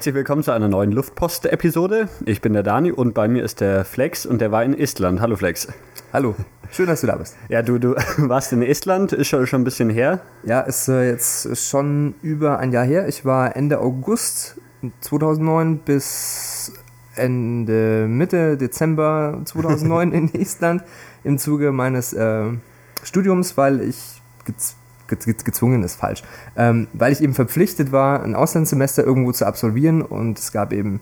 Herzlich 0.00 0.14
willkommen 0.14 0.42
zu 0.42 0.52
einer 0.52 0.68
neuen 0.68 0.92
Luftpost-Episode. 0.92 2.08
Ich 2.24 2.40
bin 2.40 2.54
der 2.54 2.62
Dani 2.62 2.90
und 2.90 3.12
bei 3.12 3.28
mir 3.28 3.44
ist 3.44 3.60
der 3.60 3.84
Flex 3.84 4.24
und 4.24 4.40
der 4.40 4.50
war 4.50 4.64
in 4.64 4.72
Estland. 4.72 5.20
Hallo 5.20 5.36
Flex. 5.36 5.68
Hallo, 6.10 6.34
schön, 6.70 6.86
dass 6.86 7.02
du 7.02 7.06
da 7.06 7.16
bist. 7.16 7.36
Ja, 7.50 7.60
du, 7.60 7.78
du 7.78 7.94
warst 8.16 8.50
in 8.54 8.62
Estland, 8.62 9.12
ist 9.12 9.28
schon, 9.28 9.46
schon 9.46 9.60
ein 9.60 9.64
bisschen 9.64 9.90
her. 9.90 10.22
Ja, 10.42 10.62
ist 10.62 10.88
äh, 10.88 11.10
jetzt 11.10 11.54
schon 11.68 12.14
über 12.22 12.58
ein 12.60 12.72
Jahr 12.72 12.86
her. 12.86 13.08
Ich 13.08 13.26
war 13.26 13.54
Ende 13.54 13.78
August 13.78 14.58
2009 15.02 15.80
bis 15.80 16.72
Ende 17.14 18.06
Mitte 18.08 18.56
Dezember 18.56 19.42
2009 19.44 20.12
in 20.14 20.34
Estland 20.34 20.82
im 21.24 21.36
Zuge 21.36 21.72
meines 21.72 22.14
äh, 22.14 22.46
Studiums, 23.02 23.58
weil 23.58 23.82
ich 23.82 24.22
gezwungen 25.10 25.82
ist 25.82 25.96
falsch, 25.96 26.22
ähm, 26.56 26.88
weil 26.92 27.12
ich 27.12 27.22
eben 27.22 27.34
verpflichtet 27.34 27.92
war, 27.92 28.22
ein 28.22 28.34
Auslandssemester 28.34 29.04
irgendwo 29.04 29.32
zu 29.32 29.46
absolvieren 29.46 30.02
und 30.02 30.38
es 30.38 30.52
gab 30.52 30.72
eben 30.72 31.00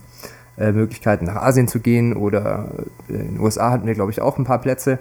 äh, 0.57 0.73
Möglichkeiten 0.73 1.27
nach 1.27 1.37
Asien 1.37 1.69
zu 1.69 1.81
gehen 1.81 2.15
oder 2.15 2.71
äh, 3.09 3.13
in 3.13 3.35
den 3.35 3.41
USA 3.41 3.71
hatten 3.71 3.87
wir 3.87 3.95
glaube 3.95 4.11
ich 4.11 4.21
auch 4.21 4.39
ein 4.39 4.45
paar 4.45 4.61
Plätze. 4.61 4.99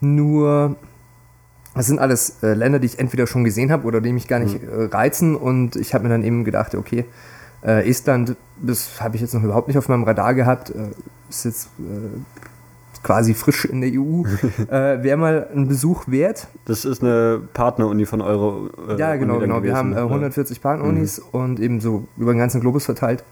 Nur 0.00 0.76
das 1.74 1.86
sind 1.86 1.98
alles 1.98 2.42
äh, 2.42 2.54
Länder, 2.54 2.78
die 2.78 2.86
ich 2.86 2.98
entweder 2.98 3.26
schon 3.26 3.44
gesehen 3.44 3.72
habe 3.72 3.86
oder 3.86 4.00
die 4.00 4.12
mich 4.12 4.28
gar 4.28 4.38
nicht 4.38 4.62
mhm. 4.62 4.86
reizen 4.86 5.36
und 5.36 5.76
ich 5.76 5.94
habe 5.94 6.04
mir 6.04 6.10
dann 6.10 6.24
eben 6.24 6.44
gedacht, 6.44 6.74
okay, 6.74 7.04
äh, 7.64 7.88
Estland, 7.88 8.36
das 8.60 9.00
habe 9.00 9.16
ich 9.16 9.22
jetzt 9.22 9.34
noch 9.34 9.42
überhaupt 9.42 9.68
nicht 9.68 9.78
auf 9.78 9.88
meinem 9.88 10.04
Radar 10.04 10.34
gehabt. 10.34 10.70
Äh, 10.70 10.90
ist 11.28 11.44
jetzt 11.44 11.70
äh, 13.02 13.06
quasi 13.06 13.34
frisch 13.34 13.64
in 13.64 13.80
der 13.80 13.90
EU. 13.92 14.22
äh, 14.70 15.02
Wäre 15.02 15.16
mal 15.16 15.48
ein 15.54 15.68
Besuch 15.68 16.04
wert. 16.08 16.48
Das 16.64 16.84
ist 16.84 17.02
eine 17.02 17.40
Partneruni 17.52 18.06
von 18.06 18.20
Euro. 18.20 18.70
Äh, 18.88 18.98
ja, 18.98 19.16
genau, 19.16 19.38
genau. 19.38 19.56
Gewesen, 19.56 19.64
Wir 19.64 19.76
haben 19.76 19.94
140 19.94 20.56
ne? 20.56 20.62
Partnerunis 20.62 21.18
mhm. 21.18 21.40
und 21.40 21.60
eben 21.60 21.80
so 21.80 22.06
über 22.16 22.32
den 22.32 22.38
ganzen 22.38 22.60
Globus 22.60 22.84
verteilt. 22.84 23.24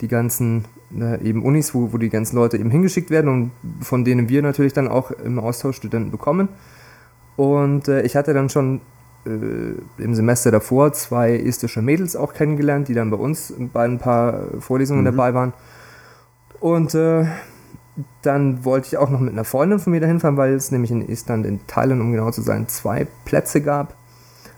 Die 0.00 0.08
ganzen 0.08 0.66
äh, 0.98 1.22
eben 1.26 1.42
Unis, 1.42 1.74
wo, 1.74 1.92
wo 1.92 1.98
die 1.98 2.10
ganzen 2.10 2.36
Leute 2.36 2.58
eben 2.58 2.70
hingeschickt 2.70 3.10
werden 3.10 3.28
und 3.30 3.50
von 3.84 4.04
denen 4.04 4.28
wir 4.28 4.42
natürlich 4.42 4.72
dann 4.72 4.88
auch 4.88 5.10
im 5.10 5.38
Austausch 5.38 5.76
Studenten 5.76 6.10
bekommen. 6.10 6.48
Und 7.36 7.88
äh, 7.88 8.02
ich 8.02 8.16
hatte 8.16 8.34
dann 8.34 8.48
schon 8.48 8.80
äh, 9.26 10.02
im 10.02 10.14
Semester 10.14 10.50
davor 10.50 10.92
zwei 10.92 11.36
estische 11.36 11.82
Mädels 11.82 12.16
auch 12.16 12.32
kennengelernt, 12.32 12.88
die 12.88 12.94
dann 12.94 13.10
bei 13.10 13.16
uns 13.16 13.52
bei 13.72 13.84
ein 13.84 13.98
paar 13.98 14.60
Vorlesungen 14.60 15.02
mhm. 15.02 15.06
dabei 15.06 15.34
waren. 15.34 15.52
Und 16.60 16.94
äh, 16.94 17.26
dann 18.22 18.64
wollte 18.64 18.88
ich 18.88 18.98
auch 18.98 19.10
noch 19.10 19.20
mit 19.20 19.32
einer 19.32 19.44
Freundin 19.44 19.78
von 19.78 19.92
mir 19.92 20.00
dahin 20.00 20.20
fahren, 20.20 20.36
weil 20.36 20.54
es 20.54 20.70
nämlich 20.70 20.90
in 20.90 21.06
Estland, 21.08 21.46
in 21.46 21.66
Thailand, 21.66 22.00
um 22.00 22.12
genau 22.12 22.30
zu 22.30 22.42
sein, 22.42 22.68
zwei 22.68 23.06
Plätze 23.24 23.60
gab. 23.60 23.94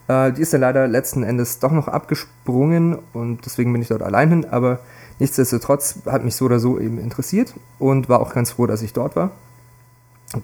Äh, 0.08 0.33
die 0.33 0.42
ist 0.42 0.53
dann 0.53 0.62
leider 0.62 0.89
letzten 0.89 1.22
Endes 1.22 1.59
doch 1.59 1.72
noch 1.72 1.89
abgesprungen 1.89 2.98
und 3.12 3.44
deswegen 3.44 3.72
bin 3.72 3.83
ich 3.83 3.89
dort 3.89 4.03
allein 4.03 4.28
hin, 4.31 4.47
aber 4.50 4.81
nichtsdestotrotz 5.19 6.00
hat 6.06 6.25
mich 6.25 6.34
so 6.34 6.47
oder 6.47 6.59
so 6.59 6.78
eben 6.78 6.98
interessiert 6.98 7.55
und 7.78 8.09
war 8.09 8.20
auch 8.20 8.34
ganz 8.34 8.53
froh, 8.53 8.66
dass 8.66 8.83
ich 8.83 8.92
dort 8.92 9.16
war. 9.16 9.31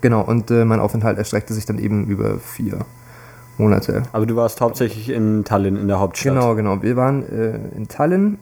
Genau, 0.00 0.22
und 0.22 0.50
äh, 0.50 0.64
mein 0.64 0.80
Aufenthalt 0.80 1.18
erstreckte 1.18 1.52
sich 1.52 1.66
dann 1.66 1.78
eben 1.78 2.06
über 2.06 2.38
vier 2.38 2.86
Monate. 3.58 4.04
Aber 4.12 4.26
du 4.26 4.36
warst 4.36 4.60
hauptsächlich 4.60 5.10
in 5.10 5.44
Tallinn, 5.44 5.76
in 5.76 5.88
der 5.88 6.00
Hauptstadt. 6.00 6.34
Genau, 6.34 6.54
genau. 6.54 6.82
Wir 6.82 6.96
waren 6.96 7.22
äh, 7.28 7.76
in 7.76 7.88
Tallinn. 7.88 8.38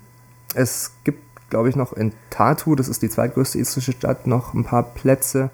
Es 0.55 0.93
gibt, 1.05 1.21
glaube 1.53 1.69
ich, 1.69 1.77
noch 1.77 1.93
in 1.93 2.13
Tartu, 2.31 2.75
das 2.75 2.89
ist 2.89 3.03
die 3.03 3.11
zweitgrößte 3.11 3.59
estnische 3.59 3.93
Stadt, 3.93 4.27
noch 4.27 4.55
ein 4.55 4.65
paar 4.65 4.95
Plätze. 4.95 5.51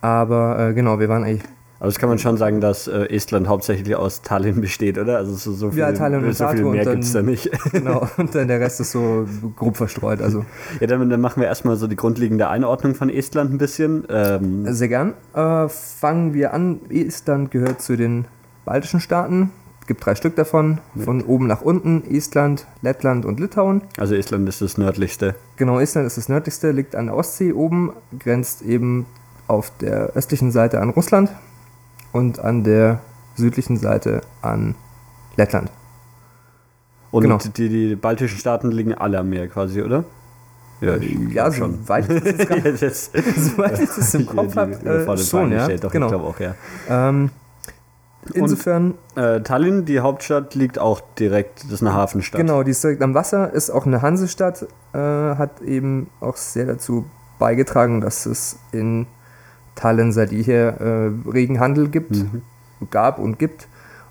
Aber 0.00 0.68
äh, 0.68 0.72
genau, 0.72 1.00
wir 1.00 1.08
waren 1.08 1.24
eigentlich. 1.24 1.42
Aber 1.80 1.88
das 1.88 1.98
kann 1.98 2.08
man 2.08 2.18
schon 2.18 2.36
sagen, 2.36 2.60
dass 2.60 2.86
äh, 2.86 3.06
Estland 3.06 3.48
hauptsächlich 3.48 3.96
aus 3.96 4.22
Tallinn 4.22 4.60
besteht, 4.60 4.98
oder? 4.98 5.16
Also 5.16 5.34
so, 5.34 5.52
so 5.52 5.70
viel, 5.72 5.80
ja, 5.80 5.90
Tallinn 5.90 6.24
und 6.24 6.32
so 6.32 6.44
Tartu 6.44 6.58
viel 6.58 6.66
mehr 6.66 6.84
dann, 6.84 6.94
gibt's 6.94 7.12
da 7.12 7.22
nicht. 7.22 7.50
Genau, 7.72 8.08
und 8.16 8.36
dann 8.36 8.46
der 8.46 8.60
Rest 8.60 8.80
ist 8.80 8.92
so 8.92 9.26
grob 9.56 9.76
verstreut. 9.76 10.22
Also. 10.22 10.46
Ja, 10.80 10.86
dann, 10.86 11.10
dann 11.10 11.20
machen 11.20 11.40
wir 11.40 11.48
erstmal 11.48 11.74
so 11.74 11.88
die 11.88 11.96
grundlegende 11.96 12.48
Einordnung 12.48 12.94
von 12.94 13.10
Estland 13.10 13.52
ein 13.52 13.58
bisschen. 13.58 14.06
Ähm 14.08 14.72
Sehr 14.72 14.88
gern. 14.88 15.14
Äh, 15.34 15.68
fangen 15.68 16.34
wir 16.34 16.54
an. 16.54 16.80
Estland 16.88 17.50
gehört 17.50 17.82
zu 17.82 17.96
den 17.96 18.26
baltischen 18.64 19.00
Staaten. 19.00 19.50
Es 19.86 19.88
gibt 19.88 20.04
drei 20.04 20.16
Stück 20.16 20.34
davon, 20.34 20.80
von 20.96 21.22
oben 21.22 21.46
nach 21.46 21.62
unten, 21.62 22.02
Estland, 22.10 22.66
Lettland 22.82 23.24
und 23.24 23.38
Litauen. 23.38 23.82
Also 23.96 24.16
Estland 24.16 24.48
ist 24.48 24.60
das 24.60 24.78
nördlichste. 24.78 25.36
Genau, 25.58 25.78
Estland 25.78 26.08
ist 26.08 26.16
das 26.16 26.28
nördlichste, 26.28 26.72
liegt 26.72 26.96
an 26.96 27.06
der 27.06 27.14
Ostsee 27.14 27.52
oben, 27.52 27.92
grenzt 28.18 28.62
eben 28.62 29.06
auf 29.46 29.70
der 29.78 30.08
östlichen 30.16 30.50
Seite 30.50 30.80
an 30.80 30.90
Russland 30.90 31.30
und 32.10 32.40
an 32.40 32.64
der 32.64 32.98
südlichen 33.36 33.76
Seite 33.76 34.22
an 34.42 34.74
Lettland. 35.36 35.70
Und 37.12 37.22
genau. 37.22 37.38
die, 37.38 37.68
die 37.68 37.94
baltischen 37.94 38.38
Staaten 38.38 38.72
liegen 38.72 38.92
alle 38.92 39.20
am 39.20 39.28
Meer 39.28 39.46
quasi, 39.46 39.82
oder? 39.82 40.02
Ja, 40.80 40.96
ja 40.96 41.48
so 41.52 41.72
weit 41.86 42.10
ich 42.10 42.80
das, 42.80 43.12
soweit 43.36 43.78
ich 43.78 43.88
das 43.88 44.14
im 44.14 44.26
Kopf 44.26 44.56
habe, 44.56 44.72
äh, 44.72 45.16
schon, 45.16 45.52
ja. 45.52 45.68
Doch, 45.68 45.92
genau. 45.92 46.06
ich 46.06 46.10
glaube 46.10 46.24
auch, 46.24 46.40
ja. 46.40 46.56
Ähm, 46.90 47.30
Insofern. 48.34 48.94
Und, 49.14 49.22
äh, 49.22 49.42
Tallinn, 49.42 49.84
die 49.84 50.00
Hauptstadt, 50.00 50.54
liegt 50.54 50.78
auch 50.78 51.00
direkt, 51.18 51.64
das 51.64 51.72
ist 51.72 51.82
eine 51.82 51.94
Hafenstadt. 51.94 52.40
Genau, 52.40 52.62
die 52.62 52.70
ist 52.70 52.82
direkt 52.82 53.02
am 53.02 53.14
Wasser, 53.14 53.52
ist 53.52 53.70
auch 53.70 53.86
eine 53.86 54.02
Hansestadt, 54.02 54.66
äh, 54.92 54.98
hat 54.98 55.62
eben 55.62 56.08
auch 56.20 56.36
sehr 56.36 56.66
dazu 56.66 57.06
beigetragen, 57.38 58.00
dass 58.00 58.26
es 58.26 58.58
in 58.72 59.06
Tallinn 59.74 60.12
seit 60.12 60.32
jeher 60.32 60.80
äh, 60.80 61.30
regen 61.30 61.60
Handel 61.60 61.88
gibt, 61.88 62.12
mhm. 62.12 62.42
gab 62.90 63.18
und 63.18 63.38
gibt 63.38 63.68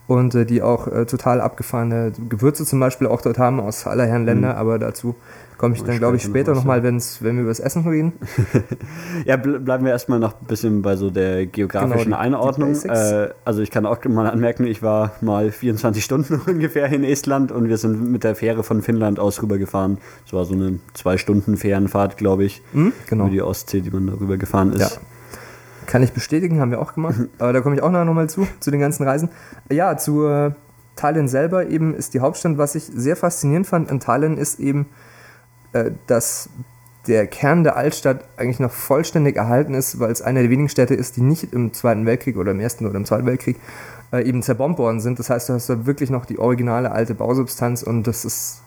und 0.07 0.35
äh, 0.35 0.45
die 0.45 0.61
auch 0.61 0.87
äh, 0.87 1.05
total 1.05 1.41
abgefahrene 1.41 2.13
Gewürze 2.29 2.65
zum 2.65 2.79
Beispiel 2.79 3.07
auch 3.07 3.21
dort 3.21 3.39
haben 3.39 3.59
aus 3.59 3.85
aller 3.87 4.05
Herren 4.05 4.25
Länder, 4.25 4.53
mhm. 4.53 4.59
aber 4.59 4.79
dazu 4.79 5.15
komme 5.57 5.75
ich 5.75 5.83
dann, 5.83 5.97
glaube 5.97 6.17
ich, 6.17 6.23
später 6.23 6.53
nochmal, 6.53 6.79
noch 6.81 7.01
wenn 7.21 7.35
wir 7.35 7.41
über 7.41 7.51
das 7.51 7.59
Essen 7.59 7.87
reden. 7.87 8.13
ja, 9.25 9.37
bleiben 9.37 9.85
wir 9.85 9.91
erstmal 9.91 10.19
noch 10.19 10.39
ein 10.39 10.47
bisschen 10.47 10.81
bei 10.81 10.95
so 10.95 11.09
der 11.09 11.45
geografischen 11.45 12.05
genau, 12.05 12.17
die, 12.17 12.21
Einordnung. 12.21 12.73
Die 12.73 12.87
äh, 12.87 13.29
also 13.43 13.61
ich 13.61 13.71
kann 13.71 13.85
auch 13.85 14.03
mal 14.05 14.27
anmerken, 14.27 14.65
ich 14.65 14.81
war 14.81 15.13
mal 15.21 15.51
24 15.51 16.03
Stunden 16.03 16.41
ungefähr 16.47 16.91
in 16.91 17.03
Estland 17.03 17.51
und 17.51 17.69
wir 17.69 17.77
sind 17.77 18.11
mit 18.11 18.23
der 18.23 18.35
Fähre 18.35 18.63
von 18.63 18.81
Finnland 18.81 19.19
aus 19.19 19.41
rübergefahren. 19.41 19.99
Es 20.25 20.33
war 20.33 20.45
so 20.45 20.53
eine 20.53 20.79
zwei 20.93 21.17
Stunden 21.17 21.57
Fährenfahrt, 21.57 22.17
glaube 22.17 22.43
ich, 22.43 22.61
mhm, 22.73 22.93
genau. 23.07 23.25
über 23.25 23.31
die 23.31 23.41
Ostsee, 23.41 23.81
die 23.81 23.91
man 23.91 24.07
darüber 24.07 24.37
gefahren 24.37 24.73
ist. 24.73 24.81
Ja. 24.81 24.89
Kann 25.85 26.01
ich 26.03 26.13
bestätigen, 26.13 26.59
haben 26.59 26.71
wir 26.71 26.81
auch 26.81 26.93
gemacht. 26.93 27.15
Aber 27.39 27.53
da 27.53 27.61
komme 27.61 27.75
ich 27.75 27.81
auch 27.81 27.91
noch 27.91 28.05
mal 28.05 28.29
zu, 28.29 28.47
zu 28.59 28.71
den 28.71 28.79
ganzen 28.79 29.03
Reisen. 29.03 29.29
Ja, 29.71 29.97
zu 29.97 30.25
äh, 30.25 30.51
Tallinn 30.95 31.27
selber 31.27 31.67
eben 31.67 31.93
ist 31.93 32.13
die 32.13 32.19
Hauptstadt. 32.19 32.57
Was 32.57 32.75
ich 32.75 32.83
sehr 32.83 33.15
faszinierend 33.15 33.67
fand 33.67 33.89
an 33.91 33.99
Tallinn 33.99 34.37
ist 34.37 34.59
eben, 34.59 34.87
dass 36.07 36.49
der 37.07 37.27
Kern 37.27 37.63
der 37.63 37.75
Altstadt 37.75 38.25
eigentlich 38.37 38.59
noch 38.59 38.71
vollständig 38.71 39.35
erhalten 39.35 39.73
ist, 39.73 39.99
weil 39.99 40.11
es 40.11 40.21
eine 40.21 40.41
der 40.41 40.49
wenigen 40.49 40.69
Städte 40.69 40.95
ist, 40.95 41.17
die 41.17 41.21
nicht 41.21 41.53
im 41.53 41.73
Zweiten 41.73 42.05
Weltkrieg 42.05 42.37
oder 42.37 42.51
im 42.51 42.59
Ersten 42.59 42.85
oder 42.85 42.95
im 42.95 43.05
Zweiten 43.05 43.25
Weltkrieg 43.25 43.57
äh, 44.11 44.27
eben 44.27 44.41
zerbombt 44.41 44.79
worden 44.79 44.99
sind. 44.99 45.19
Das 45.19 45.29
heißt, 45.29 45.49
du 45.49 45.53
hast 45.53 45.69
da 45.69 45.85
wirklich 45.85 46.09
noch 46.09 46.25
die 46.25 46.39
originale 46.39 46.91
alte 46.91 47.15
Bausubstanz 47.15 47.83
und 47.83 48.07
das 48.07 48.25
ist 48.25 48.61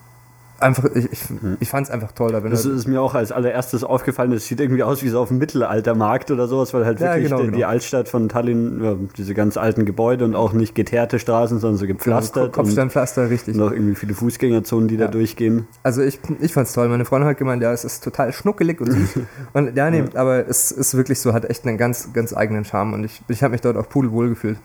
einfach, 0.61 0.85
ich, 0.95 1.13
ich, 1.13 1.21
hm. 1.29 1.57
ich 1.61 1.69
fand 1.69 1.87
es 1.87 1.91
einfach 1.93 2.13
toll. 2.13 2.33
Da 2.33 2.41
das 2.41 2.65
ist 2.65 2.87
mir 2.87 3.01
auch 3.01 3.15
als 3.15 3.33
allererstes 3.33 3.85
aufgefallen, 3.85 4.31
das 4.31 4.47
sieht 4.47 4.61
irgendwie 4.61 4.83
aus 4.83 5.03
wie 5.03 5.09
so 5.09 5.21
auf 5.21 5.29
dem 5.29 5.39
Mittelaltermarkt 5.39 6.31
oder 6.31 6.49
sowas, 6.49 6.75
weil 6.75 6.85
halt 6.85 7.01
wirklich 7.01 7.23
ja, 7.23 7.29
genau, 7.29 7.37
die, 7.39 7.47
genau. 7.47 7.57
die, 7.57 7.65
Altstadt 7.65 8.09
von 8.09 8.29
Tallinn, 8.29 8.83
ja, 8.83 8.97
diese 9.17 9.35
ganz 9.35 9.57
alten 9.57 9.85
Gebäude 9.85 10.25
und 10.25 10.35
auch 10.35 10.53
nicht 10.53 10.75
geteerte 10.75 11.19
Straßen, 11.19 11.59
sondern 11.59 11.79
so 11.79 11.87
genau, 11.87 11.99
gepflastert. 11.99 12.53
Kopfsteinpflaster, 12.53 13.31
richtig. 13.31 13.55
Und 13.55 13.61
noch 13.61 13.73
irgendwie 13.73 13.95
viele 13.95 14.15
Fußgängerzonen, 14.15 14.89
die 14.89 14.97
ja. 14.97 15.07
da 15.07 15.11
durchgehen. 15.11 15.67
Also 15.83 16.03
ich, 16.03 16.21
ich 16.41 16.53
fand 16.53 16.69
es 16.69 16.73
toll. 16.73 16.89
Meine 16.89 17.05
Freundin 17.05 17.29
hat 17.29 17.39
gemeint, 17.39 17.63
ja, 17.63 17.73
es 17.73 17.85
ist 17.85 18.03
total 18.05 18.33
schnuckelig 18.33 18.81
und 18.81 18.93
süß. 18.93 19.21
und 19.53 19.77
ja, 19.77 19.91
nee, 19.91 20.05
aber 20.15 20.49
es 20.49 20.71
ist 20.71 20.97
wirklich 20.97 21.21
so, 21.21 21.33
hat 21.33 21.45
echt 21.49 21.67
einen 21.67 21.79
ganz, 21.79 22.13
ganz 22.13 22.37
eigenen 22.37 22.65
Charme 22.65 22.95
und 22.95 23.05
ich, 23.05 23.23
ich 23.29 23.43
habe 23.43 23.53
mich 23.53 23.61
dort 23.61 23.77
auch 23.77 23.89
pudelwohl 23.89 24.29
gefühlt. 24.31 24.59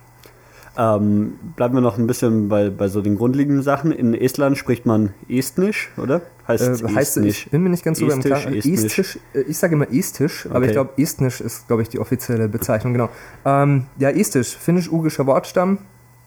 Ähm, 0.76 1.34
bleiben 1.54 1.74
wir 1.74 1.80
noch 1.80 1.98
ein 1.98 2.06
bisschen 2.06 2.48
bei, 2.48 2.68
bei 2.68 2.88
so 2.88 3.00
den 3.00 3.16
grundlegenden 3.16 3.62
Sachen. 3.62 3.92
In 3.92 4.12
Estland 4.12 4.58
spricht 4.58 4.86
man 4.86 5.14
Estnisch, 5.28 5.92
oder? 5.96 6.22
Heißt, 6.48 6.82
äh, 6.82 6.88
heißt 6.88 7.16
Estnisch? 7.16 7.46
Ich 7.46 7.50
bin 7.50 7.62
mir 7.62 7.70
nicht 7.70 7.84
ganz 7.84 8.00
so 8.00 8.06
beim 8.06 8.20
Klar. 8.20 8.44
Estisch. 8.52 9.18
Äh, 9.34 9.42
ich 9.42 9.56
sage 9.56 9.74
immer 9.74 9.92
Estisch, 9.92 10.46
okay. 10.46 10.54
aber 10.54 10.66
ich 10.66 10.72
glaube, 10.72 10.90
Estnisch 10.96 11.40
ist, 11.40 11.68
glaube 11.68 11.82
ich, 11.82 11.88
die 11.88 12.00
offizielle 12.00 12.48
Bezeichnung, 12.48 12.92
genau. 12.92 13.08
Ähm, 13.44 13.86
ja, 13.98 14.10
Estisch, 14.10 14.56
finnisch-ugischer 14.56 15.26
Wortstamm, 15.26 15.78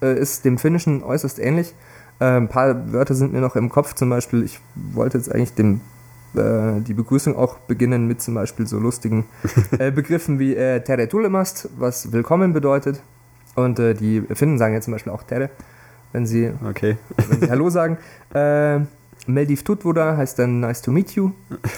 äh, 0.02 0.18
ist 0.18 0.46
dem 0.46 0.58
Finnischen 0.58 1.04
äußerst 1.04 1.40
ähnlich. 1.40 1.74
Äh, 2.20 2.26
ein 2.26 2.48
paar 2.48 2.94
Wörter 2.94 3.16
sind 3.16 3.34
mir 3.34 3.42
noch 3.42 3.56
im 3.56 3.70
Kopf, 3.70 3.96
zum 3.96 4.10
Beispiel, 4.10 4.44
ich 4.44 4.60
wollte 4.76 5.18
jetzt 5.18 5.34
eigentlich 5.34 5.54
dem 5.54 5.82
äh, 6.36 6.82
die 6.82 6.94
Begrüßung 6.94 7.36
auch 7.36 7.58
beginnen 7.60 8.08
mit 8.08 8.22
zum 8.22 8.36
Beispiel 8.36 8.68
so 8.68 8.80
lustigen 8.80 9.26
äh, 9.80 9.92
Begriffen 9.92 10.40
wie 10.40 10.56
äh, 10.56 10.82
Tere 10.82 11.10
Tulemast, 11.10 11.70
was 11.78 12.12
willkommen 12.12 12.54
bedeutet. 12.54 13.02
Und 13.58 13.80
äh, 13.80 13.96
die 13.96 14.22
Finnen 14.22 14.60
sagen 14.60 14.76
ja 14.76 14.82
zum 14.82 14.94
Beispiel 14.94 15.12
auch 15.12 15.24
Tere, 15.24 15.50
wenn 16.14 16.28
sie, 16.28 16.52
okay. 16.64 16.98
wenn 17.28 17.42
sie 17.42 17.50
Hallo 17.50 17.70
sagen. 17.70 17.98
Äh, 18.34 18.82
Meldiv 19.28 19.64
Tutvuda 19.64 20.18
heißt 20.18 20.40
dann 20.40 20.60
Nice 20.60 20.82
to 20.82 20.92
meet 20.92 21.12
you. 21.12 21.32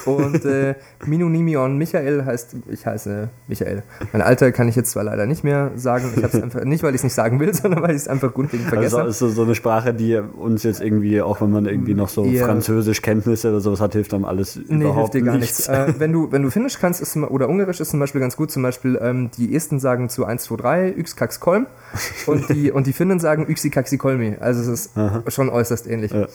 Und 0.06 0.46
äh, 0.46 0.75
Minunimion 1.06 1.78
Michael 1.78 2.25
heißt, 2.25 2.56
ich 2.69 2.86
heiße 2.86 3.30
Michael. 3.48 3.84
Mein 4.13 4.22
Alter 4.22 4.51
kann 4.51 4.68
ich 4.68 4.75
jetzt 4.75 4.92
zwar 4.92 5.04
leider 5.04 5.25
nicht 5.25 5.44
mehr 5.44 5.72
sagen. 5.75 6.13
Ich 6.16 6.24
habe 6.24 6.44
einfach, 6.44 6.63
nicht 6.63 6.84
weil 6.84 6.92
ich 6.92 7.00
es 7.00 7.04
nicht 7.04 7.13
sagen 7.13 7.40
will, 7.40 7.54
sondern 7.54 7.81
weil 7.81 7.92
ich 7.92 7.98
es 7.98 8.07
einfach 8.07 8.34
grundlegend 8.34 8.68
also 8.68 8.75
vergessen 8.75 8.98
habe. 8.98 9.07
Also 9.07 9.28
ist 9.28 9.36
so 9.36 9.44
eine 9.44 9.56
Sprache, 9.56 9.94
die 9.94 10.16
uns 10.18 10.63
jetzt 10.63 10.81
irgendwie, 10.81 11.22
auch 11.22 11.42
wenn 11.42 11.51
man 11.51 11.66
irgendwie 11.66 11.94
noch 11.94 12.10
so 12.10 12.25
ja. 12.25 12.46
Französisch-Kenntnisse 12.46 13.50
oder 13.50 13.62
sowas 13.62 13.81
hat, 13.81 13.94
hilft 13.94 14.13
einem 14.13 14.25
alles 14.25 14.60
nee, 14.68 14.84
überhaupt 14.84 15.13
hilft 15.13 15.25
dir 15.25 15.31
gar 15.31 15.38
nichts. 15.38 15.68
nichts. 15.68 15.96
Äh, 15.96 16.00
wenn, 16.00 16.13
du, 16.13 16.31
wenn 16.31 16.44
du 16.44 16.51
Finnisch 16.51 16.80
kannst 16.80 17.01
ist, 17.01 17.18
oder 17.18 17.50
Ungarisch 17.50 17.80
ist 17.80 17.90
zum 17.92 18.00
Beispiel 18.00 18.22
ganz 18.22 18.38
gut, 18.38 18.51
zum 18.51 18.63
Beispiel 18.63 19.00
ähm, 19.01 19.31
die 19.38 19.56
Esten 19.56 19.80
sagen 19.80 20.10
zu 20.10 20.25
1, 20.25 20.44
2, 20.44 20.56
3 20.56 20.96
Yx, 20.98 21.16
Kax, 21.16 21.40
Kolm 21.40 21.68
und 22.28 22.50
die, 22.50 22.72
und 22.72 22.88
die 22.88 22.94
Finnen 22.94 23.19
sagen 23.19 23.48
Yxi, 23.50 23.69
Kaxi, 23.69 23.98
Kolmi. 23.98 24.38
Also 24.40 24.62
es 24.62 24.68
ist 24.68 24.98
Aha. 24.98 25.24
schon 25.28 25.50
äußerst 25.50 25.88
ähnlich. 25.88 26.12
Ja. 26.12 26.28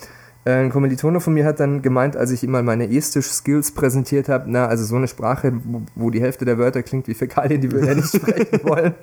Ein 0.46 0.69
Kommilitone 0.69 1.20
von 1.20 1.32
mir 1.32 1.46
hat 1.46 1.58
dann 1.58 1.81
gemeint, 1.81 2.19
als 2.19 2.31
ich 2.31 2.44
ihm 2.44 2.50
mal 2.50 2.62
meine 2.62 2.91
Estisch-Skills 2.91 3.73
präsentiert 3.73 4.29
habe, 4.29 4.44
na, 4.49 4.67
also 4.67 4.85
so 4.85 4.96
eine 4.96 5.08
Sprache, 5.08 5.55
wo, 5.94 6.11
die 6.11 6.20
Hälfte 6.20 6.44
der 6.44 6.58
Wörter 6.58 6.82
klingt 6.82 7.08
wie 7.08 7.14
Fäkalien, 7.14 7.62
die 7.62 7.73
würde 7.73 7.88
er 7.88 7.94
nicht 7.94 8.08
sprechen 8.14 8.61
wollen. 8.62 8.94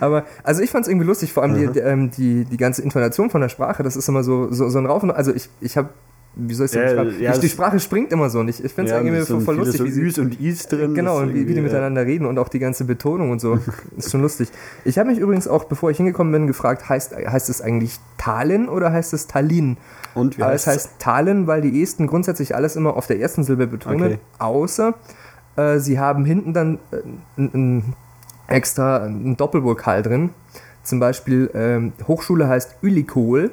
Aber, 0.00 0.24
also 0.42 0.62
ich 0.62 0.70
fand 0.70 0.86
es 0.86 0.88
irgendwie 0.88 1.06
lustig, 1.06 1.32
vor 1.32 1.44
allem 1.44 1.54
die, 1.54 1.68
die, 1.68 1.78
ähm, 1.78 2.10
die, 2.10 2.44
die, 2.44 2.56
ganze 2.56 2.82
Intonation 2.82 3.30
von 3.30 3.40
der 3.40 3.50
Sprache, 3.50 3.84
das 3.84 3.94
ist 3.94 4.08
immer 4.08 4.24
so, 4.24 4.50
so, 4.52 4.68
so 4.68 4.78
ein 4.78 4.86
Raufen. 4.86 5.12
Also 5.12 5.32
ich, 5.32 5.48
ich 5.60 5.76
habe 5.76 5.90
wie 6.36 6.54
soll 6.54 6.66
ich 6.66 6.72
sagen? 6.72 7.14
Ja, 7.20 7.32
ja, 7.32 7.38
die 7.38 7.48
Sprache 7.48 7.78
springt 7.78 8.12
immer 8.12 8.28
so 8.28 8.42
nicht. 8.42 8.64
Ich 8.64 8.72
finde 8.72 8.90
es 8.90 8.96
ja, 8.96 9.02
irgendwie 9.02 9.24
voll, 9.24 9.40
voll 9.40 9.56
lustig. 9.56 9.78
So 9.78 9.84
wie 9.84 9.90
sie, 9.90 10.00
Üs 10.00 10.18
und 10.18 10.40
Is 10.40 10.66
drin. 10.66 10.94
Genau, 10.94 11.18
und 11.18 11.34
wie, 11.34 11.46
wie 11.46 11.54
die 11.54 11.60
miteinander 11.60 12.04
reden 12.04 12.26
und 12.26 12.38
auch 12.38 12.48
die 12.48 12.58
ganze 12.58 12.84
Betonung 12.84 13.30
und 13.30 13.40
so. 13.40 13.58
ist 13.96 14.10
schon 14.10 14.22
lustig. 14.22 14.48
Ich 14.84 14.98
habe 14.98 15.10
mich 15.10 15.18
übrigens 15.18 15.46
auch, 15.46 15.64
bevor 15.64 15.90
ich 15.90 15.96
hingekommen 15.96 16.32
bin, 16.32 16.46
gefragt, 16.46 16.88
heißt, 16.88 17.14
heißt 17.14 17.48
es 17.48 17.60
eigentlich 17.60 17.98
Tallinn 18.18 18.68
oder 18.68 18.92
heißt 18.92 19.12
es 19.12 19.26
Tallinn? 19.26 19.76
Und 20.14 20.38
wie 20.38 20.42
heißt 20.42 20.66
es 20.66 20.72
heißt 20.72 20.90
Tallinn, 20.98 21.46
weil 21.46 21.60
die 21.60 21.82
Esten 21.82 22.06
grundsätzlich 22.06 22.54
alles 22.54 22.76
immer 22.76 22.96
auf 22.96 23.06
der 23.06 23.20
ersten 23.20 23.44
Silbe 23.44 23.66
betonen, 23.66 24.04
okay. 24.04 24.18
außer 24.38 24.94
äh, 25.56 25.78
sie 25.78 25.98
haben 25.98 26.24
hinten 26.24 26.52
dann 26.52 26.78
äh, 26.90 27.40
ein, 27.40 27.94
extra 28.48 29.04
ein 29.04 29.36
Doppelvokal 29.36 30.02
drin. 30.02 30.30
Zum 30.82 31.00
Beispiel 31.00 31.50
ähm, 31.54 31.92
Hochschule 32.06 32.48
heißt 32.48 32.76
Ülikol 32.82 33.50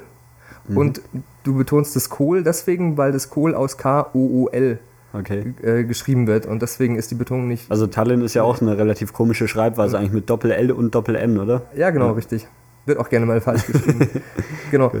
mhm. 0.68 0.76
und 0.76 1.02
du 1.44 1.56
betonst 1.56 1.96
das 1.96 2.10
Kohl 2.10 2.42
deswegen, 2.42 2.96
weil 2.96 3.12
das 3.12 3.30
Kohl 3.30 3.54
aus 3.54 3.76
K-O-O-L 3.76 4.78
okay. 5.12 5.54
äh, 5.62 5.84
geschrieben 5.84 6.26
wird 6.26 6.46
und 6.46 6.62
deswegen 6.62 6.96
ist 6.96 7.10
die 7.10 7.14
Betonung 7.14 7.48
nicht. 7.48 7.70
Also 7.70 7.86
Tallinn 7.86 8.22
ist 8.22 8.34
ja 8.34 8.42
auch 8.42 8.60
eine 8.60 8.76
relativ 8.76 9.12
komische 9.12 9.48
Schreibweise, 9.48 9.98
eigentlich 9.98 10.12
mit 10.12 10.30
Doppel-L 10.30 10.72
und 10.72 10.94
Doppel-N, 10.94 11.38
oder? 11.38 11.62
Ja, 11.76 11.90
genau, 11.90 12.06
ja. 12.06 12.12
richtig. 12.12 12.46
Wird 12.86 12.98
auch 12.98 13.08
gerne 13.08 13.26
mal 13.26 13.40
falsch 13.40 13.66
geschrieben. 13.66 14.08
genau. 14.70 14.92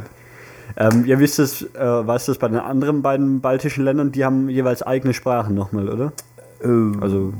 Ähm, 0.76 1.04
ja, 1.04 1.18
wie 1.18 1.24
ist 1.24 1.38
das, 1.38 1.62
äh, 1.62 1.78
weißt 1.78 2.28
du 2.28 2.32
das 2.32 2.38
bei 2.38 2.48
den 2.48 2.58
anderen 2.58 3.02
beiden 3.02 3.40
baltischen 3.40 3.84
Ländern? 3.84 4.12
Die 4.12 4.24
haben 4.24 4.48
jeweils 4.48 4.82
eigene 4.82 5.12
Sprachen 5.12 5.54
nochmal, 5.54 5.88
oder? 5.88 6.12
Äh, 6.62 7.00
also. 7.00 7.32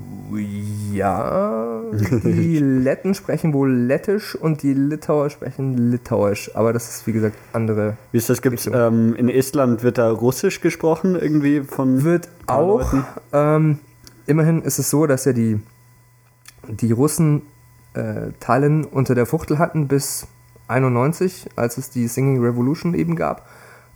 Ja, 0.93 1.83
die 1.93 2.59
Letten 2.59 3.15
sprechen 3.15 3.53
wohl 3.53 3.71
Lettisch 3.71 4.35
und 4.35 4.63
die 4.63 4.73
Litauer 4.73 5.29
sprechen 5.29 5.91
Litauisch, 5.91 6.51
aber 6.55 6.73
das 6.73 6.89
ist 6.89 7.07
wie 7.07 7.13
gesagt 7.13 7.37
andere. 7.53 7.99
Wie 8.13 8.19
ist 8.19 8.31
das? 8.31 8.41
Gibt's, 8.41 8.67
ähm, 8.73 9.15
in 9.15 9.29
Estland 9.29 9.83
wird 9.83 9.99
da 9.99 10.11
Russisch 10.11 10.63
gesprochen 10.63 11.17
irgendwie 11.17 11.61
von. 11.61 12.03
Wird 12.03 12.29
auch. 12.47 12.93
Ähm, 13.33 13.79
immerhin 14.27 14.63
ist 14.63 14.79
es 14.79 14.89
so, 14.89 15.07
dass 15.07 15.27
ja 15.27 15.35
die, 15.35 15.61
die 16.69 16.93
Russen 16.93 17.43
äh, 17.95 18.31
Tallinn 18.41 18.85
unter 18.85 19.15
der 19.15 19.27
Fuchtel 19.27 19.59
hatten 19.59 19.89
bis 19.89 20.27
91, 20.69 21.51
als 21.57 21.77
es 21.77 21.91
die 21.91 22.07
Singing 22.09 22.43
Revolution 22.43 22.95
eben 22.95 23.17
gab. 23.17 23.47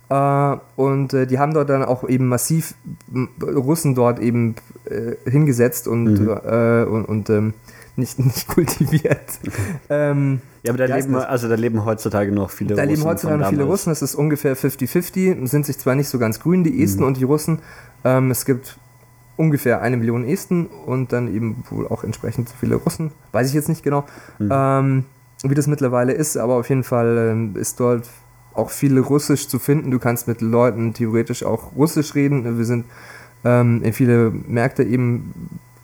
Äh, 0.09 0.57
und 0.75 1.13
äh, 1.13 1.27
die 1.27 1.39
haben 1.39 1.53
dort 1.53 1.69
dann 1.69 1.83
auch 1.83 2.07
eben 2.07 2.27
massiv 2.27 2.75
Russen 3.41 3.95
dort 3.95 4.19
eben 4.19 4.55
äh, 4.85 5.29
hingesetzt 5.29 5.87
und, 5.87 6.19
mhm. 6.19 6.29
Und, 6.29 7.05
und 7.05 7.29
ähm, 7.29 7.53
nicht, 7.97 8.19
nicht 8.25 8.47
kultiviert. 8.47 9.39
ähm, 9.89 10.41
ja, 10.63 10.71
aber 10.71 10.87
da 10.87 10.95
leben, 10.95 11.15
also 11.15 11.49
da 11.49 11.55
leben 11.55 11.83
heutzutage 11.83 12.31
noch 12.31 12.49
viele 12.49 12.75
da 12.75 12.83
Russen. 12.83 12.87
Da 12.87 12.95
leben 12.95 13.09
heutzutage 13.09 13.39
noch 13.39 13.49
viele 13.49 13.63
Russen, 13.63 13.91
es 13.91 14.01
ist 14.01 14.15
ungefähr 14.15 14.55
50-50, 14.55 15.47
sind 15.47 15.65
sich 15.65 15.77
zwar 15.77 15.95
nicht 15.95 16.09
so 16.09 16.19
ganz 16.19 16.39
grün, 16.39 16.63
die 16.63 16.83
Esten 16.83 17.01
mhm. 17.01 17.07
und 17.07 17.17
die 17.17 17.23
Russen. 17.23 17.59
Ähm, 18.03 18.31
es 18.31 18.45
gibt 18.45 18.77
ungefähr 19.35 19.81
eine 19.81 19.97
Million 19.97 20.23
Esten 20.23 20.65
und 20.65 21.13
dann 21.13 21.33
eben 21.33 21.63
wohl 21.69 21.87
auch 21.87 22.03
entsprechend 22.03 22.49
so 22.49 22.55
viele 22.59 22.75
Russen. 22.75 23.11
Weiß 23.31 23.47
ich 23.47 23.53
jetzt 23.53 23.69
nicht 23.69 23.83
genau. 23.83 24.05
Mhm. 24.39 24.49
Ähm, 24.51 25.05
wie 25.43 25.53
das 25.53 25.67
mittlerweile 25.67 26.13
ist, 26.13 26.37
aber 26.37 26.55
auf 26.55 26.69
jeden 26.69 26.83
Fall 26.83 27.29
ähm, 27.31 27.55
ist 27.55 27.79
dort 27.79 28.09
auch 28.57 28.69
viel 28.69 28.97
Russisch 28.99 29.47
zu 29.47 29.59
finden. 29.59 29.91
Du 29.91 29.99
kannst 29.99 30.27
mit 30.27 30.41
Leuten 30.41 30.93
theoretisch 30.93 31.43
auch 31.43 31.75
Russisch 31.75 32.15
reden. 32.15 32.57
Wir 32.57 32.65
sind 32.65 32.85
ähm, 33.43 33.81
in 33.83 33.93
viele 33.93 34.31
Märkte 34.31 34.83
eben 34.83 35.33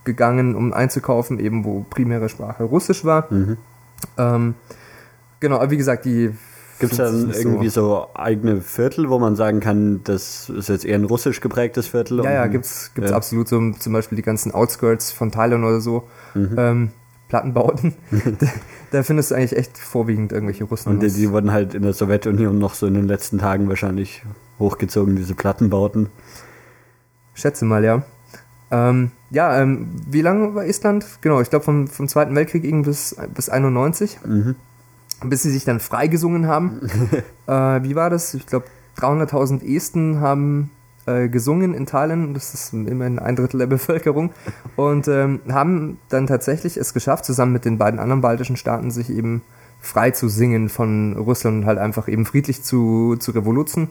gegangen, 0.03 0.55
um 0.55 0.73
einzukaufen, 0.73 1.39
eben 1.39 1.63
wo 1.63 1.85
primäre 1.89 2.29
Sprache 2.29 2.63
Russisch 2.63 3.05
war. 3.05 3.31
Mhm. 3.31 3.57
Ähm, 4.17 4.55
genau, 5.39 5.57
aber 5.57 5.71
wie 5.71 5.77
gesagt, 5.77 6.05
die 6.05 6.31
Gibt 6.79 6.93
es 6.93 6.97
dann 6.97 7.31
irgendwie 7.31 7.69
so. 7.69 7.87
so. 7.87 8.07
eigene 8.15 8.59
Viertel, 8.61 9.09
wo 9.09 9.19
man 9.19 9.35
sagen 9.35 9.59
kann, 9.59 10.01
das 10.03 10.49
ist 10.49 10.69
jetzt 10.69 10.83
eher 10.83 10.95
ein 10.95 11.05
russisch 11.05 11.39
geprägtes 11.39 11.87
Viertel? 11.87 12.21
Ja, 12.23 12.31
ja, 12.31 12.47
gibt 12.47 12.65
es 12.65 12.91
ja. 12.97 13.15
absolut 13.15 13.47
so, 13.47 13.71
zum 13.71 13.93
Beispiel 13.93 14.15
die 14.17 14.23
ganzen 14.23 14.51
Outskirts 14.51 15.11
von 15.11 15.31
Thailand 15.31 15.63
oder 15.63 15.79
so. 15.79 16.03
Mhm. 16.33 16.55
Ähm, 16.57 16.91
Plattenbauten. 17.33 17.95
da, 18.91 19.01
findest 19.01 19.31
du 19.31 19.35
eigentlich 19.35 19.57
echt 19.57 19.75
vorwiegend 19.79 20.31
irgendwelche 20.31 20.65
Russen. 20.65 20.91
Und 20.91 20.99
die, 21.01 21.09
die, 21.09 21.31
wurden 21.31 21.51
halt 21.51 21.73
in 21.73 21.81
der 21.81 21.93
Sowjetunion 21.93 22.59
noch 22.59 22.75
so 22.75 22.85
in 22.85 22.93
den 22.93 23.07
letzten 23.07 23.39
Tagen 23.39 23.67
wahrscheinlich 23.69 24.21
hochgezogen, 24.59 25.15
diese 25.15 25.33
Plattenbauten. 25.33 26.09
Schätze 27.33 27.65
mal, 27.65 27.83
ja. 27.83 28.03
Ähm, 28.69 29.09
ja, 29.31 29.59
ähm, 29.59 29.95
wie 30.07 30.21
lange 30.21 30.53
war 30.53 30.65
Estland? 30.67 31.07
Genau, 31.21 31.41
ich 31.41 31.49
glaube 31.49 31.65
vom, 31.65 31.87
vom 31.87 32.07
Zweiten 32.07 32.35
Weltkrieg 32.35 32.61
bis, 32.83 33.15
bis 33.33 33.49
91. 33.49 34.19
Mhm. 34.23 34.55
Bis 35.25 35.41
sie 35.41 35.49
sich 35.49 35.65
dann 35.65 35.79
freigesungen 35.79 36.45
haben. 36.45 36.81
äh, 37.47 37.51
wie 37.51 37.95
war 37.95 38.11
das? 38.11 38.35
Ich 38.35 38.45
glaube, 38.45 38.67
300.000 38.99 39.65
Esten 39.75 40.19
haben 40.19 40.69
äh, 41.05 41.27
gesungen 41.29 41.73
in 41.73 41.85
Tallinn, 41.85 42.33
das 42.33 42.53
ist 42.53 42.73
immerhin 42.73 43.19
ein 43.19 43.35
Drittel 43.35 43.57
der 43.59 43.67
Bevölkerung, 43.67 44.31
und 44.75 45.07
ähm, 45.07 45.41
haben 45.49 45.99
dann 46.09 46.27
tatsächlich 46.27 46.77
es 46.77 46.93
geschafft, 46.93 47.25
zusammen 47.25 47.53
mit 47.53 47.65
den 47.65 47.77
beiden 47.77 47.99
anderen 47.99 48.21
baltischen 48.21 48.57
Staaten 48.57 48.91
sich 48.91 49.09
eben 49.09 49.41
frei 49.81 50.11
zu 50.11 50.29
singen 50.29 50.69
von 50.69 51.15
Russland 51.17 51.57
und 51.57 51.65
halt 51.65 51.77
einfach 51.77 52.07
eben 52.07 52.25
friedlich 52.25 52.63
zu, 52.63 53.17
zu 53.17 53.31
revoluzen. 53.31 53.89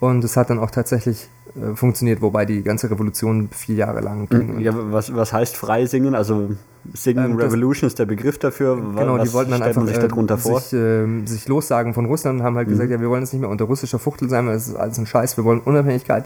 Und 0.00 0.24
es 0.24 0.36
hat 0.36 0.48
dann 0.48 0.58
auch 0.58 0.70
tatsächlich 0.70 1.28
äh, 1.56 1.74
funktioniert, 1.74 2.20
wobei 2.20 2.44
die 2.44 2.62
ganze 2.62 2.90
Revolution 2.90 3.48
vier 3.50 3.76
Jahre 3.76 4.00
lang 4.00 4.28
ging. 4.28 4.60
Ja, 4.60 4.72
was, 4.74 5.14
was 5.14 5.32
heißt 5.32 5.56
frei 5.56 5.86
singen? 5.86 6.14
Also 6.14 6.50
Singen 6.94 7.32
ähm, 7.32 7.36
Revolution 7.36 7.86
ist 7.86 7.98
der 7.98 8.06
Begriff 8.06 8.38
dafür. 8.38 8.76
Genau, 8.76 9.18
was 9.18 9.28
die 9.28 9.34
wollten 9.34 9.50
dann 9.50 9.62
einfach 9.62 9.86
sich, 9.86 9.96
äh, 9.96 10.36
sich, 10.36 10.72
äh, 10.72 11.26
sich, 11.26 11.48
lossagen 11.48 11.94
von 11.94 12.06
Russland 12.06 12.40
und 12.40 12.46
haben 12.46 12.56
halt 12.56 12.68
mhm. 12.68 12.72
gesagt, 12.72 12.90
ja, 12.90 13.00
wir 13.00 13.08
wollen 13.08 13.22
jetzt 13.22 13.32
nicht 13.32 13.40
mehr 13.40 13.50
unter 13.50 13.66
russischer 13.66 13.98
Fuchtel 13.98 14.28
sein, 14.28 14.46
weil 14.46 14.54
das 14.54 14.68
ist 14.68 14.76
alles 14.76 14.98
ein 14.98 15.06
Scheiß, 15.06 15.36
wir 15.36 15.44
wollen 15.44 15.60
Unabhängigkeit. 15.60 16.24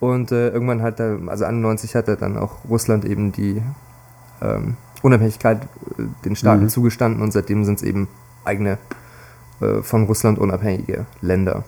Und 0.00 0.32
äh, 0.32 0.50
irgendwann 0.50 0.82
hat 0.82 1.00
er, 1.00 1.18
also 1.26 1.44
91 1.44 1.94
hat 1.94 2.08
er 2.08 2.16
dann 2.16 2.36
auch 2.36 2.68
Russland 2.68 3.04
eben 3.04 3.32
die 3.32 3.62
ähm, 4.42 4.74
Unabhängigkeit 5.02 5.62
äh, 5.98 6.02
den 6.24 6.36
Staaten 6.36 6.64
mhm. 6.64 6.68
zugestanden 6.68 7.22
und 7.22 7.32
seitdem 7.32 7.64
sind 7.64 7.76
es 7.76 7.82
eben 7.82 8.08
eigene 8.44 8.78
äh, 9.60 9.82
von 9.82 10.04
Russland 10.04 10.38
unabhängige 10.38 11.06
Länder. 11.22 11.64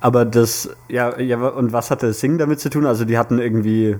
Aber 0.00 0.24
das, 0.24 0.70
ja, 0.88 1.18
ja, 1.18 1.38
und 1.48 1.72
was 1.72 1.90
hatte 1.90 2.12
Sing 2.12 2.38
damit 2.38 2.60
zu 2.60 2.70
tun? 2.70 2.86
Also 2.86 3.04
die 3.04 3.18
hatten 3.18 3.38
irgendwie, 3.38 3.98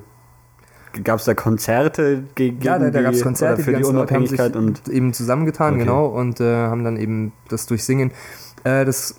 gab 1.02 1.18
es 1.18 1.24
da 1.24 1.34
Konzerte 1.34 2.24
gegen 2.34 2.60
Ja, 2.60 2.78
da, 2.78 2.90
da 2.90 3.02
gab 3.02 3.14
es 3.14 3.22
Konzerte 3.22 3.62
für 3.62 3.72
die, 3.72 3.78
die 3.78 3.84
Unabhängigkeit 3.84 4.54
und 4.54 4.88
eben 4.88 5.12
zusammengetan, 5.12 5.74
okay. 5.74 5.84
genau, 5.84 6.06
und 6.06 6.40
äh, 6.40 6.54
haben 6.54 6.84
dann 6.84 6.96
eben 6.96 7.32
das 7.48 7.66
durch 7.66 7.84
Singen. 7.84 8.12
Äh, 8.64 8.84
das 8.84 9.16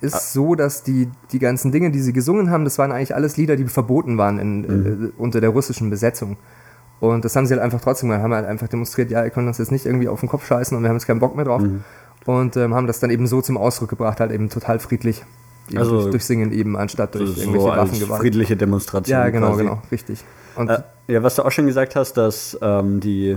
ist 0.00 0.14
ah. 0.14 0.18
so, 0.18 0.54
dass 0.54 0.82
die, 0.82 1.08
die 1.32 1.38
ganzen 1.38 1.72
Dinge, 1.72 1.90
die 1.90 2.00
sie 2.00 2.12
gesungen 2.12 2.50
haben, 2.50 2.64
das 2.64 2.78
waren 2.78 2.92
eigentlich 2.92 3.14
alles 3.14 3.36
Lieder, 3.36 3.56
die 3.56 3.66
verboten 3.66 4.16
waren 4.16 4.38
in, 4.38 4.60
mhm. 4.60 5.04
äh, 5.06 5.20
unter 5.20 5.40
der 5.40 5.50
russischen 5.50 5.90
Besetzung. 5.90 6.36
Und 7.00 7.24
das 7.24 7.34
haben 7.34 7.46
sie 7.46 7.54
halt 7.54 7.62
einfach 7.62 7.80
trotzdem 7.80 8.10
gemacht, 8.10 8.22
haben 8.22 8.34
halt 8.34 8.46
einfach 8.46 8.68
demonstriert, 8.68 9.10
ja, 9.10 9.24
ihr 9.24 9.30
könnt 9.30 9.48
uns 9.48 9.58
jetzt 9.58 9.72
nicht 9.72 9.86
irgendwie 9.86 10.08
auf 10.08 10.20
den 10.20 10.28
Kopf 10.28 10.46
scheißen 10.46 10.76
und 10.76 10.82
wir 10.82 10.88
haben 10.88 10.96
jetzt 10.96 11.06
keinen 11.06 11.20
Bock 11.20 11.34
mehr 11.34 11.46
drauf. 11.46 11.62
Mhm. 11.62 11.82
Und 12.26 12.56
ähm, 12.56 12.74
haben 12.74 12.86
das 12.86 13.00
dann 13.00 13.10
eben 13.10 13.26
so 13.26 13.40
zum 13.40 13.56
Ausdruck 13.56 13.88
gebracht, 13.88 14.20
halt 14.20 14.30
eben 14.30 14.50
total 14.50 14.78
friedlich 14.78 15.24
also 15.76 16.00
durch, 16.02 16.10
durch, 16.10 16.24
Singen 16.24 16.52
eben, 16.52 16.76
anstatt 16.76 17.14
durch 17.14 17.30
so 17.30 17.40
irgendwelche 17.40 17.68
Waffengewalt. 17.68 18.20
friedliche 18.20 18.56
Demonstration. 18.56 19.18
Ja, 19.18 19.28
genau, 19.30 19.48
quasi. 19.48 19.62
genau, 19.62 19.82
richtig. 19.90 20.24
Äh, 20.56 20.78
ja, 21.08 21.22
was 21.22 21.36
du 21.36 21.42
auch 21.44 21.50
schon 21.50 21.66
gesagt 21.66 21.96
hast, 21.96 22.14
dass 22.14 22.58
ähm, 22.60 23.00
die, 23.00 23.36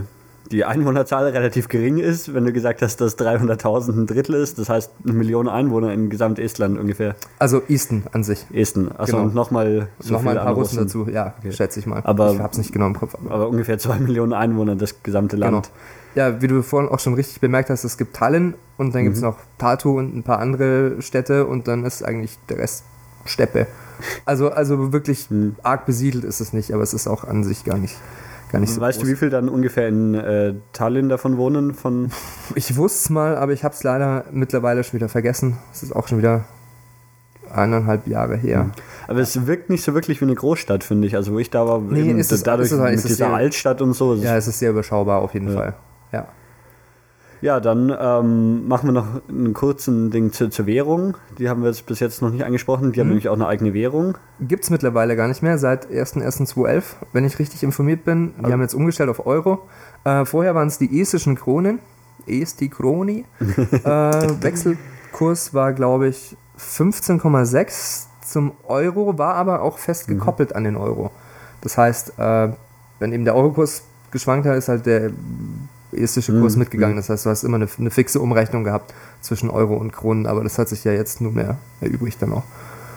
die 0.52 0.66
Einwohnerzahl 0.66 1.28
relativ 1.28 1.68
gering 1.68 1.98
ist, 1.98 2.34
wenn 2.34 2.46
du 2.46 2.52
gesagt 2.52 2.82
hast, 2.82 3.02
dass 3.02 3.18
300.000 3.18 3.92
ein 3.92 4.08
Drittel 4.08 4.36
ist, 4.36 4.60
das 4.60 4.70
heißt 4.70 4.92
eine 5.04 5.14
Million 5.14 5.48
Einwohner 5.48 5.94
in 5.94 6.10
Gesamt-Estland 6.10 6.80
ungefähr. 6.80 7.16
Also 7.40 7.62
Esten 7.70 8.04
an 8.12 8.24
sich. 8.24 8.46
Esten, 8.52 8.92
achso, 8.92 9.18
genau. 9.18 9.28
und 9.28 9.36
nochmal 9.36 9.88
so 10.00 10.14
nochmal 10.14 10.38
ein 10.38 10.46
paar 10.46 10.56
Russen 10.56 10.80
dazu, 10.80 11.08
ja, 11.12 11.36
okay. 11.40 11.52
schätze 11.52 11.80
ich 11.80 11.86
mal. 11.86 12.02
Aber, 12.04 12.34
ich 12.34 12.40
hab's 12.40 12.58
nicht 12.58 12.72
genau 12.72 12.88
im 12.88 12.96
Kopf. 12.96 13.16
Aber, 13.16 13.34
aber 13.34 13.50
ungefähr 13.50 13.78
zwei 13.78 14.00
Millionen 14.00 14.34
Einwohner, 14.34 14.76
das 14.76 15.04
gesamte 15.04 15.38
Land. 15.38 15.68
Genau 15.68 15.76
ja, 16.16 16.42
wie 16.42 16.48
du 16.48 16.62
vorhin 16.62 16.90
auch 16.90 17.00
schon 17.00 17.14
richtig 17.14 17.42
bemerkt 17.42 17.70
hast, 17.70 17.84
es 17.84 17.98
gibt 17.98 18.16
Tallinn 18.16 18.54
und 18.78 18.94
dann 18.94 19.02
mhm. 19.02 19.06
gibt 19.06 19.18
es 19.18 19.22
noch 19.22 19.38
Tartu 19.58 19.98
und 19.98 20.16
ein 20.16 20.24
paar 20.24 20.40
andere 20.40 21.02
Städte 21.02 21.46
und 21.46 21.68
dann 21.68 21.86
ist 21.86 22.04
eigentlich 22.04 22.38
der 22.50 22.60
Rest 22.60 22.84
Steppe. 23.26 23.68
Also, 24.26 24.52
also 24.52 24.92
wirklich 24.92 25.26
hm. 25.30 25.56
arg 25.64 25.86
besiedelt 25.86 26.24
ist 26.24 26.40
es 26.40 26.54
nicht, 26.54 26.74
aber 26.74 26.84
es 26.84 26.94
ist 26.94 27.08
auch 27.08 27.24
an 27.24 27.44
sich 27.44 27.64
gar 27.64 27.78
nicht, 27.78 27.96
gar 28.52 28.60
nicht 28.60 28.74
so 28.74 28.82
Weißt 28.82 29.00
groß. 29.00 29.08
du, 29.08 29.14
wie 29.14 29.18
viel 29.18 29.30
dann 29.30 29.50
ungefähr 29.50 29.88
in 29.88 30.14
äh, 30.14 30.56
Tallinn 30.74 31.10
davon 31.10 31.38
wohnen? 31.38 31.74
Von 31.74 32.12
ich 32.56 32.76
wusste 32.76 33.00
es 33.00 33.10
mal, 33.10 33.38
aber 33.38 33.54
ich 33.54 33.64
habe 33.64 33.74
es 33.74 33.84
leider 33.84 34.26
mittlerweile 34.32 34.84
schon 34.84 34.94
wieder 34.94 35.10
vergessen. 35.10 35.58
Es 35.72 35.84
ist 35.84 35.96
auch 35.96 36.08
schon 36.08 36.18
wieder 36.18 36.46
eineinhalb 37.54 38.08
Jahre 38.08 38.36
her. 38.36 38.62
Hm. 38.64 38.72
Aber 39.08 39.20
es 39.20 39.46
wirkt 39.46 39.70
nicht 39.70 39.84
so 39.84 39.94
wirklich 39.94 40.22
wie 40.22 40.26
eine 40.26 40.36
Großstadt, 40.36 40.84
finde 40.84 41.08
ich. 41.08 41.16
Also 41.16 41.34
wo 41.34 41.40
ich 41.40 41.50
da 41.50 41.68
war, 41.68 41.80
nee, 41.80 42.12
ist 42.14 42.32
es, 42.32 42.44
dadurch 42.44 42.68
ist 42.68 42.72
es, 42.72 42.80
mit 42.80 43.04
dieser 43.04 43.16
sehr, 43.16 43.34
Altstadt 43.34 43.82
und 43.82 43.94
so. 43.94 44.16
Ja, 44.16 44.38
es 44.38 44.48
ist 44.48 44.60
sehr 44.60 44.72
überschaubar 44.72 45.22
auf 45.22 45.34
jeden 45.34 45.50
ja. 45.50 45.54
Fall. 45.54 45.74
Ja. 46.14 46.28
Ja, 47.44 47.60
dann 47.60 47.94
ähm, 48.00 48.70
machen 48.70 48.88
wir 48.88 48.94
noch 48.94 49.28
einen 49.28 49.54
kurzen 49.54 50.12
Ding 50.12 50.32
zur, 50.32 50.50
zur, 50.50 50.66
Währung. 50.66 51.18
Die 51.38 51.50
haben 51.50 51.62
wir 51.62 51.68
jetzt 51.68 51.86
bis 51.86 52.00
jetzt 52.00 52.22
noch 52.22 52.30
nicht 52.30 52.46
angesprochen. 52.46 52.94
Die 52.94 53.02
haben 53.02 53.08
mhm. 53.08 53.16
nämlich 53.16 53.28
auch 53.28 53.34
eine 53.34 53.48
eigene 53.48 53.74
Währung. 53.74 54.18
Gibt 54.40 54.64
es 54.64 54.70
mittlerweile 54.70 55.18
gar 55.18 55.28
nicht 55.28 55.44
mehr, 55.44 55.58
seit 55.58 55.88
1.1.2011, 55.88 56.84
wenn 57.12 57.26
ich 57.26 57.40
richtig 57.40 57.62
informiert 57.64 58.06
bin. 58.06 58.30
Die 58.38 58.44
also. 58.44 58.54
haben 58.54 58.62
jetzt 58.62 58.74
umgestellt 58.74 59.10
auf 59.10 59.26
Euro. 59.28 59.68
Äh, 60.06 60.24
vorher 60.24 60.56
waren 60.56 60.70
es 60.70 60.78
die 60.78 61.02
estischen 61.02 61.36
Kronen. 61.36 61.80
Esti 62.28 62.70
Kroni. 62.70 63.26
äh, 63.40 63.84
Wechselkurs 63.84 65.54
war, 65.54 65.74
glaube 65.74 66.08
ich, 66.08 66.38
15,6 66.58 68.06
zum 68.22 68.54
Euro, 68.64 69.18
war 69.18 69.36
aber 69.36 69.64
auch 69.64 69.80
fest 69.80 70.08
mhm. 70.08 70.18
gekoppelt 70.18 70.52
mhm. 70.52 70.56
an 70.56 70.64
den 70.64 70.76
Euro. 70.78 71.12
Das 71.60 71.78
heißt, 71.78 72.18
äh, 72.18 72.50
wenn 73.00 73.12
eben 73.12 73.26
der 73.26 73.36
Eurokurs 73.36 73.84
geschwankt 74.12 74.48
hat, 74.48 74.56
ist 74.56 74.70
halt 74.70 74.86
der 74.86 75.12
estische 75.96 76.38
Kurs 76.40 76.56
mhm. 76.56 76.60
mitgegangen. 76.60 76.96
Mhm. 76.96 77.00
Das 77.00 77.10
heißt, 77.10 77.26
du 77.26 77.30
hast 77.30 77.44
immer 77.44 77.56
eine, 77.56 77.68
eine, 77.78 77.92
fixe 77.92 78.20
Umrechnung 78.20 78.64
gehabt 78.64 78.94
zwischen 79.22 79.50
Euro 79.50 79.76
und 79.76 79.92
Kronen, 79.92 80.26
aber 80.26 80.44
das 80.44 80.58
hat 80.58 80.70
sich 80.70 80.84
ja 80.84 80.92
jetzt 80.92 81.22
nur 81.22 81.32
mehr 81.32 81.58
erübrigt 81.82 82.22
dann 82.22 82.34
auch. 82.34 82.44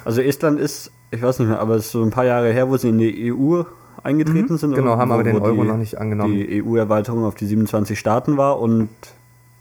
Also 0.05 0.21
Estland 0.21 0.61
ist, 0.61 0.91
ich 1.11 1.23
weiß 1.23 1.39
nicht 1.41 1.49
mehr, 1.49 1.61
aber 1.61 1.75
es 1.75 1.87
ist 1.87 1.93
so 1.93 2.03
ein 2.03 2.11
paar 2.11 2.25
Jahre 2.25 2.53
her, 2.53 2.69
wo 2.69 2.77
sie 2.77 2.89
in 2.89 2.99
die 2.99 3.33
EU 3.33 3.63
eingetreten 4.03 4.55
mhm. 4.55 4.59
sind. 4.59 4.75
Genau, 4.75 4.97
haben 4.97 5.13
aber 5.13 5.25
den 5.25 5.41
Euro 5.41 5.63
die, 5.63 5.69
noch 5.69 5.77
nicht 5.77 5.99
angenommen. 5.99 6.35
Die 6.35 6.63
EU-Erweiterung 6.63 7.25
auf 7.25 7.35
die 7.35 7.47
27 7.47 7.99
Staaten 7.99 8.37
war 8.37 8.61
und 8.61 8.89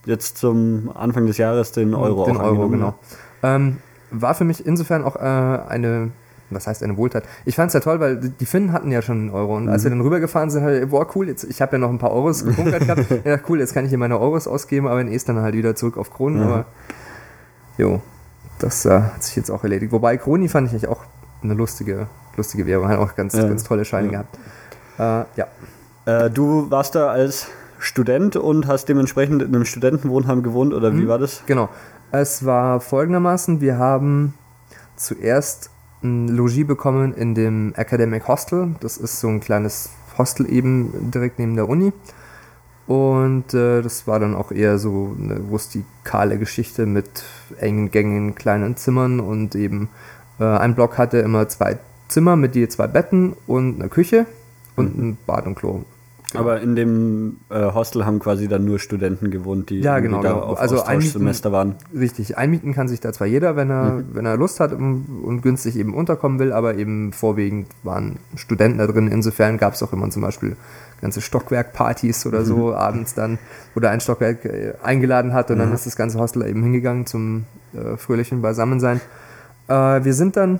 jetzt 0.05 0.37
zum 0.37 0.91
Anfang 0.93 1.25
des 1.25 1.37
Jahres 1.37 1.71
den 1.71 1.93
Euro 1.95 2.25
den 2.25 2.37
auch 2.37 2.43
Euro, 2.43 2.69
genau. 2.69 2.93
Ähm, 3.41 3.77
war 4.11 4.35
für 4.35 4.43
mich 4.43 4.65
insofern 4.65 5.03
auch 5.03 5.15
äh, 5.15 5.19
eine 5.19 6.11
was 6.49 6.67
heißt 6.67 6.83
eine 6.83 6.97
Wohltat? 6.97 7.23
Ich 7.45 7.55
fand 7.55 7.69
es 7.69 7.73
ja 7.73 7.79
toll, 7.79 7.99
weil 7.99 8.17
die 8.17 8.45
Finnen 8.45 8.71
hatten 8.71 8.91
ja 8.91 9.01
schon 9.01 9.17
einen 9.17 9.29
Euro. 9.31 9.55
Und 9.57 9.69
als 9.69 9.81
mhm. 9.81 9.85
wir 9.85 9.89
dann 9.91 10.01
rübergefahren 10.01 10.49
sind, 10.49 10.63
halt, 10.63 10.89
boah, 10.89 11.07
cool, 11.15 11.27
jetzt, 11.27 11.43
ich 11.43 11.61
habe 11.61 11.73
ja 11.73 11.77
noch 11.79 11.89
ein 11.89 11.97
paar 11.97 12.11
Euros 12.11 12.45
gebunkert 12.45 12.85
gehabt. 12.85 13.05
Ja, 13.25 13.39
cool, 13.49 13.59
jetzt 13.59 13.73
kann 13.73 13.85
ich 13.85 13.89
hier 13.89 13.97
meine 13.97 14.19
Euros 14.19 14.47
ausgeben, 14.47 14.87
aber 14.87 15.01
in 15.01 15.07
Estland 15.07 15.39
halt 15.39 15.55
wieder 15.55 15.75
zurück 15.75 15.97
auf 15.97 16.11
Kronen. 16.11 16.39
Mhm. 16.39 16.47
Aber 16.47 16.65
jo, 17.77 18.01
das 18.59 18.85
äh, 18.85 19.01
hat 19.01 19.23
sich 19.23 19.35
jetzt 19.35 19.49
auch 19.49 19.63
erledigt. 19.63 19.91
Wobei 19.91 20.17
Kroni 20.17 20.47
fand 20.47 20.67
ich 20.67 20.73
eigentlich 20.73 20.87
auch 20.87 21.03
eine 21.43 21.53
lustige, 21.53 22.07
lustige 22.37 22.65
Währung. 22.65 22.87
Hat 22.87 22.99
auch 22.99 23.15
ganz, 23.15 23.33
ja. 23.33 23.47
ganz 23.47 23.63
tolle 23.63 23.85
Scheine 23.85 24.11
ja. 24.11 24.23
gehabt. 24.23 25.27
Äh, 25.37 25.39
ja. 25.39 25.47
Äh, 26.25 26.29
du 26.29 26.69
warst 26.69 26.95
da 26.95 27.09
als 27.09 27.47
Student 27.79 28.35
und 28.35 28.67
hast 28.67 28.85
dementsprechend 28.85 29.41
in 29.41 29.53
einem 29.53 29.65
Studentenwohnheim 29.65 30.43
gewohnt 30.43 30.73
oder 30.73 30.93
wie 30.93 31.03
mhm. 31.03 31.07
war 31.07 31.19
das? 31.19 31.43
Genau. 31.45 31.69
Es 32.11 32.45
war 32.45 32.79
folgendermaßen, 32.79 33.61
wir 33.61 33.77
haben 33.77 34.35
zuerst 34.95 35.69
ein 36.05 36.27
Logis 36.29 36.67
bekommen 36.67 37.13
in 37.13 37.35
dem 37.35 37.73
Academic 37.75 38.27
Hostel. 38.27 38.75
Das 38.79 38.97
ist 38.97 39.19
so 39.19 39.27
ein 39.27 39.39
kleines 39.39 39.89
Hostel 40.17 40.49
eben 40.51 41.11
direkt 41.11 41.39
neben 41.39 41.55
der 41.55 41.67
Uni. 41.67 41.91
Und 42.87 43.53
äh, 43.53 43.81
das 43.81 44.05
war 44.05 44.19
dann 44.19 44.35
auch 44.35 44.51
eher 44.51 44.77
so 44.77 45.15
eine 45.19 45.39
rustikale 45.39 46.37
Geschichte 46.37 46.85
mit 46.85 47.23
engen 47.59 47.89
Gängen, 47.89 48.35
kleinen 48.35 48.77
Zimmern 48.77 49.19
und 49.19 49.55
eben 49.55 49.89
äh, 50.39 50.43
ein 50.43 50.75
Block 50.75 50.97
hatte 50.97 51.17
immer 51.17 51.47
zwei 51.49 51.79
Zimmer 52.07 52.35
mit 52.35 52.55
je 52.55 52.67
zwei 52.67 52.85
Betten 52.87 53.33
und 53.47 53.79
eine 53.79 53.89
Küche 53.89 54.27
und 54.75 54.97
mhm. 54.97 55.03
ein 55.03 55.17
Bad 55.25 55.47
und 55.47 55.55
Klo. 55.55 55.83
Genau. 56.35 56.49
Aber 56.49 56.61
in 56.61 56.75
dem 56.75 57.37
äh, 57.49 57.73
Hostel 57.73 58.05
haben 58.05 58.19
quasi 58.19 58.47
dann 58.47 58.65
nur 58.65 58.79
Studenten 58.79 59.31
gewohnt, 59.31 59.69
die 59.69 59.79
ja, 59.79 59.99
genau, 59.99 60.21
da 60.21 60.33
genau. 60.33 60.41
auf 60.43 60.59
also 60.59 60.77
Austauschsemester 60.77 61.51
waren. 61.51 61.75
Richtig, 61.93 62.37
einmieten 62.37 62.73
kann 62.73 62.87
sich 62.87 62.99
da 62.99 63.13
zwar 63.13 63.27
jeder, 63.27 63.55
wenn 63.55 63.69
er, 63.69 63.83
mhm. 63.83 64.05
wenn 64.13 64.25
er 64.25 64.37
Lust 64.37 64.59
hat 64.59 64.73
und, 64.73 65.05
und, 65.23 65.41
günstig 65.41 65.77
eben 65.77 65.93
unterkommen 65.93 66.39
will, 66.39 66.51
aber 66.53 66.75
eben 66.75 67.13
vorwiegend 67.13 67.67
waren 67.83 68.17
Studenten 68.35 68.79
da 68.79 68.87
drin. 68.87 69.07
Insofern 69.07 69.57
gab 69.57 69.73
es 69.73 69.83
auch 69.83 69.93
immer 69.93 70.09
zum 70.09 70.21
Beispiel 70.21 70.55
ganze 71.01 71.21
Stockwerkpartys 71.21 72.25
oder 72.25 72.45
so 72.45 72.67
mhm. 72.67 72.73
abends 72.75 73.13
dann, 73.13 73.37
wo 73.73 73.79
der 73.79 73.91
ein 73.91 74.01
Stockwerk 74.01 74.45
äh, 74.45 74.73
eingeladen 74.83 75.33
hat 75.33 75.49
und 75.51 75.57
mhm. 75.57 75.61
dann 75.61 75.73
ist 75.73 75.85
das 75.85 75.95
ganze 75.95 76.19
Hostel 76.19 76.45
eben 76.47 76.63
hingegangen 76.63 77.05
zum 77.05 77.45
äh, 77.73 77.97
fröhlichen 77.97 78.41
Beisammensein. 78.41 79.01
Äh, 79.67 80.03
wir 80.03 80.13
sind 80.13 80.37
dann 80.37 80.59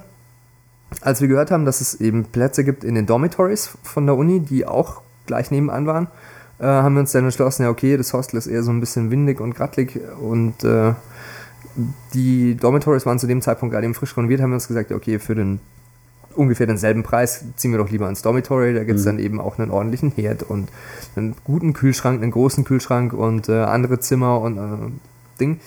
als 1.02 1.22
wir 1.22 1.28
gehört 1.28 1.52
haben, 1.52 1.66
dass 1.66 1.82
es 1.82 2.00
eben 2.00 2.26
Plätze 2.26 2.64
gibt 2.64 2.84
in 2.84 2.96
den 2.96 3.06
Dormitories 3.06 3.78
von 3.84 4.06
der 4.06 4.16
Uni, 4.16 4.40
die 4.40 4.66
auch 4.66 5.02
gleich 5.26 5.52
nebenan 5.52 5.86
waren, 5.88 6.08
äh, 6.60 6.66
haben 6.66 6.96
wir 6.96 7.02
uns 7.02 7.12
dann 7.12 7.24
entschlossen, 7.24 7.64
ja 7.64 7.70
okay, 7.70 7.98
das 7.98 8.14
Hostel 8.14 8.38
ist 8.38 8.48
eher 8.48 8.64
so 8.64 8.72
ein 8.72 8.80
bisschen 8.80 9.12
windig 9.12 9.40
und 9.40 9.56
grattlig 9.56 10.00
und 10.20 10.64
äh, 10.64 10.94
die 12.14 12.56
Dormitories 12.56 13.06
waren 13.06 13.20
zu 13.20 13.28
dem 13.28 13.42
Zeitpunkt 13.42 13.74
gerade 13.74 13.86
eben 13.86 13.94
frisch 13.94 14.16
renoviert, 14.16 14.42
haben 14.42 14.52
wir 14.52 14.56
uns 14.56 14.68
gesagt, 14.68 14.92
okay, 14.92 15.20
für 15.20 15.36
den 15.36 15.60
ungefähr 16.36 16.68
denselben 16.68 17.04
Preis 17.04 17.46
ziehen 17.56 17.72
wir 17.72 17.78
doch 17.78 17.90
lieber 17.90 18.10
ins 18.10 18.22
Dormitory, 18.22 18.74
da 18.74 18.84
gibt 18.84 19.00
es 19.00 19.06
mhm. 19.06 19.10
dann 19.10 19.20
eben 19.20 19.42
auch 19.42 19.58
einen 19.58 19.72
ordentlichen 19.72 20.12
Herd 20.12 20.44
und 20.44 20.70
einen 21.16 21.36
guten 21.44 21.74
Kühlschrank, 21.74 22.22
einen 22.22 22.32
großen 22.32 22.64
Kühlschrank 22.64 23.14
und 23.14 23.50
äh, 23.50 23.64
andere 23.64 24.00
Zimmer 24.00 24.42
und 24.42 24.58
äh, 24.58 25.40
Ding. 25.40 25.60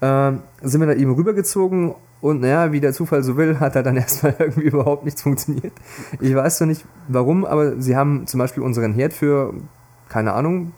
Äh, 0.00 0.32
sind 0.62 0.80
wir 0.80 0.86
da 0.86 0.94
eben 0.94 1.12
rübergezogen 1.12 1.94
und 2.20 2.40
naja, 2.40 2.72
wie 2.72 2.80
der 2.80 2.92
Zufall 2.92 3.22
so 3.22 3.36
will, 3.36 3.60
hat 3.60 3.76
da 3.76 3.82
dann 3.82 3.96
erstmal 3.96 4.34
irgendwie 4.38 4.68
überhaupt 4.68 5.04
nichts 5.04 5.22
funktioniert. 5.22 5.72
Ich 6.20 6.34
weiß 6.34 6.58
zwar 6.58 6.66
nicht 6.66 6.84
warum, 7.08 7.44
aber 7.44 7.80
sie 7.80 7.96
haben 7.96 8.26
zum 8.26 8.38
Beispiel 8.38 8.62
unseren 8.62 8.92
Herd 8.92 9.12
für, 9.12 9.54
keine 10.08 10.32
Ahnung, 10.32 10.72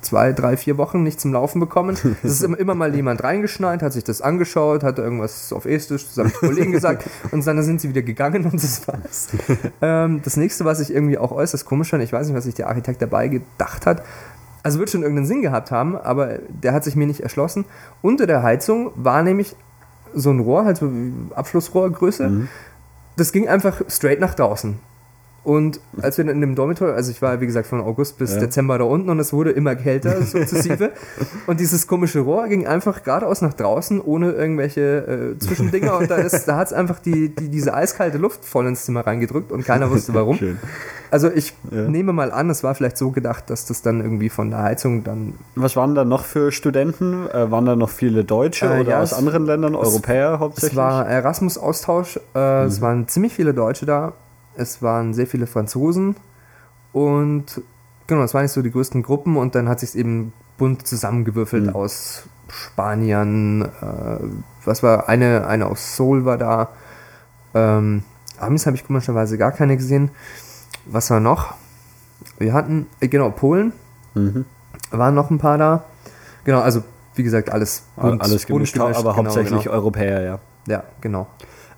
zwei, 0.00 0.32
drei, 0.32 0.56
vier 0.56 0.78
Wochen 0.78 1.02
nicht 1.02 1.20
zum 1.20 1.32
Laufen 1.32 1.60
bekommen. 1.60 1.96
Es 2.22 2.40
ist 2.40 2.42
immer, 2.42 2.74
mal 2.74 2.94
jemand 2.94 3.22
reingeschneit, 3.22 3.82
hat 3.82 3.92
sich 3.92 4.04
das 4.04 4.22
angeschaut, 4.22 4.82
hat 4.82 4.98
irgendwas 4.98 5.52
auf 5.52 5.66
Estisch 5.66 6.08
zusammen 6.08 6.30
mit 6.40 6.50
Kollegen 6.50 6.72
gesagt 6.72 7.08
und 7.30 7.46
dann 7.46 7.62
sind 7.62 7.80
sie 7.80 7.88
wieder 7.88 8.02
gegangen 8.02 8.44
und 8.44 8.54
das 8.54 8.86
war's. 8.86 9.28
Ähm, 9.82 10.20
das 10.24 10.36
nächste, 10.36 10.64
was 10.64 10.80
ich 10.80 10.92
irgendwie 10.92 11.18
auch 11.18 11.32
äußerst 11.32 11.66
komisch 11.66 11.90
fand, 11.90 12.02
ich 12.02 12.12
weiß 12.12 12.28
nicht, 12.28 12.36
was 12.36 12.44
sich 12.44 12.54
der 12.54 12.68
Architekt 12.68 13.02
dabei 13.02 13.28
gedacht 13.28 13.86
hat, 13.86 14.02
also 14.62 14.78
wird 14.78 14.90
schon 14.90 15.02
irgendeinen 15.02 15.26
Sinn 15.26 15.42
gehabt 15.42 15.70
haben, 15.70 15.96
aber 15.96 16.38
der 16.48 16.72
hat 16.72 16.84
sich 16.84 16.96
mir 16.96 17.06
nicht 17.06 17.20
erschlossen. 17.20 17.64
Unter 18.02 18.26
der 18.26 18.42
Heizung 18.42 18.92
war 18.96 19.22
nämlich 19.22 19.56
so 20.14 20.30
ein 20.30 20.40
Rohr, 20.40 20.64
halt 20.64 20.76
so 20.78 20.90
Abflussrohrgröße. 21.34 22.28
Mhm. 22.28 22.48
Das 23.16 23.32
ging 23.32 23.48
einfach 23.48 23.82
straight 23.88 24.20
nach 24.20 24.34
draußen. 24.34 24.78
Und 25.44 25.80
als 26.02 26.18
wir 26.18 26.28
in 26.28 26.40
dem 26.40 26.54
Dormitory, 26.54 26.92
also 26.92 27.10
ich 27.10 27.22
war 27.22 27.40
wie 27.40 27.46
gesagt 27.46 27.66
von 27.66 27.80
August 27.80 28.18
bis 28.18 28.34
ja. 28.34 28.40
Dezember 28.40 28.76
da 28.76 28.84
unten 28.84 29.08
und 29.08 29.18
es 29.18 29.32
wurde 29.32 29.50
immer 29.50 29.76
kälter 29.76 30.20
sukzessive. 30.22 30.90
und 31.46 31.60
dieses 31.60 31.86
komische 31.86 32.20
Rohr 32.20 32.48
ging 32.48 32.66
einfach 32.66 33.02
geradeaus 33.02 33.40
nach 33.40 33.54
draußen 33.54 34.00
ohne 34.00 34.32
irgendwelche 34.32 35.34
äh, 35.36 35.38
Zwischendinger 35.38 35.96
und 35.96 36.10
da, 36.10 36.16
da 36.46 36.56
hat 36.56 36.66
es 36.66 36.72
einfach 36.72 36.98
die, 36.98 37.34
die, 37.34 37.48
diese 37.48 37.72
eiskalte 37.72 38.18
Luft 38.18 38.44
voll 38.44 38.66
ins 38.66 38.84
Zimmer 38.84 39.06
reingedrückt 39.06 39.52
und 39.52 39.64
keiner 39.64 39.90
wusste 39.90 40.12
warum. 40.12 40.36
Schön. 40.38 40.58
Also 41.10 41.30
ich 41.30 41.54
ja. 41.70 41.82
nehme 41.88 42.12
mal 42.12 42.30
an, 42.30 42.50
es 42.50 42.62
war 42.62 42.74
vielleicht 42.74 42.98
so 42.98 43.10
gedacht, 43.10 43.48
dass 43.48 43.64
das 43.64 43.80
dann 43.80 44.00
irgendwie 44.00 44.28
von 44.28 44.50
der 44.50 44.62
Heizung 44.62 45.04
dann. 45.04 45.34
Was 45.54 45.76
waren 45.76 45.94
da 45.94 46.04
noch 46.04 46.24
für 46.24 46.52
Studenten? 46.52 47.26
Äh, 47.30 47.50
waren 47.50 47.64
da 47.64 47.76
noch 47.76 47.88
viele 47.88 48.24
Deutsche 48.24 48.66
äh, 48.66 48.80
oder 48.80 48.90
ja, 48.90 49.00
aus 49.00 49.14
anderen 49.14 49.46
Ländern, 49.46 49.74
Europäer 49.74 50.40
hauptsächlich? 50.40 50.72
Es 50.72 50.76
war 50.76 51.08
Erasmus-Austausch, 51.08 52.20
äh, 52.34 52.62
mhm. 52.62 52.68
es 52.68 52.80
waren 52.82 53.08
ziemlich 53.08 53.32
viele 53.32 53.54
Deutsche 53.54 53.86
da 53.86 54.12
es 54.58 54.82
waren 54.82 55.14
sehr 55.14 55.26
viele 55.26 55.46
Franzosen 55.46 56.16
und 56.92 57.62
genau, 58.06 58.22
es 58.22 58.34
waren 58.34 58.42
nicht 58.42 58.52
so 58.52 58.62
die 58.62 58.70
größten 58.70 59.02
Gruppen 59.02 59.36
und 59.36 59.54
dann 59.54 59.68
hat 59.68 59.80
sich 59.80 59.96
eben 59.96 60.32
bunt 60.56 60.86
zusammengewürfelt 60.86 61.66
mhm. 61.66 61.76
aus 61.76 62.24
Spaniern, 62.48 63.62
äh, 63.62 64.18
was 64.64 64.82
war, 64.82 65.08
eine, 65.08 65.46
eine 65.46 65.66
aus 65.66 65.96
Seoul 65.96 66.24
war 66.24 66.38
da, 66.38 66.68
ähm, 67.54 68.02
Amis 68.38 68.66
habe 68.66 68.76
ich 68.76 68.86
komischerweise 68.86 69.38
gar 69.38 69.52
keine 69.52 69.76
gesehen. 69.76 70.10
Was 70.86 71.10
war 71.10 71.20
noch? 71.20 71.54
Wir 72.38 72.52
hatten, 72.52 72.86
äh, 73.00 73.08
genau, 73.08 73.30
Polen, 73.30 73.72
mhm. 74.14 74.44
waren 74.90 75.14
noch 75.14 75.30
ein 75.30 75.38
paar 75.38 75.58
da. 75.58 75.84
Genau, 76.44 76.60
also 76.60 76.82
wie 77.14 77.22
gesagt, 77.22 77.50
alles 77.50 77.82
bunt, 77.96 78.22
alles 78.22 78.46
gemischt, 78.46 78.74
bunt 78.74 78.84
gemischt, 78.84 78.98
aber 79.00 79.14
genau, 79.14 79.26
hauptsächlich 79.26 79.64
genau. 79.64 79.74
Europäer, 79.74 80.22
ja. 80.22 80.38
Ja, 80.66 80.84
genau. 81.00 81.26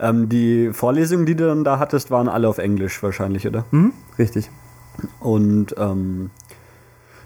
Ähm, 0.01 0.29
die 0.29 0.71
Vorlesungen, 0.73 1.27
die 1.27 1.35
du 1.35 1.47
dann 1.47 1.63
da 1.63 1.79
hattest, 1.79 2.11
waren 2.11 2.29
alle 2.29 2.49
auf 2.49 2.59
Englisch 2.59 3.03
wahrscheinlich, 3.03 3.47
oder? 3.47 3.67
Mhm, 3.71 3.93
richtig. 4.19 4.51
Und 5.21 5.75
ähm, 5.79 6.31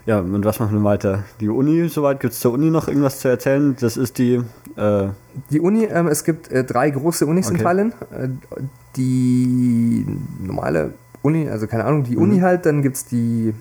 ja, 0.05 0.19
und 0.19 0.45
was 0.45 0.59
machen 0.59 0.77
wir 0.77 0.83
weiter? 0.83 1.23
Die 1.39 1.49
Uni, 1.49 1.87
soweit 1.87 2.19
gibt 2.19 2.33
es 2.33 2.39
zur 2.39 2.53
Uni 2.53 2.69
noch 2.69 2.87
irgendwas 2.87 3.19
zu 3.19 3.27
erzählen? 3.27 3.75
Das 3.79 3.97
ist 3.97 4.17
die. 4.17 4.41
Äh 4.75 5.07
die 5.49 5.59
Uni, 5.59 5.85
ähm, 5.85 6.07
es 6.07 6.23
gibt 6.23 6.51
äh, 6.51 6.63
drei 6.63 6.89
große 6.91 7.25
Unis 7.25 7.47
okay. 7.47 7.57
in 7.57 7.63
Thailand. 7.63 7.95
Äh, 8.11 8.27
die 8.95 10.05
normale 10.39 10.93
Uni, 11.23 11.49
also 11.49 11.65
keine 11.65 11.85
Ahnung, 11.85 12.03
die 12.03 12.15
mhm. 12.15 12.21
Uni 12.21 12.39
halt, 12.39 12.65
dann 12.65 12.81
gibt 12.83 12.97
es 12.97 13.05
die, 13.05 13.55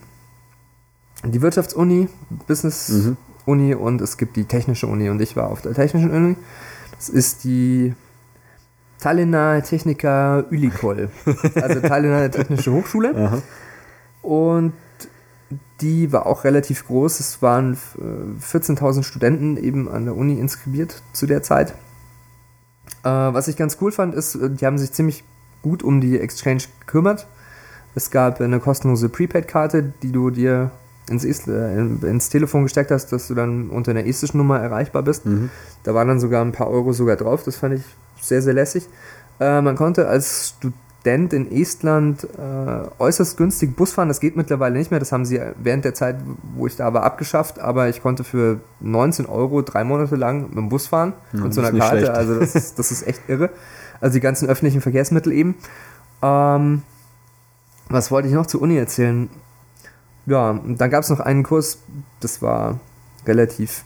die 1.25 1.41
Wirtschaftsuni, 1.41 2.09
Business-Uni 2.47 3.75
mhm. 3.75 3.81
und 3.81 4.01
es 4.03 4.19
gibt 4.19 4.37
die 4.37 4.45
technische 4.45 4.87
Uni 4.87 5.09
und 5.09 5.23
ich 5.23 5.37
war 5.37 5.49
auf 5.49 5.63
der 5.63 5.73
technischen 5.73 6.11
Uni. 6.11 6.37
Das 6.97 7.09
ist 7.09 7.45
die 7.45 7.95
Tallinna 9.05 9.61
Technica 9.61 10.47
Ylikoll, 10.51 11.11
also 11.57 11.81
Tallinna 11.81 12.27
Technische 12.31 12.73
Hochschule. 12.73 13.15
Aha. 13.15 13.43
Und 14.23 14.73
die 15.83 16.11
war 16.11 16.25
auch 16.25 16.45
relativ 16.45 16.87
groß. 16.87 17.21
Es 17.21 17.43
waren 17.43 17.77
14.000 17.77 19.01
äh, 19.01 19.03
Studenten 19.03 19.59
eben 19.59 19.91
an 19.91 20.07
der 20.07 20.17
Uni 20.17 20.41
inskribiert 20.41 21.03
zu 21.13 21.27
der 21.27 21.43
Zeit. 21.43 21.75
Äh, 23.03 23.11
was 23.11 23.47
ich 23.47 23.59
ganz 23.59 23.77
cool 23.83 23.93
fand, 23.93 24.15
ist, 24.15 24.37
äh, 24.37 24.49
die 24.49 24.65
haben 24.65 24.79
sich 24.79 24.93
ziemlich 24.93 25.23
gut 25.61 25.83
um 25.83 26.01
die 26.01 26.19
Exchange 26.19 26.63
gekümmert. 26.81 27.27
Es 27.95 28.11
gab 28.11 28.41
eine 28.41 28.59
kostenlose 28.59 29.11
Prepaid-Karte, 29.11 29.93
die 30.03 30.13
du 30.13 30.31
dir 30.31 30.71
ins, 31.11 31.25
äh, 31.25 31.79
ins, 31.79 32.31
Telefon 32.31 32.63
gesteckt 32.63 32.91
hast, 32.91 33.13
dass 33.13 33.29
du 33.29 33.35
dann 33.35 33.69
unter 33.69 33.91
einer 33.91 34.07
estischen 34.07 34.39
Nummer 34.39 34.61
erreichbar 34.61 35.03
bist. 35.03 35.27
Mhm. 35.27 35.51
Da 35.83 35.93
waren 35.93 36.09
dann 36.09 36.21
sogar 36.21 36.43
ein 36.43 36.53
paar 36.53 36.71
Euro 36.71 36.95
sogar 36.95 37.17
drauf. 37.17 37.43
Das 37.45 37.57
fand 37.57 37.75
ich 37.75 37.83
sehr, 38.27 38.43
sehr 38.43 38.55
lässig. 38.55 38.89
Äh, 39.41 39.61
man 39.61 39.77
konnte 39.77 40.09
als 40.09 40.55
Student 40.57 41.33
in 41.33 41.53
Estland 41.53 42.25
äh, 42.25 42.89
äußerst 42.99 43.37
günstig 43.37 43.77
Bus 43.77 43.93
fahren. 43.93 44.09
Das 44.09 44.21
geht 44.21 44.37
mittlerweile 44.37 44.79
nicht 44.79 44.91
mehr. 44.91 45.01
Das 45.01 45.13
haben 45.13 45.25
sie 45.25 45.41
während 45.63 45.85
der 45.85 45.95
Zeit, 45.95 46.17
wo 46.57 46.67
ich 46.67 46.77
da 46.77 46.95
war, 46.95 47.03
abgeschafft. 47.03 47.59
Aber 47.59 47.89
ich 47.89 48.03
konnte 48.03 48.25
für 48.25 48.61
19 48.81 49.27
Euro 49.27 49.63
drei 49.63 49.85
Monate 49.85 50.17
lang 50.17 50.49
mit 50.49 50.57
dem 50.57 50.69
Bus 50.69 50.87
fahren. 50.87 51.13
Ja, 51.33 51.41
mit 51.41 51.55
so 51.55 51.61
einer 51.61 51.79
Karte. 51.79 51.99
Schlecht. 51.99 52.11
Also 52.11 52.39
das 52.41 52.55
ist, 52.55 52.79
das 52.79 52.91
ist 52.91 53.07
echt 53.07 53.21
irre. 53.29 53.51
Also 54.01 54.15
die 54.15 54.21
ganzen 54.21 54.49
öffentlichen 54.49 54.81
Verkehrsmittel 54.81 55.33
eben. 55.33 55.57
Ähm, 56.23 56.83
was 57.89 58.11
wollte 58.11 58.29
ich 58.29 58.35
noch 58.35 58.47
zur 58.47 58.63
Uni 58.63 58.77
erzählen? 58.77 59.29
Ja, 60.27 60.59
dann 60.65 60.91
gab 60.91 61.03
es 61.03 61.11
noch 61.11 61.21
einen 61.21 61.43
Kurs, 61.43 61.79
das 62.21 62.41
war 62.41 62.81
relativ, 63.27 63.85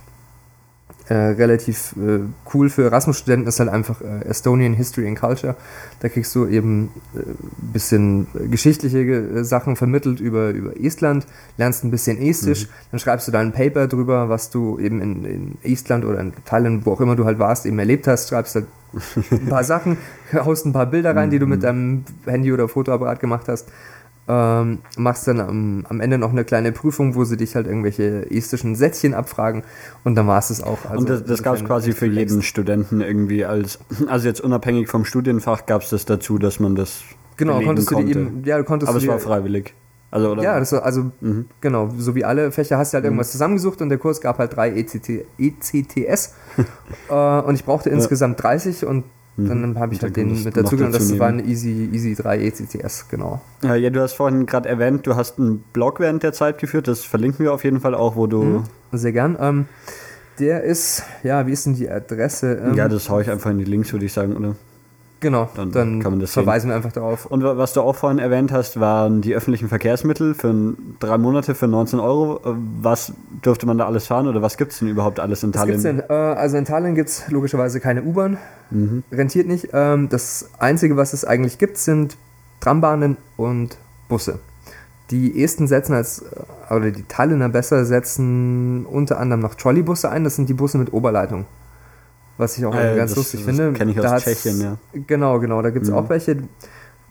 äh, 1.09 1.15
relativ 1.15 1.95
äh, 1.97 2.21
cool 2.53 2.69
für 2.69 2.85
Erasmus-Studenten, 2.85 3.49
ist 3.49 3.61
halt 3.61 3.71
einfach 3.71 4.01
äh, 4.01 4.29
Estonian 4.29 4.75
History 4.75 5.09
and 5.09 5.19
Culture. 5.19 5.57
Da 6.01 6.09
kriegst 6.09 6.35
du 6.35 6.47
eben 6.47 6.91
ein 7.15 7.21
äh, 7.21 7.25
bisschen 7.73 8.27
geschichtliche 8.51 8.99
äh, 8.99 9.45
Sachen 9.45 9.77
vermittelt 9.77 10.21
über, 10.21 10.51
über 10.51 10.79
Estland, 10.79 11.27
lernst 11.57 11.85
ein 11.85 11.91
bisschen 11.91 12.19
Estisch, 12.21 12.67
mhm. 12.67 12.73
dann 12.91 13.01
schreibst 13.01 13.27
du 13.27 13.33
da 13.33 13.41
ein 13.41 13.53
Paper 13.53 13.87
drüber, 13.87 14.29
was 14.29 14.51
du 14.51 14.79
eben 14.79 15.01
in, 15.01 15.25
in 15.25 15.59
Estland 15.63 16.05
oder 16.05 16.21
in 16.21 16.33
Thailand, 16.45 16.85
wo 16.85 16.93
auch 16.93 17.01
immer 17.01 17.17
du 17.17 17.25
halt 17.25 17.39
warst, 17.39 17.65
eben 17.65 17.79
erlebt 17.79 18.07
hast, 18.07 18.29
schreibst 18.29 18.55
halt 18.55 18.67
ein 19.31 19.47
paar 19.47 19.65
Sachen, 19.65 19.97
haust 20.35 20.67
ein 20.67 20.73
paar 20.73 20.87
Bilder 20.87 21.15
rein, 21.17 21.31
die 21.31 21.39
du 21.39 21.47
mit 21.47 21.61
mhm. 21.61 21.63
deinem 21.63 22.05
Handy 22.27 22.53
oder 22.53 22.69
Fotoapparat 22.69 23.21
gemacht 23.21 23.49
hast 23.49 23.67
ähm, 24.29 24.81
machst 24.97 25.27
dann 25.27 25.41
am, 25.41 25.87
am, 25.89 26.01
Ende 26.01 26.19
noch 26.19 26.31
eine 26.31 26.45
kleine 26.45 26.73
Prüfung, 26.73 27.15
wo 27.15 27.25
sie 27.25 27.37
dich 27.37 27.55
halt 27.55 27.67
irgendwelche 27.67 28.31
estischen 28.31 28.77
Sätzchen 28.77 29.15
abfragen 29.15 29.63
und 30.05 30.15
dann 30.15 30.27
war 30.27 30.39
es 30.39 30.51
es 30.51 30.63
auch. 30.63 30.85
Also 30.85 31.01
und 31.01 31.09
das, 31.09 31.25
das 31.25 31.43
gab 31.43 31.57
es 31.57 31.65
quasi 31.65 31.93
für 31.93 32.07
jeden 32.07 32.43
Studenten 32.43 33.01
irgendwie 33.01 33.45
als, 33.45 33.79
also 34.07 34.29
jetzt 34.29 34.41
unabhängig 34.41 34.89
vom 34.89 35.05
Studienfach 35.05 35.67
gab 35.67 35.83
es 35.83 35.91
das 35.91 36.05
dazu, 36.05 36.39
dass 36.39 36.61
man 36.61 36.75
das 36.75 37.03
Genau, 37.39 37.61
konntest 37.61 37.89
konnte. 37.89 38.13
du 38.13 38.13
die 38.13 38.19
eben, 38.19 38.45
ja, 38.45 38.63
konntest 38.65 38.91
Aber 38.91 38.99
es 38.99 39.07
war 39.07 39.19
freiwillig. 39.19 39.75
Also, 40.11 40.33
oder? 40.33 40.43
Ja, 40.43 40.59
das 40.59 40.73
also 40.73 41.13
mhm. 41.21 41.47
genau, 41.61 41.91
so 41.97 42.15
wie 42.15 42.25
alle 42.25 42.51
Fächer 42.51 42.79
hast 42.79 42.93
du 42.93 42.95
halt 42.97 43.05
mhm. 43.05 43.09
irgendwas 43.09 43.31
zusammengesucht 43.31 43.81
und 43.81 43.91
der 43.91 43.99
Kurs 43.99 44.21
gab 44.21 44.39
halt 44.39 44.57
drei 44.57 44.71
ECT, 44.71 45.27
ECTS 45.39 46.35
äh, 47.11 47.41
und 47.41 47.55
ich 47.55 47.65
brauchte 47.65 47.91
ja. 47.91 47.95
insgesamt 47.95 48.43
30 48.43 48.87
und 48.87 49.05
Mhm. 49.39 49.49
Dann 49.49 49.79
habe 49.79 49.95
ich 49.95 50.03
halt 50.03 50.17
den 50.17 50.43
mit 50.43 50.57
dazu 50.57 50.77
genommen. 50.77 50.93
Das 50.93 51.19
war 51.19 51.29
ein 51.29 51.49
Easy, 51.49 51.89
Easy 51.93 52.17
3 52.17 52.41
ECCS, 52.41 53.09
genau. 53.09 53.41
Ja, 53.63 53.77
ja 53.77 53.91
du 53.91 54.01
hast 54.01 54.15
vorhin 54.15 54.47
gerade 54.47 54.69
erwähnt, 54.69 55.07
du 55.07 55.15
hast 55.15 55.39
einen 55.39 55.61
Blog 55.73 56.01
während 56.01 56.25
der 56.25 56.33
Zeit 56.33 56.59
geführt. 56.59 56.89
Das 56.89 57.05
verlinken 57.05 57.45
wir 57.45 57.53
auf 57.53 57.63
jeden 57.63 57.81
Fall 57.81 57.95
auch, 57.95 58.17
wo 58.17 58.27
du. 58.27 58.43
Mhm, 58.43 58.65
sehr 58.93 59.13
gern. 59.13 59.37
Ähm, 59.41 59.67
der 60.41 60.65
ist, 60.65 61.05
ja, 61.23 61.47
wie 61.47 61.53
ist 61.53 61.67
denn 61.67 61.75
die 61.75 61.89
Adresse? 61.89 62.61
Ähm, 62.65 62.75
ja, 62.75 62.89
das 62.89 63.09
haue 63.09 63.23
ich 63.23 63.31
einfach 63.31 63.51
in 63.51 63.59
die 63.59 63.65
Links, 63.65 63.93
würde 63.93 64.07
ich 64.07 64.13
sagen, 64.13 64.37
oder? 64.37 64.57
Genau, 65.21 65.49
dann, 65.57 65.73
dann 65.73 66.01
kann 66.01 66.13
man 66.13 66.21
das 66.21 66.33
verweisen 66.33 66.63
sehen. 66.63 66.71
wir 66.71 66.77
einfach 66.77 66.93
darauf. 66.93 67.27
Und 67.27 67.43
was 67.43 67.73
du 67.73 67.81
auch 67.81 67.97
vorhin 67.97 68.21
erwähnt 68.21 68.53
hast, 68.53 68.79
waren 68.79 69.21
die 69.21 69.35
öffentlichen 69.35 69.69
Verkehrsmittel 69.69 70.35
für 70.35 70.75
drei 71.01 71.19
Monate 71.19 71.57
für 71.57 71.67
19 71.67 71.99
Euro. 71.99 72.41
Was 72.81 73.13
dürfte 73.45 73.67
man 73.67 73.79
da 73.79 73.87
alles 73.87 74.07
fahren 74.07 74.29
oder 74.29 74.43
was 74.43 74.57
gibt 74.57 74.73
es 74.73 74.79
denn 74.79 74.89
überhaupt 74.89 75.19
alles 75.19 75.43
in 75.43 75.53
Tallinn? 75.53 75.83
Denn? 75.83 76.03
Äh, 76.09 76.13
also 76.13 76.57
in 76.57 76.65
Tallinn 76.65 76.95
gibt 76.95 77.09
es 77.09 77.29
logischerweise 77.31 77.81
keine 77.81 78.03
U-Bahn, 78.05 78.39
mhm. 78.71 79.03
rentiert 79.11 79.49
nicht. 79.49 79.71
Ähm, 79.73 80.09
das 80.09 80.51
Einzige, 80.59 80.97
was 80.97 81.13
es 81.13 81.25
eigentlich 81.25 81.59
gibt, 81.59 81.79
sind 81.79 82.17
Trambahnen 82.61 83.17
und 83.37 83.77
Busse. 84.09 84.39
Die 85.11 85.43
Esten 85.43 85.67
setzen 85.67 85.95
als, 85.95 86.23
äh, 86.23 86.75
oder 86.75 86.93
die 86.93 87.05
Tallinner 87.05 87.49
besser 87.49 87.85
setzen 87.85 88.87
unter 88.87 89.19
anderem 89.19 89.41
noch 89.41 89.57
Trolleybusse 89.57 90.09
ein. 90.11 90.23
Das 90.23 90.37
sind 90.37 90.49
die 90.49 90.55
Busse 90.55 90.79
mit 90.79 90.93
Oberleitung 90.93 91.47
was 92.39 92.57
ich 92.57 92.65
auch 92.65 92.75
äh, 92.75 92.97
ganz 92.97 93.11
das, 93.11 93.17
lustig 93.17 93.45
das 93.45 93.57
finde. 93.57 93.73
Kenne 93.77 93.91
ich 93.91 94.01
aus 94.01 94.23
Tschechien, 94.23 94.61
ja. 94.61 94.79
Genau, 95.07 95.39
genau, 95.41 95.61
da 95.61 95.71
gibt 95.71 95.85
es 95.85 95.91
mhm. 95.91 95.99
auch 95.99 96.09
welche. 96.09 96.39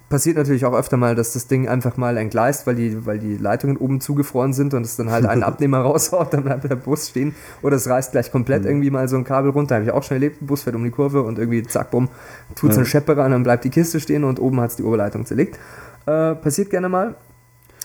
Passiert 0.09 0.37
natürlich 0.37 0.65
auch 0.65 0.73
öfter 0.73 0.95
mal, 0.95 1.15
dass 1.15 1.33
das 1.33 1.47
Ding 1.47 1.67
einfach 1.67 1.97
mal 1.97 2.15
entgleist, 2.15 2.65
weil 2.65 2.75
die, 2.75 3.05
weil 3.05 3.19
die 3.19 3.35
Leitungen 3.35 3.75
oben 3.75 3.99
zugefroren 3.99 4.53
sind 4.53 4.73
und 4.73 4.85
es 4.85 4.95
dann 4.95 5.11
halt 5.11 5.25
einen 5.25 5.43
Abnehmer 5.43 5.79
raushaut, 5.79 6.33
dann 6.33 6.45
bleibt 6.45 6.63
der 6.63 6.77
Bus 6.77 7.09
stehen. 7.09 7.35
Oder 7.61 7.75
es 7.75 7.89
reißt 7.89 8.13
gleich 8.13 8.31
komplett 8.31 8.61
mhm. 8.61 8.69
irgendwie 8.69 8.89
mal 8.89 9.09
so 9.09 9.17
ein 9.17 9.25
Kabel 9.25 9.51
runter. 9.51 9.75
Habe 9.75 9.83
ich 9.83 9.91
auch 9.91 10.03
schon 10.03 10.15
erlebt, 10.15 10.41
ein 10.41 10.47
Bus 10.47 10.63
fährt 10.63 10.77
um 10.77 10.83
die 10.85 10.91
Kurve 10.91 11.23
und 11.23 11.37
irgendwie 11.37 11.61
zack, 11.63 11.91
bumm, 11.91 12.07
tut 12.55 12.69
es 12.69 12.77
ja. 12.77 12.79
eine 12.79 12.85
Scheppe 12.85 13.17
rein, 13.17 13.31
dann 13.31 13.43
bleibt 13.43 13.65
die 13.65 13.69
Kiste 13.69 13.99
stehen 13.99 14.23
und 14.23 14.39
oben 14.39 14.61
hat 14.61 14.69
es 14.69 14.75
die 14.77 14.83
Oberleitung 14.83 15.25
zerlegt. 15.25 15.59
Äh, 16.05 16.35
passiert 16.35 16.69
gerne 16.69 16.87
mal. 16.87 17.15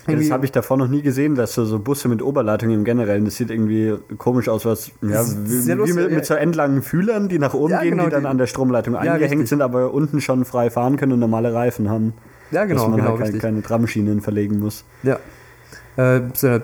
Das 0.06 0.30
habe 0.30 0.44
ich 0.44 0.52
davor 0.52 0.76
noch 0.76 0.88
nie 0.88 1.02
gesehen, 1.02 1.34
dass 1.34 1.54
so, 1.54 1.78
Busse 1.78 2.08
mit 2.08 2.22
Oberleitung 2.22 2.70
im 2.70 2.84
Generellen, 2.84 3.24
das 3.24 3.36
sieht 3.36 3.50
irgendwie 3.50 3.94
komisch 4.18 4.48
aus, 4.48 4.64
was 4.64 4.90
ja, 5.00 5.24
wie, 5.24 5.66
wie 5.66 5.92
mit, 5.92 6.10
mit, 6.10 6.26
so 6.26 6.34
endlangen 6.34 6.82
Fühlern, 6.82 7.28
die 7.28 7.38
nach 7.38 7.54
oben 7.54 7.70
ja, 7.70 7.82
gehen, 7.82 7.92
genau, 7.92 8.04
die 8.04 8.10
dann 8.10 8.22
die, 8.22 8.28
an 8.28 8.38
der 8.38 8.46
Stromleitung 8.46 8.94
ja, 8.94 9.00
eingehängt 9.00 9.32
richtig. 9.32 9.48
sind, 9.48 9.62
aber 9.62 9.92
unten 9.92 10.20
schon 10.20 10.44
frei 10.44 10.70
fahren 10.70 10.96
können 10.96 11.12
und 11.12 11.20
normale 11.20 11.54
Reifen 11.54 11.88
haben. 11.88 12.14
Ja, 12.50 12.64
genau. 12.64 12.80
Dass 12.80 12.90
man 12.90 12.98
genau, 12.98 13.18
halt 13.18 13.30
keine, 13.30 13.38
keine 13.38 13.62
Tramschienen 13.62 14.20
verlegen 14.20 14.58
muss. 14.58 14.84
Ja. 15.02 15.18
Äh, 15.96 16.22
so 16.34 16.60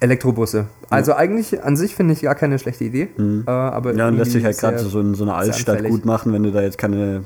Elektrobusse. 0.00 0.66
Also 0.88 1.14
eigentlich 1.14 1.62
an 1.62 1.76
sich 1.76 1.94
finde 1.94 2.14
ich 2.14 2.22
gar 2.22 2.34
keine 2.34 2.58
schlechte 2.58 2.84
Idee. 2.84 3.08
Mhm. 3.16 3.44
Äh, 3.46 3.50
aber 3.50 3.94
ja, 3.94 4.08
und 4.08 4.16
lässt 4.16 4.32
sich 4.32 4.44
halt 4.44 4.58
gerade 4.58 4.78
so 4.78 4.98
in 5.00 5.14
so 5.14 5.24
einer 5.24 5.36
Altstadt 5.36 5.84
gut 5.84 6.06
machen, 6.06 6.32
wenn 6.32 6.42
du 6.42 6.50
da 6.50 6.62
jetzt 6.62 6.78
keine 6.78 7.24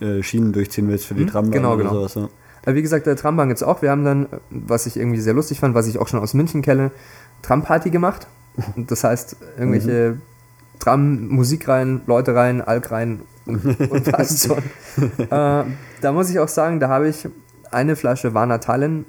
äh, 0.00 0.22
Schienen 0.22 0.52
durchziehen 0.52 0.88
willst 0.88 1.06
für 1.06 1.14
die 1.14 1.22
mhm, 1.22 1.28
Trambahn 1.28 1.52
genau, 1.52 1.74
oder 1.74 1.84
genau. 1.84 1.94
sowas. 1.94 2.14
Ja. 2.16 2.28
Wie 2.66 2.82
gesagt, 2.82 3.06
der 3.06 3.16
Trambahn 3.16 3.48
gibt 3.48 3.58
es 3.58 3.62
auch. 3.62 3.82
Wir 3.82 3.90
haben 3.90 4.04
dann, 4.04 4.26
was 4.50 4.86
ich 4.86 4.96
irgendwie 4.96 5.20
sehr 5.20 5.34
lustig 5.34 5.60
fand, 5.60 5.74
was 5.74 5.86
ich 5.86 5.98
auch 5.98 6.08
schon 6.08 6.20
aus 6.20 6.34
München 6.34 6.62
kenne, 6.62 6.90
Tramparty 7.42 7.90
gemacht. 7.90 8.26
Das 8.76 9.02
heißt, 9.02 9.36
irgendwelche 9.58 10.12
mhm. 10.12 10.22
Tram, 10.78 11.26
Musik 11.26 11.66
rein, 11.66 12.02
Leute 12.06 12.36
rein, 12.36 12.60
Alk 12.60 12.92
rein 12.92 13.22
und, 13.46 13.64
und 13.64 14.04
passt 14.12 14.46
schon. 14.46 14.58
äh, 15.18 15.64
da 16.00 16.12
muss 16.12 16.30
ich 16.30 16.38
auch 16.38 16.48
sagen, 16.48 16.78
da 16.78 16.88
habe 16.88 17.08
ich 17.08 17.28
eine 17.72 17.96
Flasche. 17.96 18.32
Warner 18.32 18.60
Tallinn 18.60 19.06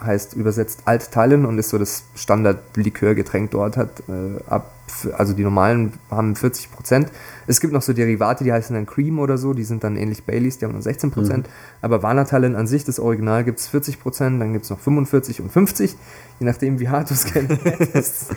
heißt 0.00 0.34
übersetzt 0.34 0.82
Alt-Tallinn 0.84 1.44
und 1.44 1.58
ist 1.58 1.70
so 1.70 1.78
das 1.78 2.04
Standard-Likörgetränk 2.14 3.50
dort. 3.50 3.76
Hat 3.76 4.02
äh, 4.08 4.42
ab, 4.48 4.72
also 5.16 5.32
die 5.32 5.42
normalen 5.42 5.92
haben 6.10 6.36
40 6.36 6.70
Prozent. 6.70 7.10
Es 7.46 7.60
gibt 7.60 7.72
noch 7.72 7.82
so 7.82 7.92
Derivate, 7.92 8.44
die 8.44 8.52
heißen 8.52 8.74
dann 8.74 8.86
Cream 8.86 9.18
oder 9.18 9.38
so, 9.38 9.52
die 9.52 9.64
sind 9.64 9.84
dann 9.84 9.96
ähnlich 9.96 10.24
Baileys, 10.24 10.58
die 10.58 10.64
haben 10.64 10.72
nur 10.72 10.82
16 10.82 11.10
Prozent. 11.10 11.46
Mhm. 11.46 11.52
Aber 11.82 12.02
Warner-Tallinn 12.02 12.56
an 12.56 12.66
sich, 12.66 12.84
das 12.84 12.98
Original, 12.98 13.44
gibt 13.44 13.58
es 13.58 13.68
40 13.68 14.00
Prozent, 14.00 14.40
dann 14.40 14.52
gibt 14.52 14.64
es 14.64 14.70
noch 14.70 14.78
45 14.78 15.40
und 15.40 15.52
50, 15.52 15.96
je 16.40 16.46
nachdem, 16.46 16.80
wie 16.80 16.88
hart 16.88 17.10
du 17.10 17.14
es 17.14 17.24
kennst. 17.24 18.34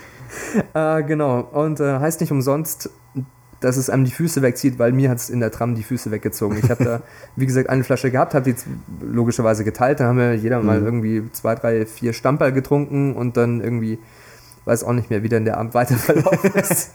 äh, 0.73 1.03
genau, 1.07 1.41
und 1.41 1.79
äh, 1.79 1.99
heißt 1.99 2.21
nicht 2.21 2.31
umsonst 2.31 2.89
dass 3.59 3.77
es 3.77 3.89
einem 3.89 4.05
die 4.05 4.11
Füße 4.11 4.41
wegzieht, 4.41 4.79
weil 4.79 4.91
mir 4.91 5.09
hat 5.09 5.17
es 5.17 5.29
in 5.29 5.39
der 5.39 5.51
Tram 5.51 5.75
die 5.75 5.83
Füße 5.83 6.11
weggezogen. 6.11 6.57
Ich 6.63 6.69
habe 6.69 6.83
da, 6.83 7.01
wie 7.35 7.45
gesagt, 7.45 7.69
eine 7.69 7.83
Flasche 7.83 8.11
gehabt, 8.11 8.33
habe 8.33 8.53
die 8.53 8.55
logischerweise 9.01 9.63
geteilt. 9.63 9.99
Dann 9.99 10.07
haben 10.07 10.17
wir 10.17 10.33
jeder 10.35 10.61
mal 10.61 10.79
mhm. 10.79 10.85
irgendwie 10.85 11.31
zwei, 11.33 11.55
drei, 11.55 11.85
vier 11.85 12.13
Stamperl 12.13 12.53
getrunken 12.53 13.13
und 13.15 13.37
dann 13.37 13.61
irgendwie 13.61 13.99
weiß 14.69 14.83
auch 14.83 14.93
nicht 14.93 15.09
mehr, 15.09 15.23
wie 15.23 15.29
denn 15.29 15.45
der 15.45 15.57
Abend 15.57 15.73
weiter 15.73 15.95
verlaufen 15.97 16.53
ist. 16.53 16.91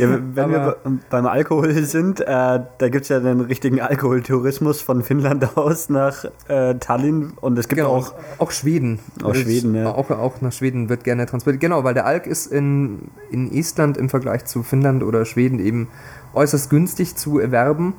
ja, 0.00 0.18
wenn 0.34 0.44
Aber 0.44 0.76
wir 0.82 0.98
beim 1.10 1.26
Alkohol 1.26 1.72
sind, 1.84 2.20
äh, 2.20 2.24
da 2.26 2.88
gibt 2.88 3.02
es 3.02 3.08
ja 3.10 3.20
den 3.20 3.42
richtigen 3.42 3.80
Alkoholtourismus 3.80 4.80
von 4.80 5.02
Finnland 5.02 5.56
aus 5.56 5.90
nach 5.90 6.24
äh, 6.48 6.74
Tallinn 6.76 7.34
und 7.40 7.58
es 7.58 7.68
gibt 7.68 7.80
genau, 7.80 7.94
auch, 7.94 8.14
auch 8.38 8.50
Schweden. 8.50 8.98
Auch 9.22 9.34
Schweden, 9.34 9.74
ja. 9.74 9.92
Auch, 9.92 10.10
auch 10.10 10.40
nach 10.40 10.52
Schweden 10.52 10.88
wird 10.88 11.04
gerne 11.04 11.26
transportiert. 11.26 11.60
Genau, 11.60 11.84
weil 11.84 11.94
der 11.94 12.06
Alk 12.06 12.26
ist 12.26 12.46
in, 12.46 13.10
in 13.30 13.52
Estland 13.52 13.96
im 13.96 14.08
Vergleich 14.08 14.46
zu 14.46 14.62
Finnland 14.62 15.02
oder 15.02 15.24
Schweden 15.24 15.58
eben 15.58 15.88
äußerst 16.34 16.70
günstig 16.70 17.14
zu 17.16 17.38
erwerben. 17.38 17.94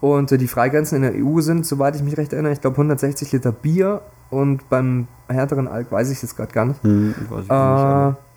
Und 0.00 0.30
äh, 0.30 0.38
die 0.38 0.46
Freigrenzen 0.46 1.02
in 1.02 1.02
der 1.02 1.24
EU 1.24 1.40
sind, 1.40 1.66
soweit 1.66 1.96
ich 1.96 2.02
mich 2.02 2.16
recht 2.16 2.32
erinnere, 2.32 2.52
ich 2.52 2.60
glaube 2.60 2.74
160 2.74 3.32
Liter 3.32 3.50
Bier 3.50 4.02
und 4.30 4.68
beim 4.68 5.08
härteren 5.26 5.66
Alk 5.66 5.90
weiß 5.90 6.10
ich 6.10 6.22
jetzt 6.22 6.36
gerade 6.36 6.52
gar 6.52 6.66
nicht. 6.66 6.80
Hm, 6.84 7.14
weiß 7.28 7.44
ich 7.44 7.50
äh, 7.50 8.06
nicht 8.06 8.27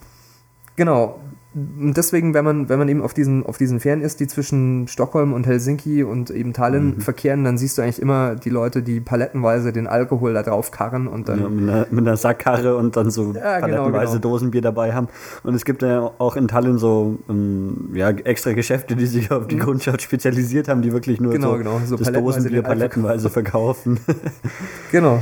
Genau. 0.82 1.20
deswegen, 1.54 2.34
wenn 2.34 2.44
man, 2.44 2.70
wenn 2.70 2.80
man 2.80 2.90
eben 2.90 3.04
auf 3.04 3.14
diesen, 3.14 3.46
auf 3.46 3.60
diesen 3.60 3.80
Fähren 3.80 4.02
ist, 4.02 4.20
die 4.20 4.26
zwischen 4.26 4.88
Stockholm 4.88 5.32
und 5.32 5.46
Helsinki 5.46 6.02
und 6.02 6.32
eben 6.32 6.54
Tallinn 6.54 6.96
mhm. 6.96 7.02
verkehren, 7.02 7.44
dann 7.44 7.60
siehst 7.60 7.78
du 7.78 7.84
eigentlich 7.84 8.02
immer 8.02 8.34
die 8.34 8.50
Leute, 8.50 8.82
die 8.82 9.00
palettenweise 9.00 9.72
den 9.72 9.86
Alkohol 9.86 10.34
da 10.34 10.42
drauf 10.42 10.72
karren 10.72 11.08
und 11.08 11.30
dann. 11.30 11.40
Ja, 11.40 11.50
mit, 11.50 11.70
einer, 11.70 11.88
mit, 11.92 12.08
einer, 12.08 12.18
Sackkarre 12.18 12.76
und 12.76 12.98
dann 12.98 13.12
so 13.12 13.34
ja, 13.34 13.60
genau, 13.60 13.76
palettenweise 13.76 13.92
genau, 13.92 14.12
genau. 14.14 14.20
Dosenbier 14.22 14.62
dabei 14.62 14.94
haben. 14.96 15.08
Und 15.44 15.54
es 15.54 15.66
gibt 15.66 15.84
ja 15.84 16.10
auch 16.18 16.36
in 16.36 16.48
Tallinn 16.48 16.80
so 16.80 17.20
ähm, 17.30 17.92
ja, 17.94 18.10
extra 18.10 18.54
Geschäfte, 18.54 18.96
die 18.96 19.06
sich 19.06 19.30
auf 19.30 19.48
die 19.48 19.58
mhm. 19.58 19.60
Grundschaft 19.60 20.02
spezialisiert 20.02 20.68
haben, 20.68 20.82
die 20.82 20.94
wirklich 20.94 21.22
nur 21.22 21.34
genau, 21.34 21.52
so, 21.52 21.58
genau, 21.60 21.82
so 21.86 21.96
das 21.96 22.12
Dosenbier 22.12 22.64
palettenweise 22.64 23.30
verkaufen. 23.30 24.00
genau. 24.92 25.22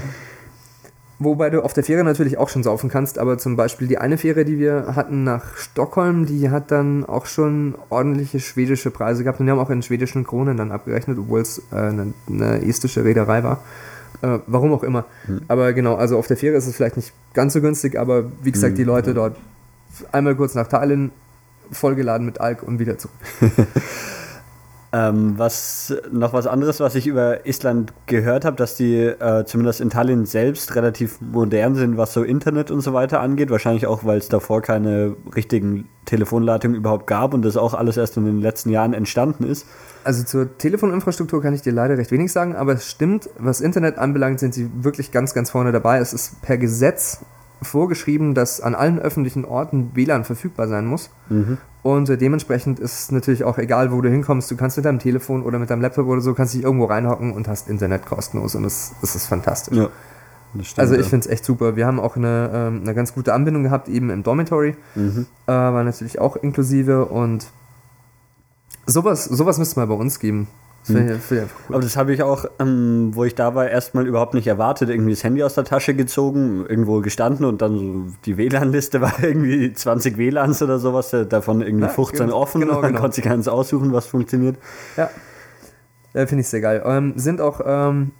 Wobei 1.21 1.49
du 1.49 1.61
auf 1.65 1.73
der 1.73 1.83
Fähre 1.83 2.05
natürlich 2.05 2.37
auch 2.37 2.47
schon 2.47 2.63
saufen 2.63 2.89
kannst, 2.89 3.19
aber 3.19 3.37
zum 3.37 3.57
Beispiel 3.57 3.89
die 3.89 3.97
eine 3.97 4.17
Fähre, 4.17 4.45
die 4.45 4.57
wir 4.57 4.95
hatten 4.95 5.25
nach 5.25 5.57
Stockholm, 5.57 6.25
die 6.25 6.49
hat 6.49 6.71
dann 6.71 7.03
auch 7.03 7.25
schon 7.25 7.75
ordentliche 7.89 8.39
schwedische 8.39 8.89
Preise 8.89 9.23
gehabt 9.23 9.41
und 9.41 9.45
die 9.45 9.51
haben 9.51 9.59
auch 9.59 9.69
in 9.69 9.81
schwedischen 9.81 10.23
Kronen 10.23 10.55
dann 10.55 10.71
abgerechnet, 10.71 11.17
obwohl 11.19 11.41
es 11.41 11.61
äh, 11.73 11.75
eine, 11.75 12.13
eine, 12.29 12.65
estische 12.65 13.03
Reederei 13.03 13.43
war. 13.43 13.61
Äh, 14.21 14.39
warum 14.47 14.71
auch 14.71 14.83
immer. 14.83 15.05
Hm. 15.25 15.41
Aber 15.49 15.73
genau, 15.73 15.95
also 15.95 16.17
auf 16.17 16.27
der 16.27 16.37
Fähre 16.37 16.55
ist 16.55 16.67
es 16.67 16.75
vielleicht 16.77 16.95
nicht 16.95 17.11
ganz 17.33 17.51
so 17.51 17.59
günstig, 17.59 17.99
aber 17.99 18.31
wie 18.41 18.53
gesagt, 18.53 18.71
hm. 18.71 18.77
die 18.77 18.85
Leute 18.85 19.13
dort 19.13 19.35
einmal 20.13 20.35
kurz 20.35 20.55
nach 20.55 20.67
Tallinn, 20.67 21.11
vollgeladen 21.69 22.25
mit 22.25 22.39
Alk 22.39 22.63
und 22.63 22.79
wieder 22.79 22.97
zurück. 22.97 23.15
Ähm, 24.91 25.37
was 25.37 25.93
noch 26.11 26.33
was 26.33 26.47
anderes, 26.47 26.79
was 26.79 26.95
ich 26.95 27.05
über 27.05 27.45
Island 27.45 27.93
gehört 28.07 28.43
habe, 28.43 28.55
dass 28.55 28.75
die 28.75 28.95
äh, 28.95 29.45
zumindest 29.45 29.81
in 29.81 29.91
Tallinn 29.91 30.25
selbst 30.25 30.75
relativ 30.75 31.21
modern 31.21 31.75
sind, 31.75 31.97
was 31.97 32.11
so 32.11 32.23
Internet 32.23 32.71
und 32.71 32.81
so 32.81 32.91
weiter 32.91 33.19
angeht. 33.19 33.51
Wahrscheinlich 33.51 33.85
auch, 33.85 34.03
weil 34.03 34.17
es 34.17 34.29
davor 34.29 34.63
keine 34.63 35.15
richtigen 35.35 35.89
Telefonleitungen 36.05 36.75
überhaupt 36.75 37.05
gab 37.05 37.35
und 37.35 37.45
das 37.45 37.55
auch 37.55 37.75
alles 37.75 37.97
erst 37.97 38.17
in 38.17 38.25
den 38.25 38.41
letzten 38.41 38.71
Jahren 38.71 38.95
entstanden 38.95 39.43
ist. 39.43 39.67
Also 40.03 40.23
zur 40.23 40.57
Telefoninfrastruktur 40.57 41.39
kann 41.39 41.53
ich 41.53 41.61
dir 41.61 41.73
leider 41.73 41.99
recht 41.99 42.09
wenig 42.09 42.31
sagen, 42.31 42.55
aber 42.55 42.73
es 42.73 42.89
stimmt, 42.89 43.29
was 43.37 43.61
Internet 43.61 43.99
anbelangt, 43.99 44.39
sind 44.39 44.55
sie 44.55 44.71
wirklich 44.81 45.11
ganz, 45.11 45.35
ganz 45.35 45.51
vorne 45.51 45.71
dabei. 45.71 45.99
Es 45.99 46.13
ist 46.13 46.41
per 46.41 46.57
Gesetz 46.57 47.23
vorgeschrieben, 47.61 48.33
dass 48.33 48.61
an 48.61 48.73
allen 48.73 48.99
öffentlichen 48.99 49.45
Orten 49.45 49.91
WLAN 49.93 50.23
verfügbar 50.23 50.67
sein 50.67 50.85
muss. 50.85 51.11
Mhm. 51.29 51.59
Und 51.81 52.09
äh, 52.09 52.17
dementsprechend 52.17 52.79
ist 52.79 52.99
es 52.99 53.11
natürlich 53.11 53.43
auch 53.43 53.57
egal, 53.57 53.91
wo 53.91 54.01
du 54.01 54.09
hinkommst. 54.09 54.51
Du 54.51 54.57
kannst 54.57 54.77
mit 54.77 54.85
deinem 54.85 54.99
Telefon 54.99 55.43
oder 55.43 55.59
mit 55.59 55.69
deinem 55.69 55.81
Laptop 55.81 56.07
oder 56.07 56.21
so, 56.21 56.33
kannst 56.33 56.53
dich 56.53 56.63
irgendwo 56.63 56.85
reinhocken 56.85 57.31
und 57.31 57.47
hast 57.47 57.69
Internet 57.69 58.05
kostenlos. 58.05 58.55
Und 58.55 58.63
das, 58.63 58.93
das 59.01 59.15
ist 59.15 59.27
fantastisch. 59.27 59.77
Ja, 59.77 59.89
stimmt, 60.61 60.79
also 60.79 60.95
ich 60.95 61.01
ja. 61.03 61.07
finde 61.07 61.25
es 61.25 61.31
echt 61.31 61.45
super. 61.45 61.75
Wir 61.75 61.87
haben 61.87 61.99
auch 61.99 62.17
eine, 62.17 62.51
ähm, 62.53 62.81
eine 62.81 62.93
ganz 62.93 63.13
gute 63.13 63.33
Anbindung 63.33 63.63
gehabt, 63.63 63.87
eben 63.87 64.09
im 64.09 64.23
Dormitory. 64.23 64.75
Mhm. 64.95 65.25
Äh, 65.47 65.51
war 65.51 65.83
natürlich 65.83 66.19
auch 66.19 66.35
inklusive 66.35 67.05
und 67.05 67.47
sowas, 68.85 69.25
sowas 69.25 69.57
müsste 69.57 69.79
mal 69.79 69.87
bei 69.87 69.95
uns 69.95 70.19
geben. 70.19 70.47
Hm. 70.87 71.19
Aber 71.69 71.81
das 71.81 71.97
habe 71.97 72.13
ich 72.13 72.23
auch, 72.23 72.45
ähm, 72.59 73.11
wo 73.13 73.23
ich 73.23 73.35
da 73.35 73.53
war, 73.53 73.69
erstmal 73.69 74.07
überhaupt 74.07 74.33
nicht 74.33 74.47
erwartet. 74.47 74.89
Irgendwie 74.89 75.11
das 75.11 75.23
Handy 75.23 75.43
aus 75.43 75.53
der 75.53 75.63
Tasche 75.63 75.93
gezogen, 75.93 76.65
irgendwo 76.67 77.01
gestanden 77.01 77.45
und 77.45 77.61
dann 77.61 77.77
so 77.77 78.05
die 78.25 78.37
WLAN-Liste 78.37 79.01
war 79.01 79.13
irgendwie 79.21 79.73
20 79.73 80.17
WLANs 80.17 80.61
oder 80.61 80.79
sowas, 80.79 81.13
äh, 81.13 81.25
davon 81.25 81.61
irgendwie 81.61 81.85
ja, 81.85 81.89
15 81.89 82.27
genau, 82.27 82.37
offen. 82.37 82.61
Genau, 82.61 82.73
man 82.81 82.91
genau. 82.91 83.01
konnte 83.01 83.15
sich 83.15 83.29
eins 83.29 83.47
aussuchen, 83.47 83.93
was 83.93 84.07
funktioniert. 84.07 84.57
Ja, 84.97 85.09
ja 86.13 86.25
finde 86.25 86.41
ich 86.41 86.47
sehr 86.47 86.61
geil. 86.61 86.81
Ähm, 86.85 87.13
sind 87.17 87.41
auch, 87.41 87.61
ähm, 87.65 88.11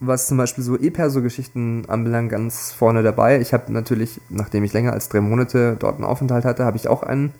was 0.00 0.26
zum 0.28 0.38
Beispiel 0.38 0.64
so 0.64 0.78
E-Perso-Geschichten 0.78 1.84
anbelangt, 1.88 2.30
ganz 2.30 2.72
vorne 2.72 3.02
dabei. 3.02 3.40
Ich 3.40 3.52
habe 3.52 3.72
natürlich, 3.72 4.20
nachdem 4.28 4.64
ich 4.64 4.72
länger 4.72 4.92
als 4.92 5.08
drei 5.08 5.20
Monate 5.20 5.76
dort 5.78 5.96
einen 5.96 6.04
Aufenthalt 6.04 6.44
hatte, 6.44 6.64
habe 6.64 6.76
ich 6.76 6.88
auch 6.88 7.02
einen 7.02 7.32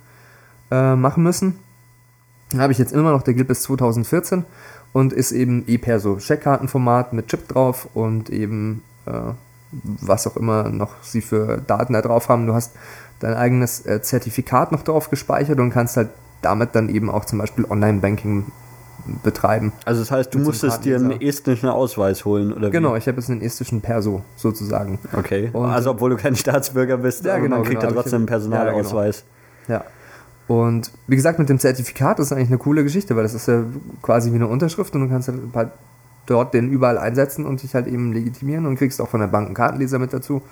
äh, 0.71 0.95
machen 0.95 1.23
müssen. 1.23 1.59
Habe 2.61 2.73
ich 2.73 2.79
jetzt 2.79 2.93
immer 2.93 3.13
noch, 3.13 3.23
der 3.23 3.35
gilt 3.35 3.49
bis 3.49 3.63
2014 3.63 4.45
und 4.93 5.13
ist 5.13 5.33
eben 5.33 5.65
E-Perso, 5.67 6.17
Checkkartenformat 6.17 7.13
mit 7.13 7.29
Chip 7.29 7.49
drauf 7.49 7.89
und 7.95 8.31
eben 8.31 8.83
äh, 9.07 9.33
was 10.01 10.27
auch 10.27 10.37
immer 10.37 10.69
noch 10.71 10.91
sie 11.03 11.21
für 11.21 11.61
Daten 11.67 11.95
da 11.95 12.03
drauf 12.03 12.29
haben. 12.29 12.47
Du 12.47 12.55
hast 12.55 12.73
dein 13.21 13.35
eigenes 13.35 13.85
äh, 13.87 14.03
Zertifikat 14.03 14.73
noch 14.73 14.83
drauf 14.83 15.11
gespeichert 15.11 15.59
und 15.59 15.71
kannst 15.71 15.97
halt 15.97 16.11
damit 16.43 16.75
dann 16.75 16.89
eben 16.89 17.11
auch 17.11 17.25
zum 17.25 17.39
Beispiel 17.39 17.65
Online-Banking 17.65 18.47
betreiben. 19.23 19.73
Also 19.85 20.01
das 20.01 20.11
heißt, 20.11 20.35
du 20.35 20.39
musstest 20.39 20.85
dir 20.85 20.97
einen 20.97 21.21
estnischen 21.21 21.69
Ausweis 21.69 22.25
holen, 22.25 22.53
oder 22.53 22.71
Genau, 22.71 22.97
ich 22.97 23.07
habe 23.07 23.19
jetzt 23.19 23.31
einen 23.31 23.43
estnischen 23.43 23.81
Perso 23.81 24.23
sozusagen. 24.37 24.99
Okay. 25.13 25.51
Und 25.53 25.71
also 25.71 25.91
obwohl 25.91 26.11
du 26.11 26.17
kein 26.17 26.37
Staatsbürger 26.37 26.99
bist, 26.99 27.25
ja, 27.25 27.39
genau, 27.39 27.57
man 27.57 27.65
kriegt 27.65 27.81
genau, 27.81 27.93
ja 27.93 28.01
trotzdem 28.01 28.21
einen 28.21 28.27
Personalausweis. 28.27 29.25
Ja, 29.69 29.79
genau. 29.79 29.85
ja. 29.85 29.91
Und 30.47 30.91
wie 31.07 31.17
gesagt, 31.17 31.39
mit 31.39 31.49
dem 31.49 31.59
Zertifikat 31.59 32.19
ist 32.19 32.33
eigentlich 32.33 32.49
eine 32.49 32.59
coole 32.59 32.83
Geschichte, 32.83 33.17
weil 33.17 33.23
das 33.23 33.35
ist 33.35 33.49
ja 33.49 33.65
quasi 34.03 34.31
wie 34.31 34.37
eine 34.37 34.47
Unterschrift 34.47 34.95
und 34.95 35.03
du 35.03 35.09
kannst 35.09 35.29
halt 35.29 35.71
dort 36.27 36.55
den 36.55 36.71
überall 36.71 36.99
einsetzen 36.99 37.47
und 37.47 37.63
dich 37.63 37.75
halt 37.75 37.87
eben 37.87 38.13
legitimieren 38.13 38.67
und 38.67 38.77
kriegst 38.77 39.01
auch 39.01 39.09
von 39.09 39.21
der 39.21 39.27
Bank 39.27 39.47
einen 39.47 39.55
Kartenleser 39.55 39.99
mit 39.99 40.13
dazu. 40.13 40.43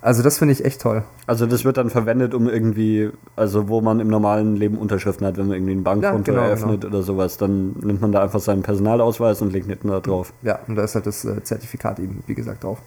Also 0.00 0.24
das 0.24 0.38
finde 0.38 0.52
ich 0.52 0.64
echt 0.64 0.80
toll. 0.80 1.04
Also 1.28 1.46
das 1.46 1.64
wird 1.64 1.76
dann 1.76 1.88
verwendet, 1.88 2.34
um 2.34 2.48
irgendwie, 2.48 3.10
also 3.36 3.68
wo 3.68 3.80
man 3.80 4.00
im 4.00 4.08
normalen 4.08 4.56
Leben 4.56 4.76
Unterschriften 4.76 5.24
hat, 5.24 5.36
wenn 5.36 5.46
man 5.46 5.56
irgendwie 5.56 5.74
ein 5.74 5.84
Bankkonto 5.84 6.32
ja, 6.32 6.38
genau, 6.38 6.48
eröffnet 6.48 6.80
genau. 6.80 6.96
oder 6.96 7.04
sowas, 7.04 7.36
dann 7.36 7.76
nimmt 7.80 8.00
man 8.00 8.10
da 8.10 8.20
einfach 8.20 8.40
seinen 8.40 8.62
Personalausweis 8.62 9.40
und 9.42 9.52
legt 9.52 9.68
nicht 9.68 9.84
da 9.84 10.00
drauf. 10.00 10.32
Ja, 10.42 10.58
und 10.66 10.74
da 10.74 10.82
ist 10.82 10.96
halt 10.96 11.06
das 11.06 11.24
äh, 11.24 11.44
Zertifikat 11.44 12.00
eben, 12.00 12.24
wie 12.26 12.34
gesagt, 12.34 12.64
drauf. 12.64 12.78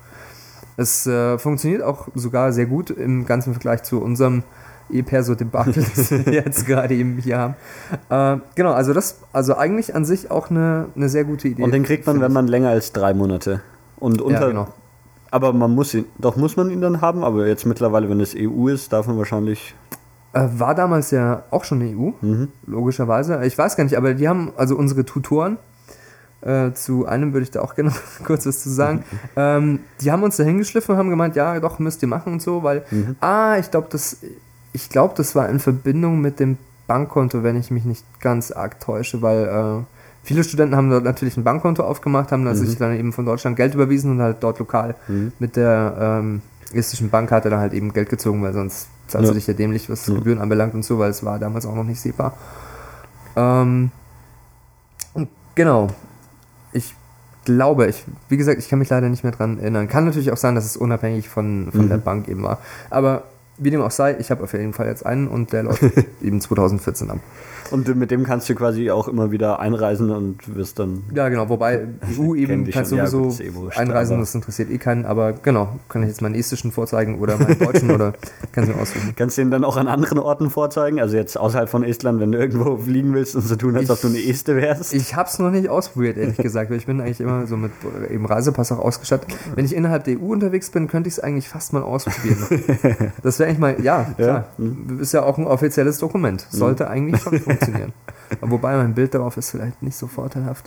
Es 0.76 1.08
äh, 1.08 1.38
funktioniert 1.38 1.84
auch 1.84 2.10
sogar 2.16 2.52
sehr 2.52 2.66
gut 2.66 2.90
im 2.90 3.26
ganzen 3.26 3.54
Vergleich 3.54 3.84
zu 3.84 4.02
unserem 4.02 4.44
E-Perso-Debakel, 4.90 5.74
das 5.96 6.12
wir 6.12 6.34
jetzt 6.34 6.66
gerade 6.66 6.94
eben 6.94 7.18
hier 7.18 7.38
haben. 7.38 7.56
Äh, 8.10 8.42
genau, 8.56 8.72
also 8.72 8.94
das, 8.94 9.20
also 9.34 9.56
eigentlich 9.56 9.96
an 9.96 10.06
sich 10.06 10.32
auch 10.32 10.50
eine, 10.50 10.88
eine 10.96 11.10
sehr 11.10 11.24
gute 11.24 11.48
Idee. 11.48 11.64
Und 11.64 11.74
den 11.74 11.84
kriegt 11.84 12.06
man, 12.06 12.22
wenn 12.22 12.34
man 12.34 12.48
länger 12.48 12.70
als 12.70 12.92
drei 12.92 13.14
Monate. 13.14 13.62
Und 13.98 14.22
unter. 14.22 14.42
Ja, 14.42 14.48
genau. 14.48 14.68
Aber 15.32 15.54
man 15.54 15.72
muss 15.72 15.94
ihn, 15.94 16.06
doch 16.18 16.36
muss 16.36 16.56
man 16.56 16.70
ihn 16.70 16.82
dann 16.82 17.02
haben, 17.02 17.24
aber 17.24 17.48
jetzt 17.48 17.66
mittlerweile, 17.66 18.10
wenn 18.10 18.20
es 18.22 18.36
EU 18.38 18.68
ist, 18.68 18.94
darf 18.94 19.08
man 19.08 19.18
wahrscheinlich. 19.18 19.76
Äh, 20.34 20.48
war 20.58 20.76
damals 20.76 21.12
ja 21.12 21.44
auch 21.52 21.64
schon 21.64 21.82
EU, 21.82 22.12
mhm. 22.22 22.50
logischerweise. 22.68 23.44
Ich 23.46 23.58
weiß 23.58 23.76
gar 23.76 23.84
nicht, 23.84 23.98
aber 23.98 24.14
die 24.14 24.28
haben, 24.28 24.54
also 24.56 24.76
unsere 24.76 25.04
Tutoren, 25.04 25.58
äh, 26.42 26.74
zu 26.74 27.06
einem 27.06 27.34
würde 27.34 27.44
ich 27.44 27.52
da 27.52 27.62
auch 27.62 27.76
gerne 27.76 27.92
kurz 28.24 28.46
was 28.46 28.62
zu 28.62 28.70
sagen. 28.70 29.04
Ähm, 29.38 29.80
die 30.00 30.14
haben 30.14 30.24
uns 30.24 30.38
da 30.38 30.44
hingeschliffen 30.44 30.94
und 30.94 31.00
haben 31.00 31.10
gemeint, 31.10 31.36
ja, 31.36 31.60
doch, 31.60 31.78
müsst 31.80 32.02
ihr 32.02 32.08
machen 32.08 32.32
und 32.34 32.42
so, 32.42 32.64
weil, 32.64 32.86
mhm. 32.90 33.18
ah, 33.20 33.58
ich 33.58 33.70
glaube, 33.70 33.88
das 33.92 34.22
ich 34.76 34.90
glaube, 34.90 35.14
das 35.16 35.36
war 35.36 35.48
in 35.48 35.60
Verbindung 35.60 36.20
mit 36.20 36.42
dem 36.42 36.58
Bankkonto, 36.86 37.44
wenn 37.44 37.56
ich 37.56 37.72
mich 37.72 37.86
nicht 37.86 38.04
ganz 38.20 38.52
arg 38.52 38.82
täusche, 38.82 39.22
weil 39.22 39.46
äh, 39.46 39.84
viele 40.22 40.44
Studenten 40.44 40.76
haben 40.76 40.90
dort 40.90 41.06
natürlich 41.06 41.38
ein 41.38 41.46
Bankkonto 41.46 41.82
aufgemacht, 41.82 42.34
haben 42.34 42.44
mhm. 42.44 42.54
sich 42.54 42.78
dann 42.78 42.94
eben 42.94 43.14
von 43.14 43.26
Deutschland 43.26 43.56
Geld 43.56 43.74
überwiesen 43.74 44.12
und 44.12 44.22
halt 44.22 44.38
dort 44.42 44.60
lokal 44.60 44.96
mhm. 45.08 45.32
mit 45.40 45.56
der 45.56 45.96
ähm, 46.00 46.42
estischen 46.74 47.10
Bankkarte 47.10 47.50
dann 47.50 47.60
halt 47.60 47.74
eben 47.74 47.94
Geld 47.94 48.10
gezogen, 48.10 48.44
weil 48.44 48.52
sonst 48.52 48.90
zahlst 49.08 49.28
ja. 49.28 49.32
du 49.32 49.36
dich 49.36 49.48
ja 49.48 49.54
dämlich, 49.54 49.90
was 49.90 50.06
ja. 50.08 50.14
Gebühren 50.14 50.40
anbelangt 50.40 50.74
und 50.74 50.84
so, 50.84 51.00
weil 51.00 51.10
es 51.10 51.24
war 51.24 51.40
damals 51.40 51.66
auch 51.66 51.76
noch 51.76 51.86
nicht 51.86 52.02
SEPA. 52.02 52.34
Ähm, 53.38 53.92
genau. 55.56 55.88
Ich 56.74 56.94
glaube, 57.46 57.88
ich, 57.88 58.04
wie 58.28 58.36
gesagt, 58.36 58.60
ich 58.60 58.68
kann 58.68 58.80
mich 58.80 58.90
leider 58.90 59.08
nicht 59.08 59.24
mehr 59.24 59.32
dran 59.32 59.58
erinnern. 59.60 59.88
Kann 59.88 60.04
natürlich 60.04 60.32
auch 60.32 60.38
sein, 60.38 60.56
dass 60.56 60.66
es 60.66 60.76
unabhängig 60.76 61.30
von, 61.30 61.70
von 61.72 61.86
mhm. 61.86 61.90
der 61.90 61.98
Bank 61.98 62.28
eben 62.28 62.44
war. 62.44 62.58
Aber 62.90 63.24
wie 63.58 63.72
dem 63.72 63.82
auch 63.82 63.92
sei, 63.92 64.18
ich 64.20 64.32
habe 64.32 64.44
auf 64.44 64.54
jeden 64.54 64.74
Fall 64.74 64.88
jetzt 64.88 65.06
einen 65.06 65.28
und 65.28 65.54
der 65.54 65.64
läuft 65.64 65.84
eben 66.22 66.42
2014 66.42 67.12
ab. 67.12 67.20
Und 67.72 67.96
mit 67.96 68.12
dem 68.12 68.24
kannst 68.24 68.50
du 68.50 68.56
quasi 68.56 68.92
auch 68.92 69.08
immer 69.08 69.32
wieder 69.32 69.60
einreisen 69.60 70.12
und 70.12 70.56
wirst 70.56 70.80
dann. 70.80 71.04
Ja, 71.14 71.30
genau, 71.30 71.50
wobei 71.50 71.88
EU 72.20 72.36
eben 72.36 72.70
kannst 72.70 72.92
du 72.92 72.98
sowieso 72.98 73.44
ja, 73.44 73.50
eh 73.50 73.78
einreisen, 73.78 74.20
das 74.20 74.36
interessiert 74.36 74.70
eh 74.70 74.78
keinen, 74.78 75.06
aber 75.06 75.34
genau, 75.34 75.80
kann 75.90 76.04
ich 76.04 76.10
jetzt 76.10 76.22
meinen 76.22 76.36
estischen 76.36 76.72
vorzeigen 76.72 77.20
oder 77.20 77.38
meinen 77.38 77.60
deutschen 77.60 77.92
oder 77.92 78.14
kannst 78.52 78.70
du 78.70 78.76
mir 78.76 78.82
aussuchen. 78.82 79.14
Kannst 79.16 79.38
du 79.38 79.42
den 79.42 79.52
dann 79.52 79.64
auch 79.64 79.78
an 79.78 79.88
anderen 79.88 80.20
Orten 80.20 80.50
vorzeigen? 80.50 81.00
Also 81.00 81.18
jetzt 81.18 81.38
außerhalb 81.38 81.70
von 81.70 81.84
Estland, 81.84 82.20
wenn 82.20 82.32
du 82.32 82.38
irgendwo 82.38 82.78
fliegen 82.78 83.14
willst 83.14 83.36
und 83.36 83.42
so 83.42 83.56
tun, 83.56 83.76
als 83.76 83.86
ich, 83.86 83.90
ob 83.90 84.02
du 84.02 84.08
eine 84.08 84.24
Este 84.24 84.56
wärst? 84.56 84.94
Ich 84.94 85.16
habe 85.16 85.30
es 85.30 85.40
noch 85.40 85.52
nicht 85.52 85.70
ausprobiert, 85.70 86.18
ehrlich 86.18 86.38
gesagt, 86.38 86.70
weil 86.70 86.78
ich 86.78 86.86
bin 86.86 87.02
eigentlich 87.02 87.22
immer 87.22 87.48
so 87.48 87.58
mit 87.58 87.72
eben 88.10 88.26
Reisepass 88.26 88.72
auch 88.72 88.80
ausgestattet. 88.80 89.36
Wenn 89.56 89.66
ich 89.66 89.76
innerhalb 89.76 90.04
der 90.04 90.20
EU 90.20 90.26
unterwegs 90.26 90.70
bin, 90.70 90.88
könnte 90.88 91.08
ich 91.08 91.16
es 91.16 91.20
eigentlich 91.20 91.50
fast 91.50 91.74
mal 91.74 91.82
ausprobieren. 91.82 92.38
das 93.24 93.40
wäre 93.40 93.50
eigentlich 93.50 93.60
mal, 93.60 93.82
ja, 93.82 94.04
klar, 94.18 94.46
ja. 94.58 95.02
Ist 95.02 95.14
ja 95.14 95.24
auch 95.24 95.38
ein 95.38 95.48
offizielles 95.48 95.98
Dokument. 95.98 96.46
Sollte 96.50 96.86
mhm. 96.86 96.90
eigentlich 96.90 97.22
schon 97.22 97.40
funktionieren. 97.40 97.55
Wobei 98.42 98.76
mein 98.76 98.94
Bild 98.94 99.14
darauf 99.14 99.38
ist 99.38 99.52
vielleicht 99.52 99.82
nicht 99.84 99.96
so 99.96 100.08
vorteilhaft. 100.08 100.66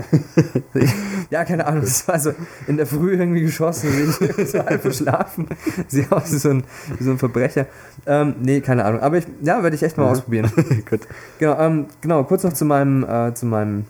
ja, 1.30 1.44
keine 1.44 1.66
Ahnung. 1.66 1.82
Das 1.82 2.06
war 2.06 2.18
so 2.18 2.32
in 2.66 2.76
der 2.76 2.86
Früh 2.86 3.14
irgendwie 3.14 3.42
geschossen, 3.42 3.90
ich 4.38 4.48
so 4.50 4.58
halb 4.64 4.80
verschlafen. 4.80 5.48
Sieht 5.88 6.10
aus 6.12 6.32
wie 6.32 6.38
so 6.38 6.50
ein, 6.50 6.64
wie 6.98 7.04
so 7.04 7.10
ein 7.10 7.18
Verbrecher. 7.18 7.66
Ähm, 8.06 8.36
nee, 8.40 8.60
keine 8.60 8.84
Ahnung. 8.84 9.00
Aber 9.00 9.18
ich, 9.18 9.26
ja, 9.42 9.62
werde 9.62 9.74
ich 9.74 9.82
echt 9.82 9.96
mal 9.96 10.04
ja. 10.04 10.12
ausprobieren. 10.12 10.50
Gut. 10.88 11.00
Genau, 11.38 11.58
ähm, 11.58 11.86
genau, 12.00 12.22
kurz 12.24 12.44
noch 12.44 12.52
zu 12.52 12.64
meinem, 12.64 13.04
äh, 13.04 13.34
zu 13.34 13.46
meinem 13.46 13.86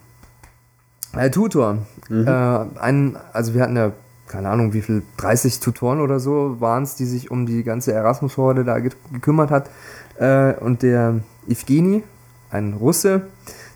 äh, 1.17 1.31
Tutor. 1.31 1.79
Mhm. 2.09 2.27
Äh, 2.27 2.81
einen, 2.81 3.17
also 3.33 3.55
wir 3.55 3.63
hatten 3.63 3.77
ja 3.77 3.93
keine 4.29 4.51
Ahnung, 4.51 4.75
wie 4.75 4.83
viel, 4.83 5.03
30 5.17 5.61
Tutoren 5.61 6.01
oder 6.01 6.21
so 6.21 6.61
waren 6.61 6.83
es, 6.83 6.95
die 6.95 7.07
sich 7.07 7.31
um 7.31 7.47
die 7.47 7.65
ganze 7.65 7.93
Erasmus-Horde 7.93 8.65
da 8.65 8.79
gekümmert 8.79 9.51
hat. 9.51 9.71
Äh, 10.19 10.55
und 10.55 10.83
der 10.83 11.21
Evgeny, 11.49 12.03
ein 12.51 12.75
Russe, 12.75 13.29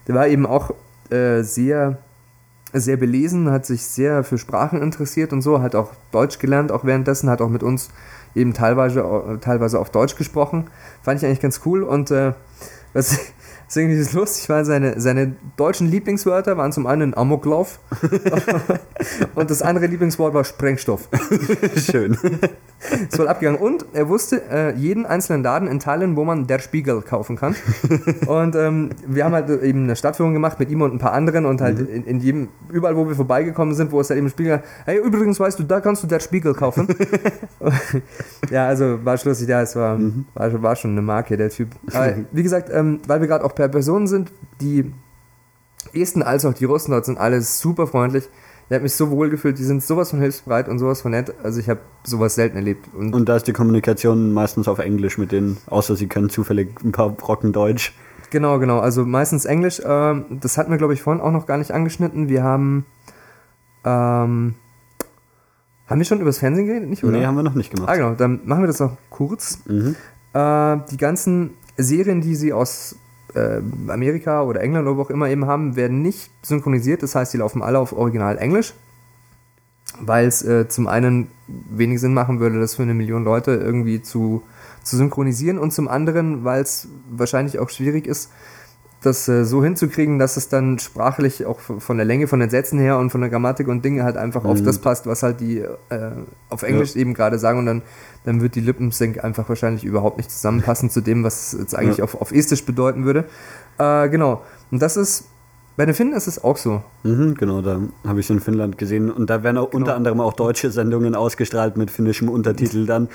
der 0.06 0.14
war 0.14 0.28
eben 0.28 0.46
auch 0.46 0.70
äh, 1.10 1.42
sehr, 1.42 1.98
sehr 2.72 2.96
belesen, 2.96 3.50
hat 3.50 3.66
sich 3.66 3.84
sehr 3.84 4.24
für 4.24 4.38
Sprachen 4.38 4.80
interessiert 4.80 5.32
und 5.32 5.42
so, 5.42 5.60
hat 5.60 5.74
auch 5.74 5.92
Deutsch 6.10 6.38
gelernt, 6.38 6.72
auch 6.72 6.84
währenddessen, 6.84 7.28
hat 7.28 7.40
auch 7.40 7.48
mit 7.48 7.62
uns 7.62 7.90
eben 8.34 8.54
teilweise, 8.54 9.38
teilweise 9.40 9.78
auf 9.78 9.90
Deutsch 9.90 10.16
gesprochen. 10.16 10.70
Fand 11.02 11.20
ich 11.20 11.26
eigentlich 11.26 11.40
ganz 11.40 11.60
cool 11.66 11.82
und 11.82 12.10
äh, 12.10 12.32
was, 12.94 13.18
ist 13.72 13.76
irgendwie 13.76 14.16
lustig, 14.18 14.48
weil 14.48 14.64
seine, 14.64 15.00
seine 15.00 15.34
deutschen 15.56 15.90
Lieblingswörter 15.90 16.56
waren 16.56 16.72
zum 16.72 16.86
einen 16.86 17.16
Amoklauf 17.16 17.80
und 19.34 19.50
das 19.50 19.62
andere 19.62 19.86
Lieblingswort 19.86 20.34
war 20.34 20.44
Sprengstoff. 20.44 21.08
Schön. 21.76 22.18
Ist 23.08 23.16
voll 23.16 23.28
abgegangen. 23.28 23.60
Und 23.60 23.86
er 23.92 24.08
wusste 24.08 24.42
äh, 24.50 24.74
jeden 24.76 25.06
einzelnen 25.06 25.42
Laden 25.42 25.68
in 25.68 25.78
Thailand, 25.78 26.16
wo 26.16 26.24
man 26.24 26.46
der 26.46 26.58
Spiegel 26.58 27.00
kaufen 27.00 27.36
kann. 27.36 27.54
Und 28.26 28.56
ähm, 28.56 28.90
wir 29.06 29.24
haben 29.24 29.32
halt 29.32 29.48
eben 29.62 29.84
eine 29.84 29.96
Stadtführung 29.96 30.34
gemacht 30.34 30.58
mit 30.58 30.68
ihm 30.70 30.82
und 30.82 30.92
ein 30.92 30.98
paar 30.98 31.12
anderen 31.12 31.46
und 31.46 31.60
halt 31.60 31.78
mhm. 31.78 31.94
in, 31.94 32.04
in, 32.04 32.20
jedem, 32.20 32.48
überall, 32.70 32.96
wo 32.96 33.08
wir 33.08 33.14
vorbeigekommen 33.14 33.74
sind, 33.74 33.92
wo 33.92 34.00
es 34.00 34.10
halt 34.10 34.18
eben 34.18 34.28
Spiegel, 34.28 34.62
hey, 34.84 34.98
übrigens 34.98 35.38
weißt 35.38 35.58
du, 35.58 35.62
da 35.62 35.80
kannst 35.80 36.02
du 36.02 36.06
der 36.06 36.20
Spiegel 36.20 36.54
kaufen. 36.54 36.88
ja, 38.50 38.66
also 38.66 39.04
war 39.04 39.16
schlussig, 39.16 39.48
ja, 39.48 39.62
es 39.62 39.76
war, 39.76 39.96
mhm. 39.96 40.26
war, 40.34 40.62
war, 40.62 40.76
schon 40.76 40.92
eine 40.92 41.02
Marke, 41.02 41.36
der 41.36 41.50
Typ. 41.50 41.68
Aber 41.92 42.14
wie 42.32 42.42
gesagt, 42.42 42.68
ähm, 42.72 43.00
weil 43.06 43.20
wir 43.20 43.28
gerade 43.28 43.44
auch 43.44 43.52
per 43.62 43.68
Personen 43.68 44.08
sind, 44.08 44.32
die 44.60 44.92
Esten 45.94 46.24
als 46.24 46.44
auch 46.44 46.52
die 46.52 46.64
Russen 46.64 46.90
dort 46.90 47.04
sind 47.04 47.16
alles 47.16 47.60
super 47.60 47.86
freundlich. 47.86 48.24
Ich 48.68 48.74
habe 48.74 48.82
mich 48.82 48.94
so 48.94 49.10
wohl 49.10 49.30
gefühlt, 49.30 49.56
die 49.58 49.62
sind 49.62 49.84
sowas 49.84 50.10
von 50.10 50.18
hilfsbereit 50.18 50.68
und 50.68 50.80
sowas 50.80 51.02
von 51.02 51.12
nett. 51.12 51.32
Also 51.44 51.60
ich 51.60 51.68
habe 51.68 51.78
sowas 52.02 52.34
selten 52.34 52.56
erlebt. 52.56 52.88
Und, 52.92 53.14
und, 53.14 53.28
da 53.28 53.36
ist 53.36 53.46
die 53.46 53.52
Kommunikation 53.52 54.32
meistens 54.32 54.66
auf 54.66 54.80
Englisch 54.80 55.16
mit 55.16 55.30
denen, 55.30 55.58
außer 55.66 55.94
sie 55.94 56.08
können 56.08 56.28
zufällig 56.28 56.70
ein 56.82 56.90
paar 56.90 57.10
Brocken 57.10 57.52
Deutsch. 57.52 57.94
Genau, 58.30 58.58
genau. 58.58 58.80
Also 58.80 59.04
meistens 59.04 59.44
Englisch. 59.44 59.80
Ähm, 59.84 60.24
das 60.40 60.58
hatten 60.58 60.72
wir, 60.72 60.78
glaube 60.78 60.94
ich, 60.94 61.02
vorhin 61.02 61.22
auch 61.22 61.30
noch 61.30 61.46
gar 61.46 61.58
nicht 61.58 61.70
angeschnitten. 61.70 62.28
Wir 62.28 62.42
haben. 62.42 62.84
Ähm, 63.84 64.54
haben 65.86 65.98
wir 65.98 66.04
schon 66.04 66.18
über 66.18 66.30
das 66.30 66.38
Fernsehen 66.38 66.66
geredet? 66.66 66.88
Nicht, 66.88 67.04
oder? 67.04 67.12
Nee, 67.12 67.26
haben 67.26 67.36
wir 67.36 67.42
noch 67.42 67.54
nicht 67.54 67.72
gemacht. 67.72 67.90
Ah, 67.90 67.96
genau. 67.96 68.14
Dann 68.14 68.40
machen 68.44 68.62
wir 68.62 68.68
das 68.68 68.80
noch 68.80 68.96
kurz. 69.10 69.60
Mhm. 69.66 69.94
Äh, 70.32 70.78
die 70.90 70.96
ganzen 70.96 71.50
Serien, 71.76 72.22
die 72.22 72.34
sie 72.34 72.52
aus 72.52 72.96
äh, 73.34 73.60
Amerika 73.88 74.42
oder 74.42 74.60
England 74.60 74.86
oder 74.86 74.96
wo 74.96 75.02
auch 75.02 75.10
immer 75.10 75.28
eben 75.28 75.46
haben, 75.46 75.76
werden 75.76 76.02
nicht 76.02 76.30
synchronisiert. 76.42 77.02
Das 77.02 77.14
heißt, 77.14 77.32
die 77.32 77.38
laufen 77.38 77.62
alle 77.62 77.78
auf 77.78 77.92
Original 77.92 78.38
Englisch, 78.38 78.74
weil 80.00 80.26
es 80.26 80.42
äh, 80.42 80.68
zum 80.68 80.86
einen 80.86 81.28
wenig 81.46 82.00
Sinn 82.00 82.14
machen 82.14 82.40
würde, 82.40 82.60
das 82.60 82.74
für 82.74 82.82
eine 82.82 82.94
Million 82.94 83.24
Leute 83.24 83.52
irgendwie 83.52 84.02
zu, 84.02 84.42
zu 84.82 84.96
synchronisieren 84.96 85.58
und 85.58 85.72
zum 85.72 85.88
anderen, 85.88 86.44
weil 86.44 86.62
es 86.62 86.88
wahrscheinlich 87.10 87.58
auch 87.58 87.70
schwierig 87.70 88.06
ist, 88.06 88.30
das 89.02 89.28
äh, 89.28 89.44
so 89.44 89.62
hinzukriegen, 89.62 90.18
dass 90.18 90.36
es 90.36 90.48
dann 90.48 90.78
sprachlich 90.78 91.44
auch 91.46 91.60
von 91.60 91.96
der 91.96 92.06
Länge, 92.06 92.26
von 92.26 92.40
den 92.40 92.50
Sätzen 92.50 92.78
her 92.78 92.98
und 92.98 93.10
von 93.10 93.20
der 93.20 93.30
Grammatik 93.30 93.68
und 93.68 93.84
Dinge 93.84 94.04
halt 94.04 94.16
einfach 94.16 94.44
mhm. 94.44 94.50
auf 94.50 94.62
das 94.62 94.78
passt, 94.78 95.06
was 95.06 95.22
halt 95.22 95.40
die 95.40 95.58
äh, 95.58 95.68
auf 96.48 96.62
Englisch 96.62 96.94
ja. 96.94 97.00
eben 97.00 97.14
gerade 97.14 97.38
sagen 97.38 97.58
und 97.58 97.66
dann, 97.66 97.82
dann 98.24 98.40
wird 98.40 98.54
die 98.54 98.60
Lippensync 98.60 99.22
einfach 99.22 99.48
wahrscheinlich 99.48 99.84
überhaupt 99.84 100.16
nicht 100.16 100.30
zusammenpassen 100.30 100.90
zu 100.90 101.00
dem, 101.00 101.24
was 101.24 101.52
es 101.52 101.60
jetzt 101.60 101.74
eigentlich 101.74 101.98
ja. 101.98 102.04
auf, 102.04 102.20
auf 102.20 102.32
Estisch 102.32 102.64
bedeuten 102.64 103.04
würde. 103.04 103.24
Äh, 103.78 104.08
genau. 104.08 104.42
Und 104.70 104.80
das 104.80 104.96
ist 104.96 105.26
bei 105.76 105.86
den 105.86 105.94
Finnen 105.94 106.12
ist 106.12 106.26
es 106.26 106.42
auch 106.42 106.58
so. 106.58 106.82
Mhm, 107.02 107.34
genau, 107.34 107.62
da 107.62 107.80
habe 108.06 108.20
ich 108.20 108.26
es 108.26 108.30
in 108.30 108.40
Finnland 108.40 108.76
gesehen. 108.76 109.10
Und 109.10 109.30
da 109.30 109.42
werden 109.42 109.56
auch 109.56 109.70
genau. 109.70 109.80
unter 109.80 109.96
anderem 109.96 110.20
auch 110.20 110.34
deutsche 110.34 110.70
Sendungen 110.70 111.14
ausgestrahlt 111.14 111.76
mit 111.76 111.90
finnischem 111.90 112.28
Untertitel 112.28 112.84
dann. 112.84 113.08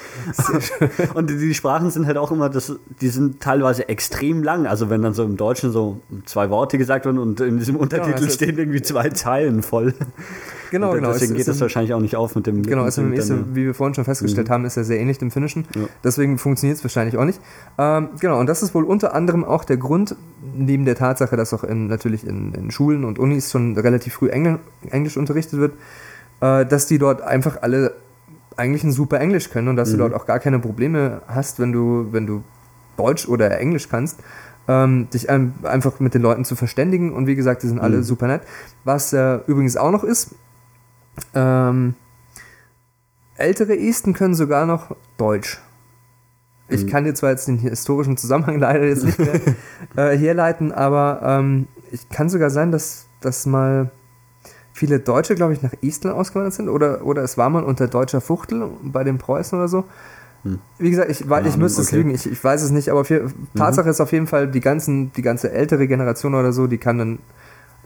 und 1.14 1.30
die, 1.30 1.54
Sprachen 1.54 1.92
sind 1.92 2.08
halt 2.08 2.18
auch 2.18 2.32
immer, 2.32 2.50
das, 2.50 2.76
die 3.00 3.10
sind 3.10 3.40
teilweise 3.42 3.88
extrem 3.90 4.42
lang. 4.42 4.66
Also 4.66 4.90
wenn 4.90 5.04
dann 5.04 5.14
so 5.14 5.24
im 5.24 5.38
Deutschen 5.38 5.72
so 5.72 6.02
zwei 6.26 6.50
Worte 6.50 6.78
gesagt 6.78 7.06
werden 7.06 7.20
und 7.20 7.40
in 7.42 7.60
diesem 7.60 7.76
Untertitel 7.76 8.20
genau, 8.20 8.32
stehen 8.32 8.58
irgendwie 8.58 8.82
zwei 8.82 9.10
Zeilen 9.10 9.62
voll. 9.62 9.94
Genau, 10.72 10.94
genau. 10.94 11.14
Deswegen 11.14 11.36
geht 11.36 11.48
das 11.48 11.62
wahrscheinlich 11.62 11.94
auch 11.94 12.00
nicht 12.00 12.16
auf 12.16 12.36
mit 12.36 12.48
dem. 12.48 12.64
Genau, 12.64 12.84
also 12.84 13.02
ist 13.02 13.32
wie 13.54 13.66
wir 13.66 13.74
vorhin 13.74 13.94
schon 13.94 14.06
festgestellt 14.06 14.50
mhm. 14.50 14.54
haben, 14.54 14.66
ist 14.66 14.78
er 14.78 14.84
sehr 14.84 15.00
ähnlich 15.00 15.18
dem 15.18 15.32
Finnischen. 15.32 15.66
Ja. 15.76 15.84
Deswegen 16.04 16.38
funktioniert 16.38 16.78
es 16.78 16.84
wahrscheinlich 16.84 17.18
auch 17.18 17.26
nicht. 17.26 17.40
Ähm, 17.78 18.10
genau, 18.20 18.40
und 18.40 18.48
das 18.48 18.64
ist 18.64 18.76
wohl 18.76 18.84
unter 18.84 19.14
anderem 19.14 19.46
auch 19.46 19.64
der 19.64 19.78
Grund, 19.78 20.16
neben 20.56 20.86
der 20.86 20.96
Tatsache, 20.96 21.36
dass 21.36 21.54
auch 21.54 21.64
in, 21.64 21.88
natürlich 21.88 22.26
in, 22.26 22.47
in 22.54 22.72
Schulen 22.72 23.04
und 23.04 23.20
Unis 23.20 23.52
schon 23.52 23.78
relativ 23.78 24.14
früh 24.14 24.30
Engl 24.30 24.60
Englisch 24.90 25.18
unterrichtet 25.18 25.60
wird, 25.60 25.74
äh, 26.42 26.66
dass 26.66 26.88
die 26.88 26.98
dort 26.98 27.22
einfach 27.22 27.62
alle 27.62 27.96
eigentlich 28.58 28.84
ein 28.84 28.92
super 28.92 29.20
Englisch 29.20 29.50
können 29.50 29.68
und 29.68 29.76
dass 29.76 29.90
mhm. 29.90 29.94
du 29.94 29.98
dort 30.00 30.14
auch 30.14 30.26
gar 30.26 30.40
keine 30.40 30.60
Probleme 30.60 31.22
hast, 31.28 31.60
wenn 31.60 31.72
du, 31.72 32.08
wenn 32.12 32.26
du 32.26 32.44
Deutsch 32.98 33.28
oder 33.28 33.60
Englisch 33.60 33.88
kannst. 33.88 34.20
Ähm, 34.68 35.08
dich 35.14 35.30
ein, 35.30 35.54
einfach 35.64 36.02
mit 36.02 36.14
den 36.14 36.22
Leuten 36.22 36.44
zu 36.44 36.58
verständigen 36.58 37.14
und 37.14 37.26
wie 37.26 37.36
gesagt, 37.36 37.64
die 37.64 37.68
sind 37.68 37.80
alle 37.80 37.98
mhm. 37.98 38.04
super 38.04 38.28
nett. 38.28 38.42
Was 38.84 39.14
äh, 39.14 39.40
übrigens 39.48 39.78
auch 39.78 39.92
noch 39.92 40.04
ist, 40.04 40.36
ähm, 41.34 41.94
ältere 43.36 43.78
Esten 43.78 44.14
können 44.14 44.36
sogar 44.36 44.66
noch 44.66 44.96
Deutsch. 45.18 45.62
Ich 46.70 46.84
mhm. 46.84 46.90
kann 46.90 47.04
dir 47.06 47.14
zwar 47.14 47.30
jetzt 47.30 47.48
den 47.48 47.60
historischen 47.60 48.18
Zusammenhang 48.18 48.60
leider 48.60 48.86
jetzt 48.86 49.06
nicht 49.06 49.20
mehr 49.20 49.40
äh, 49.96 50.18
herleiten, 50.18 50.72
aber 50.72 51.22
ähm, 51.24 51.68
ich 51.92 52.10
kann 52.10 52.30
sogar 52.30 52.50
sein, 52.50 52.72
dass, 52.72 53.08
dass 53.22 53.46
mal 53.46 53.92
viele 54.74 55.00
Deutsche, 55.00 55.36
glaube 55.36 55.54
ich, 55.54 55.62
nach 55.62 55.74
Estland 55.82 56.16
ausgewandert 56.16 56.54
sind 56.54 56.70
oder, 56.70 57.04
oder 57.06 57.24
es 57.24 57.38
war 57.38 57.50
mal 57.50 57.64
unter 57.64 57.88
deutscher 57.88 58.22
Fuchtel 58.22 58.70
bei 58.84 59.04
den 59.04 59.18
Preußen 59.18 59.58
oder 59.58 59.68
so. 59.68 59.86
Hm. 60.44 60.60
Wie 60.78 60.90
gesagt, 60.92 61.10
ich, 61.10 61.22
ja, 61.22 61.42
ich 61.42 61.58
müsste 61.58 61.82
okay. 61.82 61.88
es 61.88 61.92
lügen, 61.92 62.10
ich, 62.12 62.32
ich 62.32 62.44
weiß 62.44 62.62
es 62.62 62.72
nicht, 62.72 62.90
aber 62.90 63.04
viel, 63.04 63.24
mhm. 63.24 63.34
Tatsache 63.56 63.90
ist 63.90 64.00
auf 64.00 64.12
jeden 64.12 64.28
Fall, 64.28 64.48
die, 64.48 64.60
ganzen, 64.60 65.12
die 65.14 65.24
ganze 65.24 65.52
ältere 65.52 65.88
Generation 65.88 66.36
oder 66.36 66.54
so, 66.54 66.68
die 66.68 66.78
kann 66.78 66.98
dann 66.98 67.20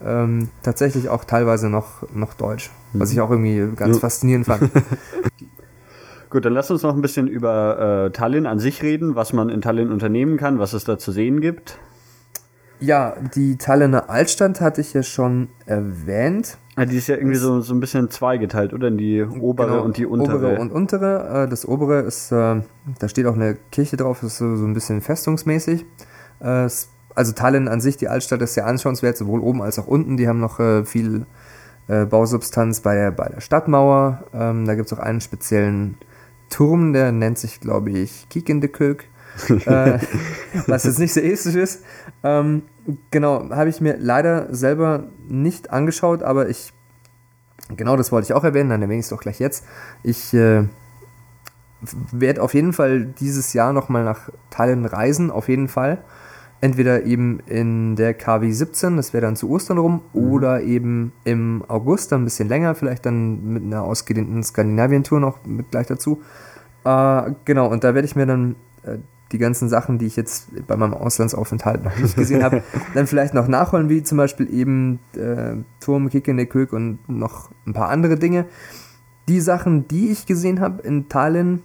ähm, 0.03 0.49
tatsächlich 0.63 1.09
auch 1.09 1.23
teilweise 1.23 1.69
noch, 1.69 2.03
noch 2.13 2.33
Deutsch, 2.33 2.71
mhm. 2.93 2.99
was 2.99 3.11
ich 3.11 3.21
auch 3.21 3.31
irgendwie 3.31 3.73
ganz 3.75 3.95
ja. 3.95 4.01
faszinierend 4.01 4.45
fand. 4.47 4.69
Gut, 6.29 6.45
dann 6.45 6.53
lass 6.53 6.71
uns 6.71 6.81
noch 6.81 6.95
ein 6.95 7.01
bisschen 7.01 7.27
über 7.27 8.05
äh, 8.05 8.11
Tallinn 8.11 8.45
an 8.45 8.57
sich 8.59 8.83
reden, 8.83 9.15
was 9.15 9.33
man 9.33 9.49
in 9.49 9.61
Tallinn 9.61 9.91
unternehmen 9.91 10.37
kann, 10.37 10.59
was 10.59 10.73
es 10.73 10.85
da 10.85 10.97
zu 10.97 11.11
sehen 11.11 11.41
gibt. 11.41 11.77
Ja, 12.81 13.15
die 13.35 13.57
Tallinner 13.57 14.09
Altstadt 14.09 14.59
hatte 14.59 14.81
ich 14.81 14.93
ja 14.93 15.03
schon 15.03 15.49
erwähnt. 15.65 16.57
Ja, 16.77 16.85
die 16.85 16.97
ist 16.97 17.07
ja 17.07 17.15
irgendwie 17.15 17.37
so, 17.37 17.61
so 17.61 17.73
ein 17.73 17.79
bisschen 17.79 18.09
zweigeteilt, 18.09 18.73
oder? 18.73 18.87
In 18.87 18.97
die 18.97 19.21
obere 19.23 19.67
genau, 19.67 19.83
und 19.83 19.97
die 19.97 20.05
untere. 20.05 20.37
Obere 20.37 20.59
und 20.59 20.71
untere. 20.71 21.43
Äh, 21.43 21.47
das 21.47 21.67
obere 21.67 21.99
ist, 21.99 22.31
äh, 22.31 22.61
da 22.99 23.07
steht 23.07 23.27
auch 23.27 23.35
eine 23.35 23.55
Kirche 23.71 23.97
drauf, 23.97 24.19
das 24.21 24.33
ist 24.33 24.37
so, 24.39 24.45
ein 24.45 24.73
bisschen 24.73 25.01
festungsmäßig. 25.01 25.85
Äh, 26.39 26.67
also 27.13 27.33
Tallinn 27.33 27.67
an 27.67 27.81
sich, 27.81 27.97
die 27.97 28.07
Altstadt 28.07 28.41
ist 28.41 28.55
sehr 28.55 28.65
anschauenswert, 28.65 29.15
sowohl 29.15 29.41
oben 29.41 29.61
als 29.61 29.77
auch 29.77 29.87
unten. 29.87 30.17
Die 30.17 30.27
haben 30.27 30.39
noch 30.39 30.61
viel 30.85 31.25
Bausubstanz 31.87 32.79
bei 32.79 32.95
der, 32.95 33.11
bei 33.11 33.27
der 33.27 33.41
Stadtmauer. 33.41 34.23
Ähm, 34.33 34.65
da 34.65 34.75
gibt 34.75 34.89
es 34.89 34.97
auch 34.97 35.03
einen 35.03 35.19
speziellen 35.19 35.97
Turm, 36.51 36.93
der 36.93 37.11
nennt 37.11 37.39
sich, 37.39 37.59
glaube 37.59 37.89
ich, 37.89 38.29
Kikindekök, 38.29 39.05
äh, 39.65 39.99
was 40.67 40.83
jetzt 40.83 40.99
nicht 40.99 41.13
so 41.13 41.19
estisch 41.19 41.55
ist. 41.55 41.83
Ähm, 42.23 42.63
genau, 43.11 43.49
habe 43.49 43.69
ich 43.69 43.81
mir 43.81 43.97
leider 43.97 44.53
selber 44.53 45.05
nicht 45.27 45.71
angeschaut, 45.71 46.23
aber 46.23 46.49
ich, 46.49 46.73
genau 47.75 47.95
das 47.95 48.11
wollte 48.11 48.25
ich 48.25 48.33
auch 48.33 48.43
erwähnen, 48.43 48.69
dann 48.69 48.81
erwähne 48.81 48.99
ich 48.99 49.05
es 49.05 49.09
doch 49.09 49.21
gleich 49.21 49.39
jetzt. 49.39 49.65
Ich 50.03 50.33
äh, 50.33 50.65
werde 52.11 52.41
auf 52.41 52.53
jeden 52.53 52.73
Fall 52.73 53.05
dieses 53.05 53.53
Jahr 53.53 53.73
nochmal 53.73 54.03
nach 54.03 54.29
Tallinn 54.49 54.85
reisen, 54.85 55.31
auf 55.31 55.49
jeden 55.49 55.67
Fall. 55.67 56.03
Entweder 56.63 57.05
eben 57.05 57.39
in 57.47 57.95
der 57.95 58.13
KW 58.13 58.51
17, 58.51 58.95
das 58.95 59.13
wäre 59.13 59.21
dann 59.21 59.35
zu 59.35 59.49
Ostern 59.49 59.79
rum, 59.79 60.01
mhm. 60.13 60.31
oder 60.31 60.61
eben 60.61 61.11
im 61.23 61.63
August, 61.67 62.11
dann 62.11 62.21
ein 62.21 62.25
bisschen 62.25 62.49
länger, 62.49 62.75
vielleicht 62.75 63.05
dann 63.05 63.53
mit 63.53 63.63
einer 63.63 63.83
ausgedehnten 63.83 64.43
Skandinavien-Tour 64.43 65.19
noch 65.19 65.43
mit 65.45 65.71
gleich 65.71 65.87
dazu. 65.87 66.21
Äh, 66.83 67.31
genau, 67.45 67.67
und 67.67 67.83
da 67.83 67.95
werde 67.95 68.05
ich 68.05 68.15
mir 68.15 68.27
dann 68.27 68.55
äh, 68.83 68.97
die 69.31 69.37
ganzen 69.37 69.69
Sachen, 69.69 69.97
die 69.97 70.05
ich 70.05 70.15
jetzt 70.15 70.49
bei 70.67 70.75
meinem 70.75 70.93
Auslandsaufenthalt 70.93 71.83
noch 71.83 71.97
nicht 71.97 72.15
gesehen 72.15 72.43
habe, 72.43 72.63
dann 72.93 73.07
vielleicht 73.07 73.33
noch 73.33 73.47
nachholen, 73.47 73.89
wie 73.89 74.03
zum 74.03 74.17
Beispiel 74.17 74.51
eben 74.53 74.99
äh, 75.15 75.55
Turm, 75.79 76.09
Kickenekög 76.09 76.73
und 76.73 76.99
noch 77.07 77.51
ein 77.65 77.73
paar 77.73 77.89
andere 77.89 78.17
Dinge. 78.17 78.45
Die 79.27 79.39
Sachen, 79.39 79.87
die 79.87 80.09
ich 80.09 80.25
gesehen 80.25 80.59
habe 80.59 80.81
in 80.81 81.07
Tallinn, 81.09 81.61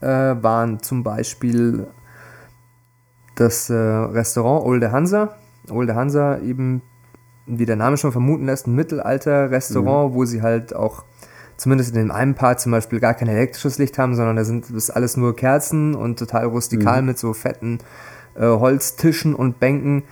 äh, 0.00 0.06
waren 0.06 0.80
zum 0.80 1.02
Beispiel 1.02 1.86
das 3.36 3.70
äh, 3.70 3.74
Restaurant 3.74 4.64
Olde 4.64 4.92
Hansa. 4.92 5.36
Olde 5.70 5.94
Hansa 5.94 6.38
eben, 6.38 6.82
wie 7.46 7.66
der 7.66 7.76
Name 7.76 7.96
schon 7.96 8.12
vermuten 8.12 8.46
lässt, 8.46 8.66
ein 8.66 8.74
Mittelalter-Restaurant, 8.74 10.10
mhm. 10.10 10.14
wo 10.14 10.24
sie 10.24 10.42
halt 10.42 10.74
auch 10.74 11.04
zumindest 11.56 11.90
in 11.90 11.96
dem 11.96 12.10
einen 12.10 12.34
Part 12.34 12.60
zum 12.60 12.72
Beispiel 12.72 13.00
gar 13.00 13.14
kein 13.14 13.28
elektrisches 13.28 13.78
Licht 13.78 13.98
haben, 13.98 14.14
sondern 14.14 14.36
da 14.36 14.44
sind 14.44 14.66
das 14.74 14.90
alles 14.90 15.16
nur 15.16 15.34
Kerzen 15.36 15.94
und 15.94 16.18
total 16.18 16.46
rustikal 16.46 17.00
mhm. 17.00 17.08
mit 17.08 17.18
so 17.18 17.32
fetten 17.32 17.78
äh, 18.34 18.46
Holztischen 18.46 19.34
und 19.34 19.58
Bänken. 19.58 20.04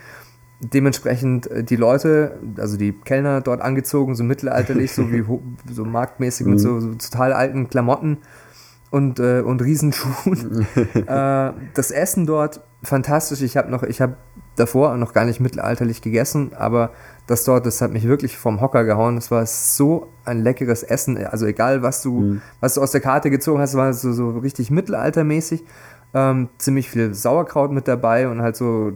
Dementsprechend 0.60 1.46
äh, 1.48 1.64
die 1.64 1.76
Leute, 1.76 2.38
also 2.56 2.76
die 2.76 2.92
Kellner 2.92 3.40
dort 3.40 3.60
angezogen, 3.60 4.14
so 4.14 4.24
mittelalterlich, 4.24 4.92
so 4.92 5.10
wie 5.12 5.24
so 5.72 5.84
marktmäßig 5.84 6.46
mhm. 6.46 6.52
mit 6.52 6.60
so, 6.60 6.80
so 6.80 6.94
total 6.94 7.32
alten 7.32 7.68
Klamotten 7.68 8.18
und, 8.90 9.18
äh, 9.18 9.40
und 9.40 9.60
Riesenschuhen. 9.60 10.66
äh, 10.94 11.52
das 11.74 11.90
Essen 11.90 12.26
dort 12.26 12.60
fantastisch. 12.82 13.42
Ich 13.42 13.56
habe 13.56 13.70
noch, 13.70 13.82
ich 13.82 14.00
habe 14.00 14.16
davor 14.56 14.96
noch 14.96 15.12
gar 15.12 15.24
nicht 15.24 15.40
mittelalterlich 15.40 16.00
gegessen, 16.00 16.52
aber 16.54 16.90
das 17.26 17.44
dort, 17.44 17.64
das 17.64 17.80
hat 17.80 17.92
mich 17.92 18.06
wirklich 18.06 18.36
vom 18.36 18.60
Hocker 18.60 18.84
gehauen. 18.84 19.16
Das 19.16 19.30
war 19.30 19.46
so 19.46 20.08
ein 20.24 20.42
leckeres 20.42 20.82
Essen. 20.82 21.16
Also 21.26 21.46
egal, 21.46 21.82
was 21.82 22.02
du, 22.02 22.20
mhm. 22.20 22.42
was 22.60 22.74
du 22.74 22.82
aus 22.82 22.90
der 22.90 23.00
Karte 23.00 23.30
gezogen 23.30 23.60
hast, 23.60 23.74
war 23.74 23.92
so, 23.94 24.12
so 24.12 24.30
richtig 24.30 24.70
mittelaltermäßig. 24.70 25.64
Ähm, 26.12 26.48
ziemlich 26.58 26.90
viel 26.90 27.14
Sauerkraut 27.14 27.72
mit 27.72 27.88
dabei 27.88 28.28
und 28.28 28.42
halt 28.42 28.56
so 28.56 28.92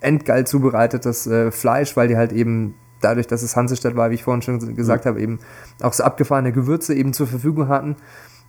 endgeil 0.00 0.46
zubereitetes 0.46 1.26
äh, 1.26 1.50
Fleisch, 1.50 1.96
weil 1.96 2.08
die 2.08 2.16
halt 2.16 2.32
eben 2.32 2.74
dadurch, 3.00 3.26
dass 3.26 3.42
es 3.42 3.56
Hansestadt 3.56 3.94
war, 3.94 4.10
wie 4.10 4.14
ich 4.14 4.24
vorhin 4.24 4.42
schon 4.42 4.74
gesagt 4.74 5.04
mhm. 5.04 5.08
habe, 5.08 5.20
eben 5.20 5.38
auch 5.82 5.92
so 5.92 6.04
abgefahrene 6.04 6.52
Gewürze 6.52 6.94
eben 6.94 7.12
zur 7.12 7.26
Verfügung 7.26 7.68
hatten. 7.68 7.96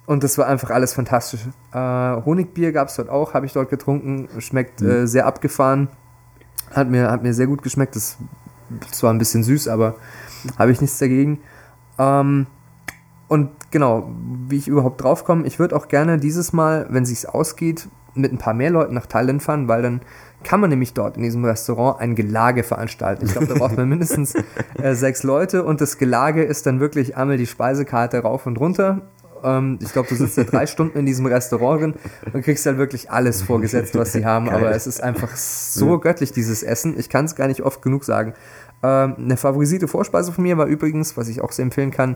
Und 0.05 0.23
das 0.23 0.37
war 0.37 0.47
einfach 0.47 0.71
alles 0.71 0.93
fantastisch. 0.93 1.41
Äh, 1.71 1.77
Honigbier 1.77 2.71
gab 2.71 2.87
es 2.87 2.95
dort 2.95 3.09
auch, 3.09 3.33
habe 3.33 3.45
ich 3.45 3.53
dort 3.53 3.69
getrunken. 3.69 4.27
Schmeckt 4.39 4.81
mhm. 4.81 4.89
äh, 4.89 5.07
sehr 5.07 5.27
abgefahren. 5.27 5.89
Hat 6.71 6.89
mir, 6.89 7.11
hat 7.11 7.21
mir 7.21 7.33
sehr 7.33 7.45
gut 7.45 7.61
geschmeckt. 7.61 7.95
Das 7.95 8.17
zwar 8.91 9.13
ein 9.13 9.17
bisschen 9.17 9.43
süß, 9.43 9.67
aber 9.67 9.95
habe 10.57 10.71
ich 10.71 10.81
nichts 10.81 10.97
dagegen. 10.99 11.39
Ähm, 11.97 12.47
und 13.27 13.51
genau, 13.71 14.09
wie 14.47 14.57
ich 14.57 14.67
überhaupt 14.67 15.03
drauf 15.03 15.23
komme, 15.23 15.45
ich 15.45 15.59
würde 15.59 15.75
auch 15.75 15.87
gerne 15.87 16.17
dieses 16.17 16.51
Mal, 16.53 16.87
wenn 16.89 17.03
es 17.03 17.09
sich 17.09 17.29
ausgeht, 17.29 17.87
mit 18.15 18.31
ein 18.31 18.39
paar 18.39 18.53
mehr 18.53 18.71
Leuten 18.71 18.95
nach 18.95 19.05
Thailand 19.05 19.43
fahren, 19.43 19.67
weil 19.67 19.81
dann 19.81 20.01
kann 20.43 20.59
man 20.59 20.69
nämlich 20.69 20.93
dort 20.93 21.17
in 21.17 21.23
diesem 21.23 21.43
Restaurant 21.45 21.99
ein 21.99 22.15
Gelage 22.15 22.63
veranstalten. 22.63 23.25
Ich 23.25 23.33
glaube, 23.33 23.47
da 23.47 23.53
braucht 23.55 23.77
man 23.77 23.89
mindestens 23.89 24.33
äh, 24.81 24.95
sechs 24.95 25.23
Leute 25.23 25.63
und 25.63 25.81
das 25.81 25.97
Gelage 25.97 26.43
ist 26.43 26.65
dann 26.65 26.79
wirklich 26.79 27.17
einmal 27.17 27.37
die 27.37 27.47
Speisekarte 27.47 28.19
rauf 28.19 28.45
und 28.45 28.59
runter 28.59 29.01
ähm, 29.43 29.79
ich 29.81 29.91
glaube, 29.91 30.09
du 30.09 30.15
sitzt 30.15 30.37
ja 30.37 30.43
drei 30.43 30.65
Stunden 30.67 30.97
in 30.97 31.05
diesem 31.05 31.25
Restaurant 31.25 31.81
drin 31.81 31.93
und 32.33 32.43
kriegst 32.43 32.65
halt 32.65 32.77
wirklich 32.77 33.11
alles 33.11 33.41
vorgesetzt, 33.41 33.95
was 33.97 34.13
sie 34.13 34.25
haben. 34.25 34.49
Aber 34.49 34.71
es 34.71 34.87
ist 34.87 35.01
einfach 35.01 35.35
so 35.35 35.99
göttlich, 35.99 36.31
dieses 36.31 36.63
Essen. 36.63 36.97
Ich 36.97 37.09
kann 37.09 37.25
es 37.25 37.35
gar 37.35 37.47
nicht 37.47 37.61
oft 37.61 37.81
genug 37.81 38.03
sagen. 38.03 38.33
Ähm, 38.81 39.15
eine 39.17 39.37
favorisierte 39.37 39.87
Vorspeise 39.87 40.31
von 40.31 40.43
mir 40.43 40.57
war 40.57 40.65
übrigens, 40.65 41.17
was 41.17 41.27
ich 41.27 41.41
auch 41.41 41.51
sehr 41.51 41.63
empfehlen 41.63 41.91
kann, 41.91 42.15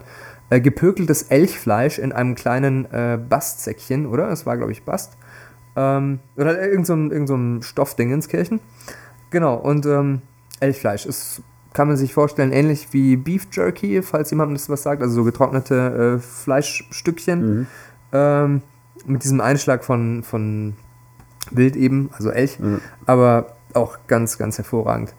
äh, 0.50 0.62
gepökeltes 0.62 1.24
Elchfleisch 1.24 2.00
in 2.00 2.12
einem 2.12 2.36
kleinen 2.36 2.86
äh, 2.86 3.18
Bastsäckchen, 3.18 4.06
oder? 4.06 4.30
Es 4.30 4.46
war, 4.46 4.58
glaube 4.58 4.72
ich, 4.72 4.84
Bast. 4.84 5.18
Ähm, 5.76 6.20
oder 6.38 6.62
irgend 6.62 6.88
so 6.88 6.94
irgend 6.96 7.28
so 7.28 7.36
ein 7.36 7.62
Stoffdingenskirchen. 7.64 8.60
Genau, 9.30 9.56
und 9.56 9.86
ähm, 9.86 10.22
Elchfleisch 10.60 11.06
ist 11.06 11.42
kann 11.74 11.88
man 11.88 11.98
sich 11.98 12.14
vorstellen, 12.14 12.52
ähnlich 12.52 12.88
wie 12.92 13.16
Beef 13.16 13.48
Jerky, 13.52 14.02
falls 14.02 14.30
jemand 14.32 14.56
das 14.56 14.70
was 14.70 14.84
sagt, 14.84 15.02
also 15.02 15.16
so 15.16 15.24
getrocknete 15.24 16.18
äh, 16.18 16.20
Fleischstückchen 16.20 17.60
mhm. 17.60 17.68
ähm, 18.12 18.62
mit 19.06 19.24
diesem 19.24 19.42
Einschlag 19.42 19.84
von, 19.84 20.24
von 20.24 20.76
Wild 21.52 21.76
eben, 21.76 22.10
also 22.14 22.30
Elch, 22.30 22.60
mhm. 22.60 22.80
aber 23.06 23.56
auch 23.74 23.98
ganz, 24.08 24.38
ganz 24.38 24.58
hervorragend. 24.58 25.14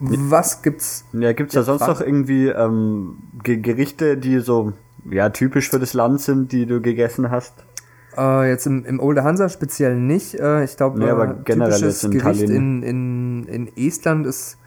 Was 0.00 0.62
gibt's? 0.62 1.04
Ja, 1.12 1.32
gibt's 1.32 1.54
da 1.54 1.62
sonst 1.62 1.86
noch 1.86 2.00
irgendwie 2.00 2.48
ähm, 2.48 3.18
Gerichte, 3.44 4.16
die 4.16 4.40
so 4.40 4.72
ja 5.08 5.28
typisch 5.30 5.70
für 5.70 5.78
das 5.78 5.94
Land 5.94 6.20
sind, 6.20 6.50
die 6.50 6.66
du 6.66 6.80
gegessen 6.80 7.30
hast? 7.30 7.54
Uh, 8.16 8.42
jetzt 8.42 8.66
im, 8.66 8.84
im 8.84 8.98
Olde 8.98 9.22
Hansa 9.22 9.48
speziell 9.48 9.96
nicht. 9.96 10.40
Uh, 10.40 10.60
ich 10.60 10.76
glaube, 10.76 10.98
nee, 10.98 11.08
aber 11.08 11.38
äh, 11.38 11.44
typisches 11.44 12.10
Gericht 12.10 12.42
in, 12.42 12.82
in, 12.82 13.44
in 13.44 13.76
Estland 13.76 14.26
ist 14.26 14.58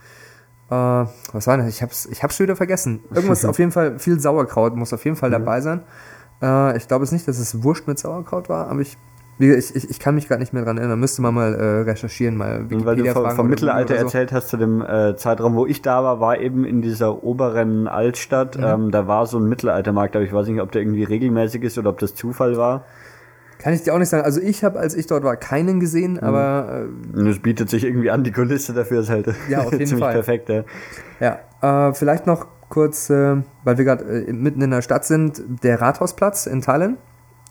äh, 0.70 0.74
was 0.74 1.48
war 1.48 1.58
das? 1.58 1.68
Ich 1.68 1.82
hab's, 1.82 2.06
ich 2.06 2.24
hab's 2.24 2.38
schon 2.38 2.46
wieder 2.46 2.56
vergessen. 2.56 3.02
Irgendwas 3.14 3.46
auf 3.46 3.60
jeden 3.60 3.72
Fall, 3.72 4.00
viel 4.00 4.20
Sauerkraut 4.20 4.76
muss 4.76 4.94
auf 4.94 5.06
jeden 5.06 5.18
Fall 5.18 5.30
mhm. 5.30 5.34
dabei 5.34 5.62
sein. 5.62 5.84
Äh, 6.42 6.78
ich 6.78 6.88
glaube 6.88 7.04
es 7.04 7.12
nicht, 7.12 7.28
dass 7.28 7.40
es 7.40 7.64
Wurst 7.64 7.88
mit 7.88 8.00
Sauerkraut 8.00 8.50
war, 8.50 8.68
aber 8.68 8.82
ich 8.82 8.98
ich, 9.38 9.76
ich, 9.76 9.90
ich, 9.90 10.00
kann 10.00 10.16
mich 10.16 10.30
gerade 10.30 10.40
nicht 10.40 10.54
mehr 10.54 10.64
dran 10.64 10.78
erinnern. 10.78 10.98
Müsste 10.98 11.22
man 11.22 11.34
mal 11.34 11.54
äh, 11.54 11.82
recherchieren, 11.82 12.38
mal 12.38 12.70
Wikipedia 12.70 12.86
Weil 12.86 12.96
du 12.96 13.12
vom, 13.12 13.36
vom 13.36 13.48
Mittelalter 13.50 13.96
so. 13.96 14.04
erzählt 14.04 14.32
hast 14.32 14.48
zu 14.48 14.56
dem 14.56 14.82
äh, 14.82 15.18
Zeitraum, 15.18 15.56
wo 15.56 15.66
ich 15.66 15.82
da 15.82 16.04
war, 16.04 16.22
war 16.22 16.40
eben 16.40 16.64
in 16.64 16.82
dieser 16.82 17.22
oberen 17.22 17.90
Altstadt. 17.90 18.58
Mhm. 18.58 18.64
Ähm, 18.64 18.92
da 18.92 19.08
war 19.08 19.26
so 19.26 19.38
ein 19.38 19.50
Mittelaltermarkt, 19.50 20.16
aber 20.16 20.24
ich 20.24 20.32
weiß 20.32 20.48
nicht, 20.48 20.62
ob 20.62 20.72
der 20.72 20.84
irgendwie 20.84 21.04
regelmäßig 21.04 21.64
ist 21.64 21.78
oder 21.78 21.90
ob 21.90 22.00
das 22.00 22.16
Zufall 22.16 22.56
war. 22.56 22.86
Kann 23.60 23.74
ich 23.74 23.84
dir 23.84 23.94
auch 23.94 24.00
nicht 24.00 24.10
sagen. 24.10 24.24
Also 24.24 24.42
ich 24.42 24.64
habe, 24.64 24.80
als 24.80 24.96
ich 24.96 25.08
dort 25.08 25.24
war, 25.24 25.38
keinen 25.38 25.80
gesehen, 25.80 26.14
mhm. 26.14 26.20
aber... 26.20 26.88
Äh, 27.16 27.22
es 27.30 27.40
bietet 27.40 27.70
sich 27.70 27.84
irgendwie 27.84 28.12
an, 28.12 28.24
die 28.24 28.32
Kulisse 28.32 28.74
dafür 28.74 29.02
ist 29.02 29.10
halt 29.10 29.34
ja, 29.50 29.60
auf 29.60 29.72
jeden 29.72 29.86
ziemlich 29.86 30.04
Fall. 30.04 30.14
perfekt. 30.14 30.50
Ja, 30.50 30.64
ja 31.20 31.90
äh, 31.90 31.94
vielleicht 31.94 32.28
noch 32.28 32.48
kurz, 32.70 33.10
äh, 33.10 33.38
weil 33.64 33.78
wir 33.78 33.86
gerade 33.86 34.04
äh, 34.04 34.34
mitten 34.34 34.62
in 34.62 34.72
der 34.72 34.82
Stadt 34.82 35.06
sind, 35.06 35.42
der 35.64 35.82
Rathausplatz 35.82 36.46
in 36.46 36.62
Thailand. 36.62 36.98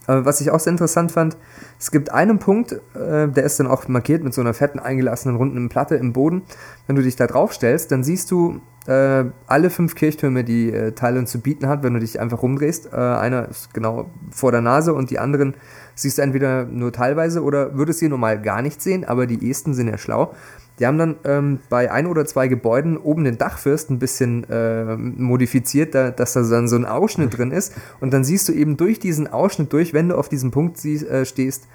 Äh, 0.06 0.24
was 0.24 0.40
ich 0.40 0.50
auch 0.50 0.60
sehr 0.60 0.72
interessant 0.72 1.12
fand, 1.12 1.36
es 1.78 1.90
gibt 1.90 2.12
einen 2.12 2.38
Punkt, 2.38 2.72
äh, 2.72 3.28
der 3.28 3.44
ist 3.44 3.58
dann 3.58 3.66
auch 3.66 3.88
markiert 3.88 4.22
mit 4.22 4.34
so 4.34 4.40
einer 4.40 4.54
fetten 4.54 4.78
eingelassenen 4.78 5.36
runden 5.36 5.68
Platte 5.68 5.96
im 5.96 6.12
Boden. 6.12 6.42
Wenn 6.86 6.96
du 6.96 7.02
dich 7.02 7.16
da 7.16 7.26
drauf 7.26 7.54
stellst, 7.54 7.90
dann 7.92 8.04
siehst 8.04 8.30
du 8.30 8.60
äh, 8.86 9.24
alle 9.46 9.70
fünf 9.70 9.94
Kirchtürme, 9.94 10.44
die 10.44 10.70
äh, 10.70 10.92
Thailand 10.92 11.28
zu 11.28 11.40
bieten 11.40 11.68
hat, 11.68 11.82
wenn 11.82 11.94
du 11.94 12.00
dich 12.00 12.20
einfach 12.20 12.42
rumdrehst. 12.42 12.92
Einer 12.92 13.48
ist 13.48 13.72
genau 13.72 14.10
vor 14.30 14.52
der 14.52 14.60
Nase 14.60 14.92
und 14.92 15.10
die 15.10 15.18
anderen 15.18 15.54
siehst 15.94 16.18
du 16.18 16.22
entweder 16.22 16.64
nur 16.64 16.92
teilweise 16.92 17.42
oder 17.42 17.76
würdest 17.76 18.00
sie 18.00 18.08
normal 18.08 18.40
gar 18.40 18.62
nicht 18.62 18.80
sehen, 18.82 19.04
aber 19.04 19.26
die 19.26 19.50
Esten 19.50 19.74
sind 19.74 19.88
ja 19.88 19.98
schlau. 19.98 20.34
Die 20.78 20.86
haben 20.86 20.98
dann 20.98 21.16
ähm, 21.24 21.60
bei 21.68 21.92
ein 21.92 22.06
oder 22.06 22.24
zwei 22.24 22.48
Gebäuden 22.48 22.96
oben 22.96 23.24
den 23.24 23.38
Dachfirst 23.38 23.90
ein 23.90 24.00
bisschen 24.00 24.44
äh, 24.50 24.96
modifiziert, 24.96 25.94
da, 25.94 26.10
dass 26.10 26.32
da 26.32 26.42
dann 26.42 26.66
so 26.66 26.74
ein 26.76 26.84
Ausschnitt 26.84 27.38
drin 27.38 27.52
ist. 27.52 27.74
Und 28.00 28.12
dann 28.12 28.24
siehst 28.24 28.48
du 28.48 28.52
eben 28.52 28.76
durch 28.76 28.98
diesen 28.98 29.28
Ausschnitt 29.28 29.72
durch, 29.72 29.94
wenn 29.94 30.08
du 30.08 30.16
auf 30.16 30.28
diesem 30.28 30.50
Punkt 30.50 30.78
sie, 30.78 30.96
äh, 31.06 31.24
stehst, 31.24 31.68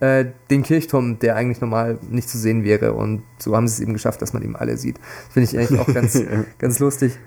äh, 0.00 0.26
den 0.50 0.62
Kirchturm, 0.62 1.18
der 1.18 1.36
eigentlich 1.36 1.60
normal 1.62 1.98
nicht 2.10 2.28
zu 2.28 2.36
sehen 2.36 2.62
wäre. 2.62 2.92
Und 2.92 3.22
so 3.38 3.56
haben 3.56 3.68
sie 3.68 3.74
es 3.74 3.80
eben 3.80 3.94
geschafft, 3.94 4.20
dass 4.20 4.34
man 4.34 4.42
eben 4.42 4.56
alle 4.56 4.76
sieht. 4.76 4.98
Finde 5.30 5.48
ich 5.48 5.58
eigentlich 5.58 5.80
auch 5.80 5.86
ganz, 5.94 6.20
ganz 6.58 6.78
lustig. 6.78 7.18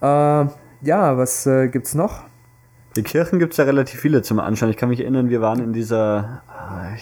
Äh, 0.00 0.06
ja, 0.06 1.16
was 1.16 1.46
äh, 1.46 1.66
es 1.66 1.94
noch? 1.94 2.24
Die 2.96 3.02
Kirchen 3.02 3.38
gibt 3.38 3.52
es 3.52 3.56
ja 3.56 3.64
relativ 3.64 4.00
viele 4.00 4.22
zum 4.22 4.38
Anschauen. 4.38 4.70
Ich 4.70 4.76
kann 4.76 4.88
mich 4.88 5.00
erinnern, 5.00 5.28
wir 5.28 5.40
waren 5.40 5.60
in 5.60 5.72
dieser 5.72 6.42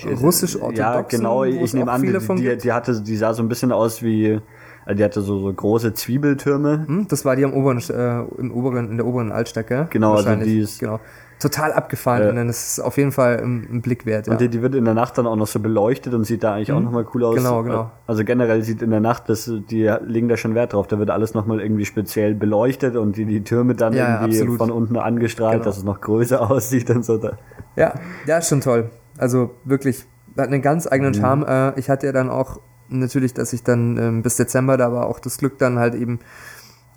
äh, 0.04 0.12
russisch-orthodoxen. 0.14 0.76
Ja, 0.76 1.02
genau. 1.02 1.44
Ich 1.44 1.74
nehme 1.74 1.90
an, 1.90 2.02
die, 2.02 2.12
die, 2.12 2.56
die, 2.56 2.72
hatte, 2.72 3.00
die 3.00 3.16
sah 3.16 3.34
so 3.34 3.42
ein 3.42 3.48
bisschen 3.48 3.72
aus 3.72 4.02
wie, 4.02 4.40
äh, 4.86 4.94
die 4.94 5.04
hatte 5.04 5.20
so, 5.20 5.40
so 5.40 5.52
große 5.52 5.92
Zwiebeltürme. 5.94 6.84
Hm, 6.86 7.08
das 7.08 7.24
war 7.24 7.36
die 7.36 7.44
am 7.44 7.52
oberen, 7.52 7.78
äh, 7.78 8.40
im 8.40 8.52
oberen, 8.52 8.90
in 8.90 8.96
der 8.96 9.06
oberen 9.06 9.32
Altstadt, 9.32 9.66
gell? 9.66 9.86
Genau, 9.90 10.14
also 10.14 10.34
die 10.36 10.60
ist, 10.60 10.80
genau 10.80 11.00
total 11.42 11.72
abgefahren. 11.72 12.22
Äh, 12.22 12.28
und 12.30 12.36
dann 12.36 12.48
ist 12.48 12.72
es 12.72 12.80
auf 12.80 12.96
jeden 12.96 13.12
Fall 13.12 13.38
ein, 13.38 13.66
ein 13.70 13.82
Blick 13.82 14.06
wert. 14.06 14.26
Ja. 14.26 14.32
Und 14.32 14.40
die, 14.40 14.48
die, 14.48 14.62
wird 14.62 14.74
in 14.74 14.84
der 14.84 14.94
Nacht 14.94 15.18
dann 15.18 15.26
auch 15.26 15.36
noch 15.36 15.46
so 15.46 15.60
beleuchtet 15.60 16.14
und 16.14 16.24
sieht 16.24 16.42
da 16.42 16.54
eigentlich 16.54 16.68
mhm. 16.68 16.76
auch 16.76 16.80
nochmal 16.80 17.06
cool 17.14 17.24
aus. 17.24 17.36
Genau, 17.36 17.62
genau. 17.62 17.90
Also 18.06 18.24
generell 18.24 18.62
sieht 18.62 18.82
in 18.82 18.90
der 18.90 19.00
Nacht, 19.00 19.28
das, 19.28 19.50
die 19.70 19.92
legen 20.06 20.28
da 20.28 20.36
schon 20.36 20.54
Wert 20.54 20.72
drauf. 20.72 20.86
Da 20.86 20.98
wird 20.98 21.10
alles 21.10 21.34
nochmal 21.34 21.60
irgendwie 21.60 21.84
speziell 21.84 22.34
beleuchtet 22.34 22.96
und 22.96 23.16
die, 23.16 23.26
die 23.26 23.44
Türme 23.44 23.74
dann 23.74 23.92
ja, 23.92 24.20
irgendwie 24.20 24.38
absolut. 24.38 24.58
von 24.58 24.70
unten 24.70 24.96
angestrahlt, 24.96 25.54
genau. 25.54 25.64
dass 25.64 25.78
es 25.78 25.84
noch 25.84 26.00
größer 26.00 26.40
aussieht 26.50 26.88
und 26.90 27.04
so. 27.04 27.18
Da. 27.18 27.32
Ja, 27.76 27.94
ja, 28.26 28.38
ist 28.38 28.48
schon 28.48 28.60
toll. 28.60 28.90
Also 29.18 29.50
wirklich, 29.64 30.06
hat 30.36 30.48
einen 30.48 30.62
ganz 30.62 30.86
eigenen 30.86 31.12
mhm. 31.12 31.16
Charme. 31.16 31.40
Mhm. 31.40 31.72
Ich 31.76 31.90
hatte 31.90 32.06
ja 32.06 32.12
dann 32.12 32.30
auch 32.30 32.60
natürlich, 32.88 33.34
dass 33.34 33.52
ich 33.52 33.62
dann 33.62 33.96
ähm, 33.96 34.22
bis 34.22 34.36
Dezember 34.36 34.76
da 34.76 34.92
war, 34.92 35.06
auch 35.06 35.18
das 35.18 35.38
Glück 35.38 35.58
dann 35.58 35.78
halt 35.78 35.94
eben 35.94 36.20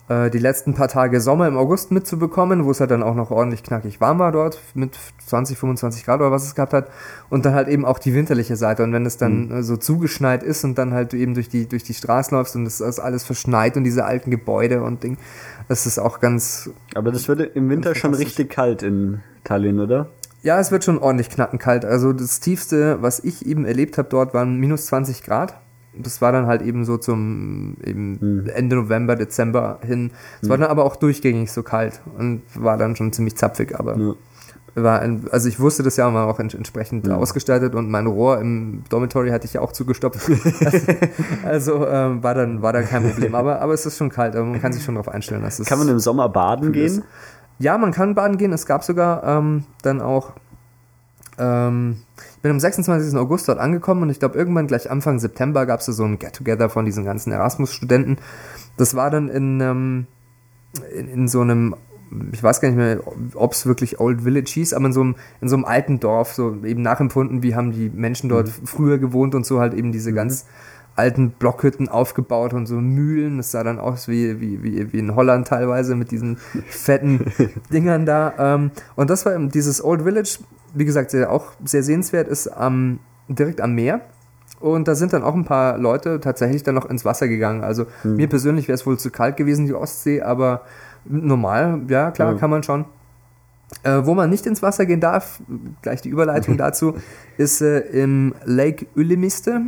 äh, 0.07 0.29
die 0.29 0.37
letzten 0.37 0.75
paar 0.75 0.87
Tage 0.87 1.19
Sommer 1.19 1.47
im 1.47 1.57
August 1.57 1.91
mitzubekommen, 1.91 2.65
wo 2.65 2.71
es 2.71 2.79
halt 2.79 2.91
dann 2.91 3.01
auch 3.01 3.15
noch 3.15 3.31
ordentlich 3.31 3.63
knackig 3.63 3.99
warm 3.99 4.19
war 4.19 4.31
dort, 4.31 4.59
mit 4.75 4.97
20, 5.25 5.57
25 5.57 6.05
Grad 6.05 6.19
oder 6.19 6.31
was 6.31 6.45
es 6.45 6.55
gehabt 6.55 6.73
hat. 6.73 6.89
Und 7.29 7.45
dann 7.45 7.53
halt 7.53 7.67
eben 7.67 7.85
auch 7.85 7.97
die 7.97 8.13
winterliche 8.13 8.55
Seite. 8.55 8.83
Und 8.83 8.93
wenn 8.93 9.05
es 9.05 9.17
dann 9.17 9.47
mhm. 9.47 9.63
so 9.63 9.77
zugeschneit 9.77 10.43
ist 10.43 10.63
und 10.63 10.77
dann 10.77 10.93
halt 10.93 11.13
du 11.13 11.17
eben 11.17 11.33
durch 11.33 11.49
die, 11.49 11.67
durch 11.67 11.83
die 11.83 11.93
Straße 11.93 12.35
läufst 12.35 12.55
und 12.55 12.65
es 12.65 12.81
ist 12.81 12.99
alles 12.99 13.23
verschneit 13.23 13.77
und 13.77 13.83
diese 13.83 14.05
alten 14.05 14.29
Gebäude 14.29 14.83
und 14.83 15.03
Ding, 15.03 15.17
das 15.67 15.85
ist 15.85 15.97
auch 15.97 16.19
ganz. 16.19 16.69
Aber 16.93 17.11
das 17.11 17.27
wird 17.27 17.55
im 17.55 17.69
Winter 17.69 17.95
schon 17.95 18.13
richtig 18.13 18.49
kalt 18.51 18.83
in 18.83 19.21
Tallinn, 19.43 19.79
oder? 19.79 20.09
Ja, 20.43 20.59
es 20.59 20.69
wird 20.69 20.83
schon 20.83 20.99
ordentlich 20.99 21.31
knackenkalt. 21.31 21.85
Also 21.85 22.13
das 22.13 22.39
Tiefste, 22.39 23.01
was 23.01 23.19
ich 23.19 23.47
eben 23.47 23.65
erlebt 23.65 23.97
habe 23.97 24.09
dort, 24.09 24.35
waren 24.35 24.59
minus 24.59 24.85
20 24.85 25.23
Grad 25.23 25.55
das 25.97 26.21
war 26.21 26.31
dann 26.31 26.47
halt 26.47 26.61
eben 26.61 26.85
so 26.85 26.97
zum 26.97 27.77
eben 27.83 28.17
hm. 28.19 28.49
Ende 28.53 28.75
November, 28.75 29.15
Dezember 29.15 29.79
hin. 29.81 30.11
Es 30.37 30.43
hm. 30.43 30.49
war 30.49 30.57
dann 30.57 30.69
aber 30.69 30.85
auch 30.85 30.95
durchgängig 30.95 31.51
so 31.51 31.63
kalt 31.63 32.01
und 32.17 32.41
war 32.55 32.77
dann 32.77 32.95
schon 32.95 33.13
ziemlich 33.13 33.35
zapfig, 33.35 33.77
aber 33.77 33.97
ja. 33.97 34.13
war 34.75 34.99
ein, 34.99 35.25
also 35.31 35.47
ich 35.47 35.59
wusste 35.59 35.83
das 35.83 35.97
ja 35.97 36.13
war 36.13 36.27
auch 36.27 36.39
entsprechend 36.39 37.07
ja. 37.07 37.15
ausgestaltet 37.15 37.75
und 37.75 37.89
mein 37.89 38.07
Rohr 38.07 38.39
im 38.39 38.83
Dormitory 38.89 39.29
hatte 39.29 39.45
ich 39.45 39.53
ja 39.53 39.61
auch 39.61 39.71
zugestopft. 39.71 40.29
also 41.45 41.87
ähm, 41.87 42.23
war 42.23 42.33
dann 42.33 42.61
war 42.61 42.73
dann 42.73 42.85
kein 42.85 43.03
Problem, 43.03 43.35
aber 43.35 43.61
aber 43.61 43.73
es 43.73 43.85
ist 43.85 43.97
schon 43.97 44.09
kalt, 44.09 44.35
aber 44.35 44.45
man 44.45 44.61
kann 44.61 44.73
sich 44.73 44.83
schon 44.83 44.95
darauf 44.95 45.09
einstellen, 45.09 45.41
dass 45.41 45.59
es 45.59 45.67
Kann 45.67 45.79
man 45.79 45.87
im 45.87 45.99
Sommer 45.99 46.29
baden 46.29 46.71
gehen? 46.71 47.03
Ja, 47.57 47.77
man 47.77 47.91
kann 47.91 48.15
baden 48.15 48.37
gehen. 48.37 48.51
Es 48.51 48.65
gab 48.65 48.83
sogar 48.83 49.23
ähm, 49.23 49.63
dann 49.81 50.01
auch 50.01 50.33
ähm, 51.37 51.97
ich 52.35 52.41
bin 52.41 52.51
am 52.51 52.59
26. 52.59 53.17
August 53.17 53.47
dort 53.47 53.59
angekommen 53.59 54.03
und 54.03 54.09
ich 54.09 54.19
glaube, 54.19 54.37
irgendwann 54.37 54.67
gleich 54.67 54.89
Anfang 54.89 55.19
September 55.19 55.65
gab 55.65 55.79
es 55.79 55.85
so 55.85 56.03
ein 56.03 56.19
Get-Together 56.19 56.69
von 56.69 56.85
diesen 56.85 57.05
ganzen 57.05 57.31
Erasmus-Studenten. 57.31 58.17
Das 58.77 58.95
war 58.95 59.09
dann 59.09 59.29
in, 59.29 59.61
ähm, 59.61 60.07
in, 60.95 61.07
in, 61.07 61.27
so 61.27 61.41
einem 61.41 61.75
ich 62.31 62.41
weiß 62.41 62.61
gar 62.61 62.69
nicht 62.69 62.77
mehr, 62.77 62.99
ob 63.33 63.53
es 63.53 63.65
wirklich 63.65 63.99
Old 63.99 64.21
Village 64.21 64.51
hieß, 64.53 64.73
aber 64.73 64.85
in 64.85 64.93
so, 64.93 65.01
einem, 65.01 65.15
in 65.41 65.49
so 65.49 65.55
einem 65.55 65.65
alten 65.65 65.99
Dorf, 65.99 66.33
so 66.33 66.63
eben 66.63 66.81
nachempfunden, 66.81 67.43
wie 67.43 67.55
haben 67.55 67.71
die 67.71 67.89
Menschen 67.89 68.29
dort 68.29 68.47
mhm. 68.47 68.67
früher 68.67 68.97
gewohnt 68.97 69.35
und 69.35 69.45
so 69.45 69.59
halt 69.59 69.73
eben 69.73 69.91
diese 69.91 70.11
mhm. 70.11 70.15
ganz 70.15 70.45
alten 70.95 71.31
Blockhütten 71.31 71.89
aufgebaut 71.89 72.53
und 72.53 72.65
so 72.65 72.75
Mühlen. 72.75 73.37
Das 73.37 73.51
sah 73.51 73.63
dann 73.63 73.79
aus 73.79 74.07
wie, 74.07 74.39
wie, 74.39 74.63
wie, 74.63 74.93
wie 74.93 74.99
in 74.99 75.15
Holland 75.15 75.47
teilweise 75.47 75.95
mit 75.95 76.11
diesen 76.11 76.37
fetten 76.67 77.25
Dingern 77.71 78.05
da. 78.05 78.33
Ähm, 78.37 78.71
und 78.95 79.09
das 79.09 79.25
war 79.25 79.35
eben 79.35 79.49
dieses 79.49 79.83
Old 79.83 80.03
Village, 80.03 80.39
wie 80.73 80.85
gesagt, 80.85 81.11
sehr, 81.11 81.31
auch 81.31 81.51
sehr 81.63 81.83
sehenswert, 81.83 82.27
ist 82.27 82.47
am, 82.47 82.99
direkt 83.27 83.61
am 83.61 83.73
Meer. 83.73 84.01
Und 84.59 84.87
da 84.87 84.95
sind 84.95 85.13
dann 85.13 85.23
auch 85.23 85.35
ein 85.35 85.45
paar 85.45 85.77
Leute 85.77 86.19
tatsächlich 86.21 86.63
dann 86.63 86.75
noch 86.75 86.89
ins 86.89 87.03
Wasser 87.03 87.27
gegangen. 87.27 87.63
Also 87.63 87.85
mhm. 88.03 88.15
mir 88.15 88.29
persönlich 88.29 88.67
wäre 88.67 88.75
es 88.75 88.85
wohl 88.85 88.97
zu 88.97 89.11
kalt 89.11 89.37
gewesen, 89.37 89.65
die 89.65 89.73
Ostsee, 89.73 90.21
aber 90.21 90.61
normal, 91.03 91.81
ja 91.87 92.11
klar, 92.11 92.33
ja. 92.33 92.39
kann 92.39 92.49
man 92.49 92.63
schon. 92.63 92.85
Äh, 93.83 94.05
wo 94.05 94.15
man 94.15 94.31
nicht 94.31 94.47
ins 94.47 94.63
Wasser 94.63 94.87
gehen 94.87 94.99
darf, 94.99 95.41
gleich 95.83 96.01
die 96.01 96.09
Überleitung 96.09 96.57
dazu, 96.57 96.95
ist 97.37 97.61
äh, 97.61 97.79
im 97.79 98.33
Lake 98.43 98.87
Ulemiste. 98.95 99.61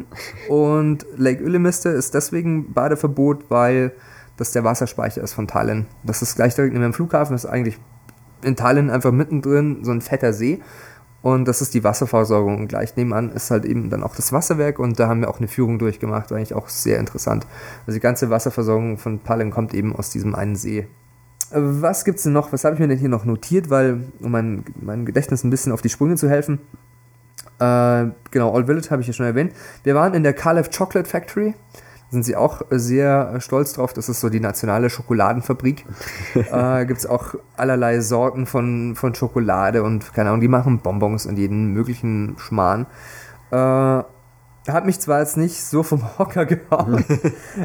Und 0.49 1.05
Lake 1.17 1.43
Ulemiste 1.43 1.89
ist 1.89 2.13
deswegen 2.15 2.73
Badeverbot, 2.73 3.45
weil 3.49 3.93
das 4.37 4.51
der 4.51 4.63
Wasserspeicher 4.63 5.21
ist 5.21 5.33
von 5.33 5.47
Tallinn. 5.47 5.85
Das 6.03 6.21
ist 6.21 6.35
gleich 6.35 6.55
direkt 6.55 6.73
neben 6.73 6.83
dem 6.83 6.93
Flughafen, 6.93 7.33
das 7.33 7.43
ist 7.43 7.49
eigentlich 7.49 7.77
in 8.43 8.55
Tallinn 8.55 8.89
einfach 8.89 9.11
mittendrin 9.11 9.83
so 9.83 9.91
ein 9.91 10.01
fetter 10.01 10.33
See. 10.33 10.61
Und 11.21 11.47
das 11.47 11.61
ist 11.61 11.73
die 11.73 11.83
Wasserversorgung. 11.83 12.57
Und 12.59 12.67
gleich 12.67 12.95
nebenan 12.95 13.31
ist 13.31 13.51
halt 13.51 13.65
eben 13.65 13.89
dann 13.89 14.03
auch 14.03 14.15
das 14.15 14.31
Wasserwerk 14.31 14.79
und 14.79 14.99
da 14.99 15.07
haben 15.07 15.21
wir 15.21 15.29
auch 15.29 15.39
eine 15.39 15.47
Führung 15.47 15.79
durchgemacht, 15.79 16.31
war 16.31 16.37
eigentlich 16.37 16.53
auch 16.53 16.69
sehr 16.69 16.99
interessant. 16.99 17.45
Also 17.85 17.97
die 17.97 18.01
ganze 18.01 18.29
Wasserversorgung 18.29 18.97
von 18.97 19.23
Tallinn 19.23 19.51
kommt 19.51 19.73
eben 19.73 19.95
aus 19.95 20.09
diesem 20.09 20.35
einen 20.35 20.55
See. 20.55 20.87
Was 21.51 22.03
gibt 22.03 22.17
es 22.17 22.23
denn 22.23 22.33
noch? 22.33 22.51
Was 22.51 22.65
habe 22.65 22.75
ich 22.75 22.79
mir 22.79 22.87
denn 22.87 22.97
hier 22.97 23.09
noch 23.09 23.23
notiert, 23.23 23.69
weil, 23.69 24.01
um 24.19 24.31
mein, 24.31 24.65
mein 24.81 25.05
Gedächtnis 25.05 25.43
ein 25.43 25.49
bisschen 25.49 25.71
auf 25.71 25.81
die 25.81 25.89
Sprünge 25.89 26.15
zu 26.15 26.29
helfen? 26.29 26.59
Äh, 27.59 28.07
genau, 28.31 28.53
Old 28.53 28.67
Village 28.67 28.89
habe 28.91 29.01
ich 29.01 29.07
ja 29.07 29.13
schon 29.13 29.25
erwähnt. 29.25 29.53
Wir 29.83 29.95
waren 29.95 30.13
in 30.13 30.23
der 30.23 30.33
Caleb 30.33 30.75
Chocolate 30.75 31.09
Factory. 31.09 31.53
Da 32.09 32.11
sind 32.11 32.23
sie 32.23 32.35
auch 32.35 32.61
sehr 32.69 33.39
stolz 33.39 33.73
drauf. 33.73 33.93
Das 33.93 34.09
ist 34.09 34.19
so 34.19 34.29
die 34.29 34.39
nationale 34.39 34.89
Schokoladenfabrik. 34.89 35.85
äh, 36.35 36.85
Gibt 36.85 36.99
es 36.99 37.05
auch 37.05 37.35
allerlei 37.55 38.01
Sorten 38.01 38.45
von, 38.45 38.95
von 38.95 39.15
Schokolade 39.15 39.83
und 39.83 40.13
keine 40.13 40.29
Ahnung, 40.29 40.41
die 40.41 40.47
machen 40.47 40.79
Bonbons 40.79 41.25
und 41.25 41.37
jeden 41.37 41.73
möglichen 41.73 42.35
Schmarrn. 42.39 42.85
Äh, 43.51 44.03
hat 44.73 44.85
mich 44.85 44.99
zwar 44.99 45.19
jetzt 45.19 45.37
nicht 45.37 45.63
so 45.63 45.83
vom 45.83 46.17
Hocker 46.17 46.45
gehauen, 46.45 47.03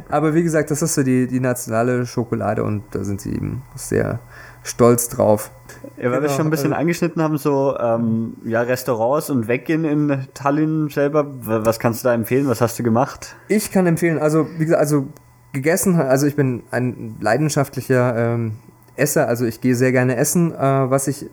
aber 0.08 0.34
wie 0.34 0.42
gesagt, 0.42 0.70
das 0.70 0.82
ist 0.82 0.94
so 0.94 1.02
die, 1.02 1.26
die 1.26 1.40
nationale 1.40 2.06
Schokolade 2.06 2.64
und 2.64 2.84
da 2.92 3.04
sind 3.04 3.20
sie 3.20 3.32
eben 3.32 3.62
sehr 3.74 4.20
stolz 4.62 5.08
drauf. 5.08 5.50
Ja, 5.96 6.04
weil 6.04 6.20
genau, 6.20 6.22
wir 6.22 6.28
schon 6.30 6.46
ein 6.46 6.50
bisschen 6.50 6.72
also, 6.72 6.80
angeschnitten 6.80 7.22
haben, 7.22 7.38
so 7.38 7.76
ähm, 7.78 8.34
ja, 8.44 8.62
Restaurants 8.62 9.30
und 9.30 9.48
Weggehen 9.48 9.84
in 9.84 10.26
Tallinn 10.34 10.88
selber. 10.88 11.26
Was 11.40 11.78
kannst 11.78 12.04
du 12.04 12.08
da 12.08 12.14
empfehlen? 12.14 12.48
Was 12.48 12.60
hast 12.60 12.78
du 12.78 12.82
gemacht? 12.82 13.36
Ich 13.48 13.72
kann 13.72 13.86
empfehlen, 13.86 14.18
also 14.18 14.46
wie 14.58 14.64
gesagt, 14.64 14.80
also 14.80 15.06
gegessen, 15.52 15.96
also 15.96 16.26
ich 16.26 16.36
bin 16.36 16.62
ein 16.70 17.16
leidenschaftlicher 17.20 18.16
ähm, 18.16 18.52
Esser, 18.96 19.26
also 19.28 19.44
ich 19.44 19.60
gehe 19.60 19.74
sehr 19.74 19.92
gerne 19.92 20.16
essen. 20.16 20.52
Äh, 20.52 20.90
was 20.90 21.08
ich 21.08 21.26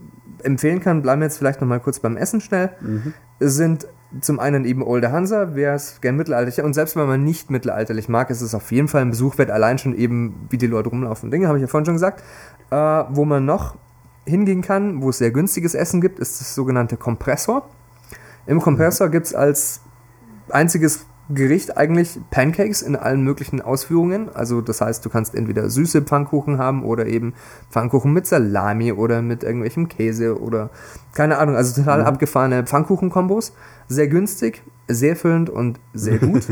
empfehlen 0.44 0.80
kann, 0.80 1.02
bleiben 1.02 1.22
wir 1.22 1.26
jetzt 1.26 1.38
vielleicht 1.38 1.62
nochmal 1.62 1.80
kurz 1.80 2.00
beim 2.00 2.18
Essen 2.18 2.42
schnell, 2.42 2.72
mhm. 2.82 3.14
sind 3.40 3.88
zum 4.22 4.40
einen 4.40 4.66
eben 4.66 4.82
Olde 4.82 5.12
Hansa, 5.12 5.50
wer 5.54 5.76
es 5.76 6.02
gern 6.02 6.16
mittelalterlich 6.16 6.64
und 6.64 6.74
selbst 6.74 6.96
wenn 6.96 7.08
man 7.08 7.24
nicht 7.24 7.52
mittelalterlich 7.52 8.10
mag, 8.10 8.30
ist 8.30 8.42
es 8.42 8.56
auf 8.56 8.72
jeden 8.72 8.88
Fall 8.88 9.02
ein 9.02 9.12
Besuch 9.12 9.38
wert, 9.38 9.52
allein 9.52 9.78
schon 9.78 9.96
eben, 9.96 10.48
wie 10.50 10.58
die 10.58 10.68
Leute 10.68 10.90
rumlaufen. 10.90 11.30
Dinge, 11.30 11.48
habe 11.48 11.58
ich 11.58 11.62
ja 11.62 11.68
vorhin 11.68 11.86
schon 11.86 11.96
gesagt. 11.96 12.24
Äh, 12.72 12.76
wo 12.76 13.26
man 13.26 13.46
noch 13.46 13.76
hingehen 14.26 14.62
kann, 14.62 15.02
wo 15.02 15.10
es 15.10 15.20
sehr 15.20 15.32
günstiges 15.32 15.76
Essen 15.76 16.02
gibt, 16.02 16.20
ist 16.20 16.40
das 16.42 16.56
sogenannte 16.56 16.98
Kompressor. 16.98 17.70
Im 18.48 18.60
Kompressor 18.62 19.10
gibt 19.10 19.28
es 19.28 19.36
als 19.36 19.82
einziges 20.50 21.06
Gericht 21.32 21.78
eigentlich 21.78 22.20
Pancakes 22.32 22.82
in 22.82 22.96
allen 22.96 23.24
möglichen 23.24 23.62
Ausführungen. 23.62 24.30
Also 24.34 24.62
das 24.62 24.82
heißt, 24.82 25.06
du 25.06 25.10
kannst 25.10 25.36
entweder 25.36 25.70
süße 25.70 26.02
Pfannkuchen 26.02 26.58
haben 26.58 26.84
oder 26.84 27.06
eben 27.06 27.36
Pfannkuchen 27.70 28.12
mit 28.12 28.26
Salami 28.26 28.92
oder 28.92 29.22
mit 29.22 29.44
irgendwelchem 29.44 29.88
Käse 29.90 30.42
oder 30.42 30.72
keine 31.14 31.38
Ahnung. 31.38 31.56
Also 31.56 31.80
total 31.80 32.02
mhm. 32.02 32.08
abgefahrene 32.08 32.64
Pfannkuchen-Kombos. 32.64 33.54
Sehr 33.90 34.08
günstig, 34.08 34.64
sehr 34.88 35.16
füllend 35.16 35.50
und 35.50 35.80
sehr 35.94 36.20
gut. 36.20 36.44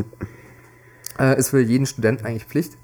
äh, 1.19 1.37
ist 1.37 1.49
für 1.49 1.61
jeden 1.61 1.85
Student 1.85 2.25
eigentlich 2.25 2.45
Pflicht, 2.45 2.77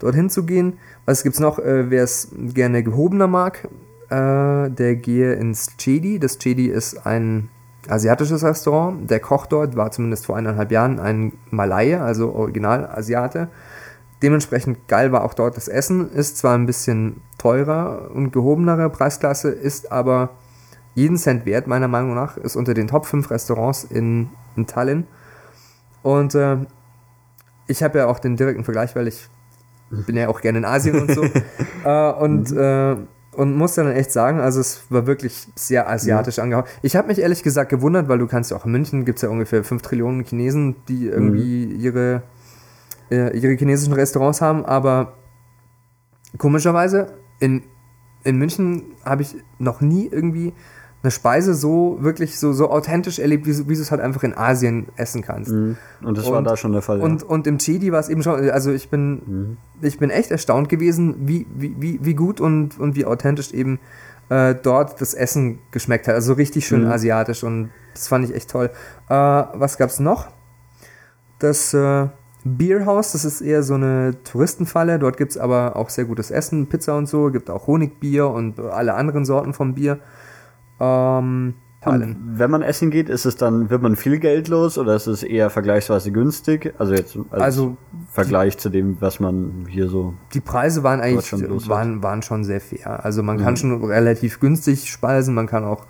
dorthin 0.00 0.28
zu 0.28 0.44
gehen. 0.44 0.78
Was 1.04 1.22
gibt's 1.22 1.40
noch? 1.40 1.58
Äh, 1.58 1.88
Wer 1.90 2.02
es 2.02 2.28
gerne 2.34 2.82
gehobener 2.82 3.28
mag, 3.28 3.68
äh, 4.10 4.70
der 4.70 4.96
gehe 4.96 5.34
ins 5.34 5.76
Chedi. 5.78 6.18
Das 6.18 6.38
Chedi 6.38 6.66
ist 6.66 7.06
ein 7.06 7.48
asiatisches 7.88 8.42
Restaurant. 8.42 9.08
Der 9.10 9.20
Koch 9.20 9.46
dort 9.46 9.76
war 9.76 9.90
zumindest 9.90 10.26
vor 10.26 10.36
eineinhalb 10.36 10.72
Jahren 10.72 10.98
ein 10.98 11.32
Malaye, 11.50 11.94
also 11.94 12.34
Original-Asiate. 12.34 13.48
Dementsprechend 14.22 14.88
geil 14.88 15.12
war 15.12 15.24
auch 15.24 15.34
dort 15.34 15.56
das 15.56 15.68
Essen. 15.68 16.10
Ist 16.12 16.38
zwar 16.38 16.56
ein 16.56 16.66
bisschen 16.66 17.20
teurer 17.38 18.10
und 18.14 18.32
gehobenere 18.32 18.90
Preisklasse, 18.90 19.50
ist 19.50 19.92
aber 19.92 20.30
jeden 20.96 21.18
Cent 21.18 21.44
wert, 21.44 21.66
meiner 21.66 21.88
Meinung 21.88 22.14
nach. 22.14 22.38
Ist 22.38 22.56
unter 22.56 22.74
den 22.74 22.88
Top 22.88 23.06
5 23.06 23.30
Restaurants 23.30 23.84
in, 23.84 24.30
in 24.56 24.66
Tallinn. 24.66 25.06
Und 26.02 26.34
äh, 26.34 26.56
ich 27.68 27.82
habe 27.82 27.98
ja 27.98 28.06
auch 28.06 28.18
den 28.18 28.36
direkten 28.36 28.64
Vergleich, 28.64 28.96
weil 28.96 29.06
ich 29.06 29.28
bin 29.90 30.16
ja 30.16 30.28
auch 30.28 30.40
gerne 30.40 30.58
in 30.58 30.64
Asien 30.64 30.98
und 30.98 31.10
so. 31.12 31.22
äh, 31.84 32.12
und 32.12 32.50
mhm. 32.50 32.58
äh, 32.58 32.96
und 33.36 33.54
muss 33.54 33.74
dann 33.74 33.92
echt 33.92 34.12
sagen, 34.12 34.40
also 34.40 34.60
es 34.60 34.84
war 34.88 35.06
wirklich 35.06 35.46
sehr 35.54 35.90
asiatisch 35.90 36.38
mhm. 36.38 36.44
angehauen. 36.44 36.66
Ich 36.80 36.96
habe 36.96 37.08
mich 37.08 37.18
ehrlich 37.18 37.42
gesagt 37.42 37.68
gewundert, 37.68 38.08
weil 38.08 38.18
du 38.18 38.26
kannst 38.26 38.50
ja 38.50 38.56
auch 38.56 38.64
in 38.64 38.72
München, 38.72 39.04
gibt 39.04 39.18
es 39.18 39.22
ja 39.22 39.28
ungefähr 39.28 39.62
5 39.62 39.82
Trillionen 39.82 40.24
Chinesen, 40.24 40.76
die 40.88 41.06
irgendwie 41.06 41.66
mhm. 41.66 41.78
ihre, 41.78 42.22
äh, 43.10 43.36
ihre 43.36 43.52
chinesischen 43.54 43.92
Restaurants 43.92 44.40
haben, 44.40 44.64
aber 44.64 45.12
komischerweise 46.38 47.12
in, 47.38 47.62
in 48.24 48.36
München 48.38 48.84
habe 49.04 49.20
ich 49.20 49.36
noch 49.58 49.82
nie 49.82 50.08
irgendwie 50.10 50.54
eine 51.06 51.12
Speise 51.12 51.54
so 51.54 51.98
wirklich 52.00 52.38
so, 52.38 52.52
so 52.52 52.70
authentisch 52.70 53.20
erlebt, 53.20 53.46
wie, 53.46 53.68
wie 53.68 53.74
du 53.74 53.80
es 53.80 53.90
halt 53.92 54.00
einfach 54.00 54.24
in 54.24 54.36
Asien 54.36 54.88
essen 54.96 55.22
kannst. 55.22 55.52
Mhm. 55.52 55.76
Und 56.02 56.18
das 56.18 56.26
und, 56.26 56.32
war 56.32 56.42
da 56.42 56.56
schon 56.56 56.72
der 56.72 56.82
Fall. 56.82 57.00
Und, 57.00 57.22
ja. 57.22 57.28
und 57.28 57.46
im 57.46 57.58
Chedi 57.58 57.92
war 57.92 58.00
es 58.00 58.08
eben 58.08 58.22
schon, 58.22 58.50
also 58.50 58.72
ich 58.72 58.90
bin, 58.90 59.22
mhm. 59.24 59.56
ich 59.80 59.98
bin 59.98 60.10
echt 60.10 60.32
erstaunt 60.32 60.68
gewesen, 60.68 61.14
wie, 61.28 61.46
wie, 61.54 61.76
wie, 61.78 62.00
wie 62.02 62.14
gut 62.14 62.40
und, 62.40 62.78
und 62.80 62.96
wie 62.96 63.04
authentisch 63.04 63.52
eben 63.52 63.78
äh, 64.30 64.56
dort 64.60 65.00
das 65.00 65.14
Essen 65.14 65.60
geschmeckt 65.70 66.08
hat. 66.08 66.16
Also 66.16 66.32
richtig 66.32 66.66
schön 66.66 66.84
mhm. 66.84 66.90
asiatisch 66.90 67.44
und 67.44 67.70
das 67.94 68.08
fand 68.08 68.28
ich 68.28 68.34
echt 68.34 68.50
toll. 68.50 68.70
Äh, 69.08 69.14
was 69.14 69.78
gab 69.78 69.90
es 69.90 70.00
noch? 70.00 70.26
Das 71.38 71.72
äh, 71.72 72.08
Bierhaus, 72.42 73.12
das 73.12 73.24
ist 73.24 73.42
eher 73.42 73.62
so 73.62 73.74
eine 73.74 74.16
Touristenfalle. 74.24 74.98
Dort 74.98 75.16
gibt 75.16 75.32
es 75.32 75.38
aber 75.38 75.76
auch 75.76 75.88
sehr 75.88 76.04
gutes 76.04 76.32
Essen, 76.32 76.66
Pizza 76.66 76.96
und 76.96 77.08
so, 77.08 77.30
gibt 77.30 77.48
auch 77.48 77.68
Honigbier 77.68 78.28
und 78.28 78.58
alle 78.58 78.94
anderen 78.94 79.24
Sorten 79.24 79.52
von 79.52 79.74
Bier. 79.74 80.00
Ähm, 80.80 81.54
wenn 81.84 82.50
man 82.50 82.62
essen 82.62 82.90
geht, 82.90 83.08
ist 83.08 83.26
es 83.26 83.36
dann, 83.36 83.70
wird 83.70 83.80
man 83.80 83.94
viel 83.94 84.18
Geld 84.18 84.48
los 84.48 84.76
oder 84.76 84.96
ist 84.96 85.06
es 85.06 85.22
eher 85.22 85.50
vergleichsweise 85.50 86.10
günstig? 86.10 86.74
Also 86.78 86.94
jetzt 86.94 87.16
als 87.30 87.42
also 87.42 87.76
Vergleich 88.10 88.58
zu 88.58 88.70
dem, 88.70 88.96
was 89.00 89.20
man 89.20 89.66
hier 89.68 89.88
so. 89.88 90.14
Die 90.34 90.40
Preise 90.40 90.82
waren 90.82 91.00
eigentlich 91.00 91.32
waren, 91.68 92.02
waren 92.02 92.22
schon 92.22 92.44
sehr 92.44 92.60
fair. 92.60 93.04
Also 93.04 93.22
man 93.22 93.38
kann 93.38 93.52
mhm. 93.52 93.56
schon 93.56 93.84
relativ 93.84 94.40
günstig 94.40 94.90
speisen, 94.90 95.34
man 95.34 95.46
kann 95.46 95.64
auch 95.64 95.86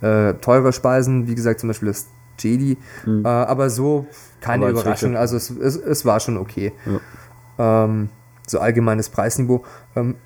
äh, 0.00 0.34
teure 0.34 0.72
speisen, 0.72 1.26
wie 1.26 1.34
gesagt, 1.34 1.60
zum 1.60 1.68
Beispiel 1.68 1.88
das 1.88 2.08
Jedi. 2.38 2.76
Mhm. 3.04 3.24
Äh, 3.24 3.28
aber 3.28 3.68
so 3.68 4.06
keine 4.40 4.66
aber 4.66 4.80
Überraschung. 4.80 5.16
Also 5.16 5.36
es, 5.36 5.50
es, 5.50 5.76
es, 5.76 6.04
war 6.04 6.20
schon 6.20 6.36
okay. 6.36 6.72
Ja. 7.58 7.84
Ähm, 7.84 8.10
so 8.46 8.60
allgemeines 8.60 9.08
Preisniveau. 9.08 9.64
Ähm, 9.96 10.16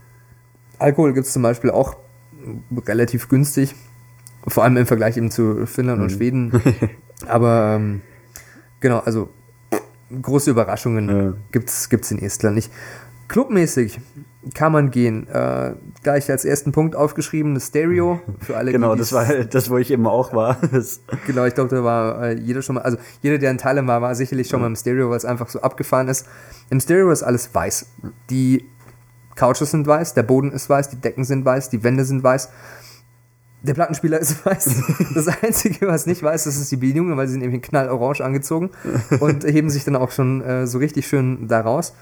Alkohol 0.78 1.14
gibt 1.14 1.26
es 1.26 1.32
zum 1.32 1.42
Beispiel 1.42 1.70
auch 1.70 1.96
relativ 2.86 3.28
günstig. 3.28 3.74
Vor 4.48 4.64
allem 4.64 4.76
im 4.76 4.86
Vergleich 4.86 5.16
eben 5.16 5.30
zu 5.30 5.66
Finnland 5.66 5.98
mhm. 5.98 6.04
und 6.04 6.10
Schweden. 6.10 6.62
Aber 7.28 7.76
ähm, 7.76 8.02
genau, 8.80 8.98
also 9.00 9.28
große 10.22 10.50
Überraschungen 10.50 11.08
ja. 11.08 11.34
gibt's 11.52 11.88
gibt's 11.88 12.10
in 12.10 12.20
Estland 12.20 12.54
nicht. 12.54 12.72
Clubmäßig 13.28 13.98
kann 14.54 14.72
man 14.72 14.90
gehen. 14.90 15.26
Äh, 15.28 15.72
gleich 16.02 16.30
als 16.30 16.44
ersten 16.44 16.72
Punkt 16.72 16.94
aufgeschrieben, 16.94 17.54
das 17.54 17.68
Stereo 17.68 18.20
für 18.40 18.56
alle. 18.56 18.70
genau, 18.72 18.94
das 18.94 19.12
war 19.12 19.26
das, 19.26 19.70
wo 19.70 19.78
ich 19.78 19.90
eben 19.90 20.06
auch 20.06 20.32
war. 20.32 20.58
genau, 21.26 21.44
ich 21.44 21.54
glaube, 21.54 21.74
da 21.74 21.82
war 21.82 22.22
äh, 22.22 22.34
jeder 22.34 22.62
schon 22.62 22.76
mal, 22.76 22.82
also 22.82 22.98
jeder, 23.22 23.38
der 23.38 23.50
in 23.50 23.58
Thailand 23.58 23.88
war, 23.88 24.00
war 24.02 24.14
sicherlich 24.14 24.48
schon 24.48 24.60
ja. 24.60 24.62
mal 24.62 24.68
im 24.68 24.76
Stereo, 24.76 25.10
weil 25.10 25.16
es 25.16 25.24
einfach 25.24 25.48
so 25.48 25.60
abgefahren 25.60 26.08
ist. 26.08 26.26
Im 26.70 26.80
Stereo 26.80 27.10
ist 27.10 27.22
alles 27.22 27.52
weiß. 27.52 27.86
Die 28.30 28.64
Couches 29.34 29.70
sind 29.70 29.86
weiß, 29.86 30.14
der 30.14 30.22
Boden 30.22 30.52
ist 30.52 30.70
weiß, 30.70 30.90
die 30.90 30.96
Decken 30.96 31.24
sind 31.24 31.44
weiß, 31.44 31.68
die 31.70 31.82
Wände 31.82 32.04
sind 32.04 32.22
weiß. 32.22 32.48
Der 33.62 33.74
Plattenspieler 33.74 34.18
ist 34.18 34.44
weiß. 34.46 34.82
Das 35.14 35.28
Einzige, 35.42 35.88
was 35.88 36.06
nicht 36.06 36.22
weiß, 36.22 36.44
das 36.44 36.56
ist 36.56 36.70
die 36.70 36.76
Bedienung, 36.76 37.16
weil 37.16 37.26
sie 37.26 37.34
sind 37.34 37.42
eben 37.42 37.60
knallorange 37.60 38.20
angezogen 38.22 38.70
und 39.20 39.44
heben 39.44 39.70
sich 39.70 39.84
dann 39.84 39.96
auch 39.96 40.10
schon 40.10 40.42
äh, 40.42 40.66
so 40.66 40.78
richtig 40.78 41.06
schön 41.06 41.48
da 41.48 41.60
raus. 41.60 41.94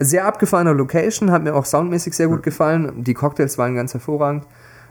Sehr 0.00 0.26
abgefahrene 0.26 0.72
Location, 0.72 1.30
hat 1.30 1.42
mir 1.42 1.54
auch 1.54 1.64
soundmäßig 1.64 2.14
sehr 2.14 2.28
gut 2.28 2.42
gefallen. 2.42 3.02
Die 3.02 3.14
Cocktails 3.14 3.58
waren 3.58 3.74
ganz 3.74 3.94
hervorragend. 3.94 4.44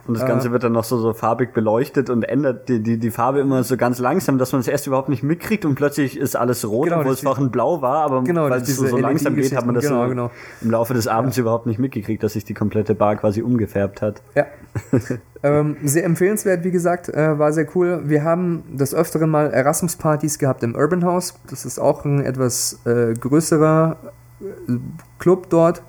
Und 0.08 0.14
das 0.14 0.26
Ganze 0.26 0.48
äh, 0.48 0.52
wird 0.52 0.64
dann 0.64 0.72
noch 0.72 0.84
so, 0.84 0.96
so 0.98 1.12
farbig 1.12 1.52
beleuchtet 1.52 2.08
und 2.08 2.22
ändert 2.22 2.70
die, 2.70 2.82
die, 2.82 2.98
die 2.98 3.10
Farbe 3.10 3.40
immer 3.40 3.62
so 3.62 3.76
ganz 3.76 3.98
langsam, 3.98 4.38
dass 4.38 4.52
man 4.52 4.60
es 4.60 4.66
erst 4.66 4.86
überhaupt 4.86 5.10
nicht 5.10 5.22
mitkriegt 5.22 5.66
und 5.66 5.74
plötzlich 5.74 6.16
ist 6.16 6.34
alles 6.34 6.66
rot, 6.66 6.86
genau, 6.86 7.00
obwohl 7.00 7.12
es 7.12 7.20
vorher 7.20 7.46
blau 7.48 7.82
war, 7.82 8.04
aber 8.04 8.24
genau, 8.24 8.48
weil 8.48 8.62
es 8.62 8.74
so, 8.74 8.86
so 8.86 8.96
langsam 8.96 9.36
geht, 9.36 9.54
hat 9.54 9.66
man 9.66 9.74
das 9.74 9.84
genau, 9.84 10.04
so 10.04 10.08
genau. 10.08 10.30
im 10.62 10.70
Laufe 10.70 10.94
des 10.94 11.08
Abends 11.08 11.36
ja. 11.36 11.42
überhaupt 11.42 11.66
nicht 11.66 11.78
mitgekriegt, 11.78 12.22
dass 12.22 12.32
sich 12.32 12.44
die 12.46 12.54
komplette 12.54 12.94
Bar 12.94 13.16
quasi 13.16 13.42
umgefärbt 13.42 14.00
hat. 14.00 14.22
Ja. 14.34 14.46
ähm, 15.42 15.76
sehr 15.84 16.04
empfehlenswert, 16.04 16.64
wie 16.64 16.70
gesagt, 16.70 17.10
äh, 17.10 17.38
war 17.38 17.52
sehr 17.52 17.66
cool. 17.76 18.00
Wir 18.06 18.24
haben 18.24 18.64
das 18.72 18.94
öfteren 18.94 19.28
mal 19.28 19.50
Erasmus-Partys 19.50 20.38
gehabt 20.38 20.62
im 20.62 20.74
Urban 20.74 21.04
House. 21.04 21.34
Das 21.50 21.66
ist 21.66 21.78
auch 21.78 22.06
ein 22.06 22.24
etwas 22.24 22.80
äh, 22.86 23.12
größerer 23.12 23.98
äh, 24.40 24.72
Club 25.18 25.50
dort, 25.50 25.82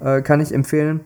äh, 0.00 0.20
kann 0.20 0.40
ich 0.40 0.52
empfehlen. 0.52 1.00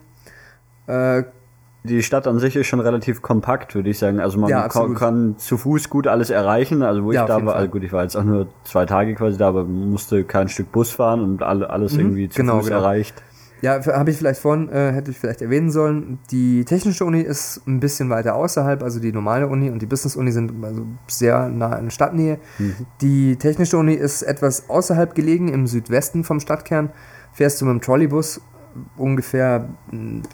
Die 1.85 2.03
Stadt 2.03 2.27
an 2.27 2.39
sich 2.39 2.57
ist 2.57 2.67
schon 2.67 2.81
relativ 2.81 3.23
kompakt, 3.23 3.75
würde 3.75 3.89
ich 3.89 3.99
sagen. 3.99 4.21
Also 4.21 4.39
man 4.39 4.51
ja, 4.51 4.69
kann, 4.69 4.95
kann, 4.95 5.39
zu 5.39 5.57
Fuß 5.57 5.89
gut 5.89 6.07
alles 6.07 6.29
erreichen. 6.31 6.83
Also 6.83 7.05
wo 7.05 7.13
ja, 7.13 7.23
ich 7.23 7.29
da 7.29 7.45
war, 7.45 7.55
also 7.55 7.71
gut, 7.71 7.85
ich 7.85 7.93
war 7.93 8.03
jetzt 8.03 8.17
auch 8.17 8.25
nur 8.25 8.49
zwei 8.65 8.85
Tage 8.85 9.15
quasi 9.15 9.39
da, 9.39 9.49
aber 9.49 9.65
musste 9.65 10.25
kein 10.25 10.49
Stück 10.49 10.73
Bus 10.73 10.91
fahren 10.91 11.21
und 11.21 11.43
alle, 11.43 11.71
alles 11.71 11.93
mhm, 11.93 12.01
irgendwie 12.01 12.29
zu 12.29 12.41
genau, 12.41 12.59
Fuß 12.59 12.67
genau. 12.67 12.81
erreicht. 12.81 13.23
Ja, 13.61 13.85
habe 13.87 14.11
ich 14.11 14.17
vielleicht 14.17 14.41
vorhin, 14.41 14.69
äh, 14.69 14.93
hätte 14.93 15.11
ich 15.11 15.19
vielleicht 15.19 15.43
erwähnen 15.43 15.71
sollen, 15.71 16.21
die 16.31 16.65
technische 16.65 17.05
Uni 17.05 17.21
ist 17.21 17.61
ein 17.67 17.81
bisschen 17.81 18.09
weiter 18.09 18.37
außerhalb, 18.37 18.85
also 18.85 19.01
die 19.01 19.13
normale 19.13 19.49
Uni 19.49 19.69
und 19.71 19.83
die 19.83 19.87
Business 19.87 20.15
Uni 20.15 20.31
sind 20.31 20.53
also 20.65 20.87
sehr 21.09 21.49
nah 21.49 21.75
in 21.77 21.91
Stadtnähe. 21.91 22.39
Mhm. 22.59 22.75
Die 23.01 23.37
technische 23.37 23.77
Uni 23.77 23.95
ist 23.95 24.23
etwas 24.23 24.71
außerhalb 24.71 25.15
gelegen, 25.15 25.49
im 25.49 25.67
Südwesten 25.67 26.23
vom 26.23 26.39
Stadtkern. 26.39 26.91
Fährst 27.33 27.61
du 27.61 27.65
mit 27.65 27.75
dem 27.75 27.81
Trolleybus 27.81 28.41
ungefähr 28.97 29.69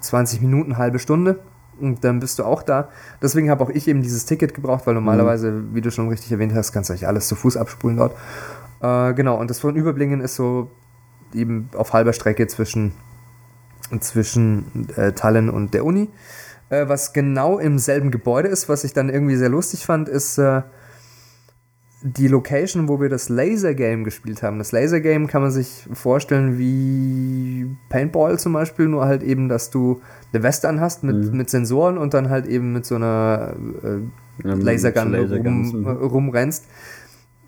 20 0.01 0.41
hm, 0.41 0.49
Minuten, 0.49 0.79
halbe 0.79 0.99
Stunde. 0.99 1.41
Und 1.81 2.05
dann 2.05 2.21
bist 2.21 2.39
du 2.39 2.45
auch 2.45 2.63
da. 2.63 2.89
Deswegen 3.21 3.51
habe 3.51 3.65
auch 3.65 3.71
ich 3.71 3.89
eben 3.89 4.03
dieses 4.03 4.27
Ticket 4.27 4.55
gebraucht, 4.55 4.87
weil 4.87 4.95
normalerweise, 4.95 5.51
mhm. 5.51 5.75
wie 5.75 5.81
du 5.81 5.91
schon 5.91 6.09
richtig 6.09 6.31
erwähnt 6.31 6.55
hast, 6.55 6.73
kannst 6.73 6.89
du 6.89 6.93
eigentlich 6.93 7.09
alles 7.09 7.27
zu 7.27 7.35
Fuß 7.35 7.57
abspulen 7.57 7.97
dort. 7.97 8.15
Äh, 8.81 9.15
genau, 9.15 9.39
und 9.41 9.51
das 9.51 9.59
von 9.59 9.75
Überblingen 9.75 10.21
ist 10.21 10.37
so 10.37 10.71
eben 11.33 11.69
auf 11.75 11.93
halber 11.93 12.13
Strecke 12.13 12.47
zwischen, 12.47 12.93
zwischen 14.01 14.89
äh, 14.97 15.13
Tallinn 15.13 15.51
und 15.51 15.75
der 15.75 15.85
Uni. 15.85 16.11
Äh, 16.71 16.89
was 16.89 17.13
genau 17.13 17.59
im 17.59 17.79
selben 17.79 18.11
Gebäude 18.11 18.49
ist, 18.49 18.69
was 18.69 18.85
ich 18.85 18.93
dann 18.93 19.09
irgendwie 19.09 19.37
sehr 19.37 19.49
lustig 19.49 19.85
fand, 19.85 20.09
ist 20.09 20.39
äh, 20.39 20.63
die 22.07 22.29
Location, 22.29 22.87
wo 22.87 23.01
wir 23.01 23.09
das 23.09 23.31
Laser 23.31 23.73
Game 23.73 24.05
gespielt 24.05 24.43
haben. 24.43 24.59
Das 24.59 24.73
Laser 24.73 25.01
Game 25.01 25.27
kann 25.27 25.41
man 25.41 25.51
sich 25.51 25.89
vorstellen 25.91 26.59
wie 26.59 27.67
Paintball 27.89 28.39
zum 28.39 28.53
Beispiel, 28.53 28.89
nur 28.89 29.07
halt 29.07 29.23
eben, 29.23 29.49
dass 29.49 29.71
du 29.71 30.03
eine 30.31 30.43
Weste 30.43 30.69
anhast 30.69 31.03
mit, 31.03 31.17
mhm. 31.17 31.39
mit 31.39 31.49
Sensoren 31.49 31.97
und 31.97 32.13
dann 32.13 32.29
halt 32.29 32.47
eben 32.47 32.75
mit 32.75 32.85
so 32.85 32.97
einer 32.97 33.55
äh, 33.83 34.47
Lasergun 34.47 35.15
rum, 35.15 35.81
mhm. 35.81 35.87
rumrennst. 35.87 36.67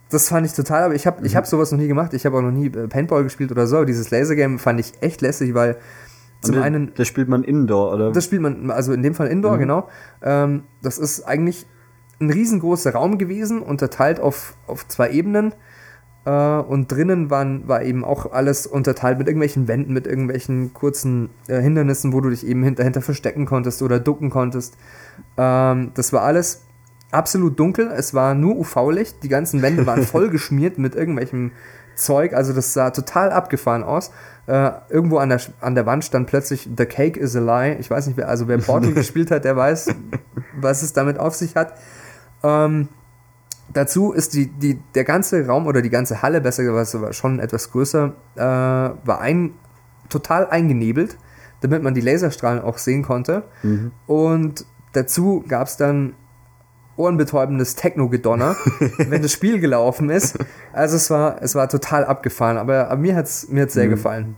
Das 0.09 0.30
fand 0.30 0.46
ich 0.46 0.54
total, 0.54 0.84
aber 0.84 0.94
ich 0.94 1.07
habe 1.07 1.22
mhm. 1.22 1.34
hab 1.34 1.46
sowas 1.46 1.70
noch 1.70 1.78
nie 1.78 1.88
gemacht. 1.88 2.14
Ich 2.14 2.24
habe 2.24 2.38
auch 2.38 2.42
noch 2.42 2.50
nie 2.50 2.68
äh, 2.68 2.88
Paintball 2.88 3.24
gespielt 3.24 3.52
oder 3.52 3.66
so. 3.66 3.84
Dieses 3.84 4.11
Laser 4.11 4.36
Game 4.36 4.59
fand 4.59 4.80
ich 4.80 4.94
echt 5.02 5.20
lässig, 5.20 5.52
weil 5.52 5.76
zum 6.40 6.54
das, 6.54 6.64
einen. 6.64 6.92
Das 6.94 7.07
spielt 7.07 7.28
man 7.28 7.44
indoor, 7.44 7.92
oder? 7.92 8.11
Das 8.11 8.24
spielt 8.24 8.40
man, 8.40 8.70
also 8.70 8.94
in 8.94 9.02
dem 9.02 9.14
Fall 9.14 9.26
indoor, 9.26 9.57
mhm. 9.57 9.61
genau. 9.61 9.88
Ähm, 10.22 10.62
das 10.80 10.96
ist 10.96 11.24
eigentlich 11.24 11.66
ein 12.20 12.30
riesengroßer 12.30 12.92
Raum 12.92 13.18
gewesen, 13.18 13.60
unterteilt 13.60 14.20
auf, 14.20 14.54
auf 14.66 14.88
zwei 14.88 15.10
Ebenen. 15.10 15.54
Äh, 16.24 16.30
und 16.30 16.90
drinnen 16.90 17.30
waren, 17.30 17.68
war 17.68 17.82
eben 17.82 18.04
auch 18.04 18.32
alles 18.32 18.66
unterteilt 18.66 19.18
mit 19.18 19.28
irgendwelchen 19.28 19.68
Wänden, 19.68 19.92
mit 19.92 20.06
irgendwelchen 20.06 20.74
kurzen 20.74 21.30
äh, 21.46 21.60
Hindernissen, 21.60 22.12
wo 22.12 22.20
du 22.20 22.30
dich 22.30 22.46
eben 22.46 22.74
dahinter 22.74 23.00
verstecken 23.00 23.46
konntest 23.46 23.80
oder 23.82 24.00
ducken 24.00 24.30
konntest. 24.30 24.76
Ähm, 25.36 25.92
das 25.94 26.12
war 26.12 26.22
alles 26.22 26.62
absolut 27.12 27.58
dunkel. 27.58 27.92
Es 27.96 28.12
war 28.12 28.34
nur 28.34 28.56
UV-Licht. 28.56 29.22
Die 29.22 29.28
ganzen 29.28 29.62
Wände 29.62 29.86
waren 29.86 30.02
voll 30.04 30.30
geschmiert 30.30 30.78
mit 30.78 30.94
irgendwelchem 30.94 31.52
Zeug. 31.94 32.34
Also 32.34 32.52
das 32.52 32.72
sah 32.72 32.90
total 32.90 33.30
abgefahren 33.30 33.84
aus. 33.84 34.10
Äh, 34.46 34.70
irgendwo 34.90 35.18
an 35.18 35.28
der, 35.28 35.40
an 35.60 35.74
der 35.74 35.86
Wand 35.86 36.04
stand 36.04 36.26
plötzlich 36.26 36.68
The 36.76 36.86
Cake 36.86 37.18
is 37.18 37.36
a 37.36 37.40
Lie. 37.40 37.76
Ich 37.78 37.90
weiß 37.90 38.06
nicht, 38.06 38.16
wer, 38.16 38.28
also 38.28 38.48
wer 38.48 38.58
Portal 38.58 38.92
gespielt 38.94 39.30
hat, 39.30 39.44
der 39.44 39.56
weiß, 39.56 39.94
was 40.60 40.82
es 40.82 40.92
damit 40.92 41.18
auf 41.18 41.34
sich 41.34 41.54
hat. 41.56 41.74
Ähm, 42.47 42.88
dazu 43.72 44.12
ist 44.12 44.34
die, 44.34 44.47
die, 44.47 44.80
der 44.94 45.05
ganze 45.05 45.47
Raum 45.47 45.66
oder 45.66 45.82
die 45.82 45.90
ganze 45.90 46.22
Halle, 46.22 46.40
besser 46.40 46.64
gesagt, 46.64 47.03
war 47.03 47.12
schon 47.12 47.38
etwas 47.38 47.70
größer, 47.72 48.12
äh, 48.36 48.40
war 48.40 49.20
ein, 49.20 49.53
total 50.09 50.49
eingenebelt, 50.49 51.18
damit 51.61 51.82
man 51.82 51.94
die 51.94 52.01
Laserstrahlen 52.01 52.62
auch 52.62 52.78
sehen 52.78 53.03
konnte. 53.03 53.42
Mhm. 53.62 53.92
Und 54.07 54.64
dazu 54.92 55.44
gab 55.49 55.66
es 55.66 55.76
dann 55.76 56.14
ohrenbetäubendes 56.97 57.74
Techno-Gedonner, 57.74 58.57
wenn 58.99 59.22
das 59.22 59.32
Spiel 59.32 59.61
gelaufen 59.61 60.11
ist. 60.11 60.38
Also 60.72 60.97
es 60.97 61.11
war, 61.11 61.42
es 61.42 61.55
war 61.55 61.68
total 61.68 62.05
abgefahren, 62.05 62.57
aber, 62.57 62.88
aber 62.88 63.01
mir 63.01 63.16
hat 63.16 63.26
es 63.26 63.49
mir 63.49 63.62
hat's 63.62 63.74
sehr 63.74 63.86
mhm. 63.86 63.90
gefallen. 63.90 64.36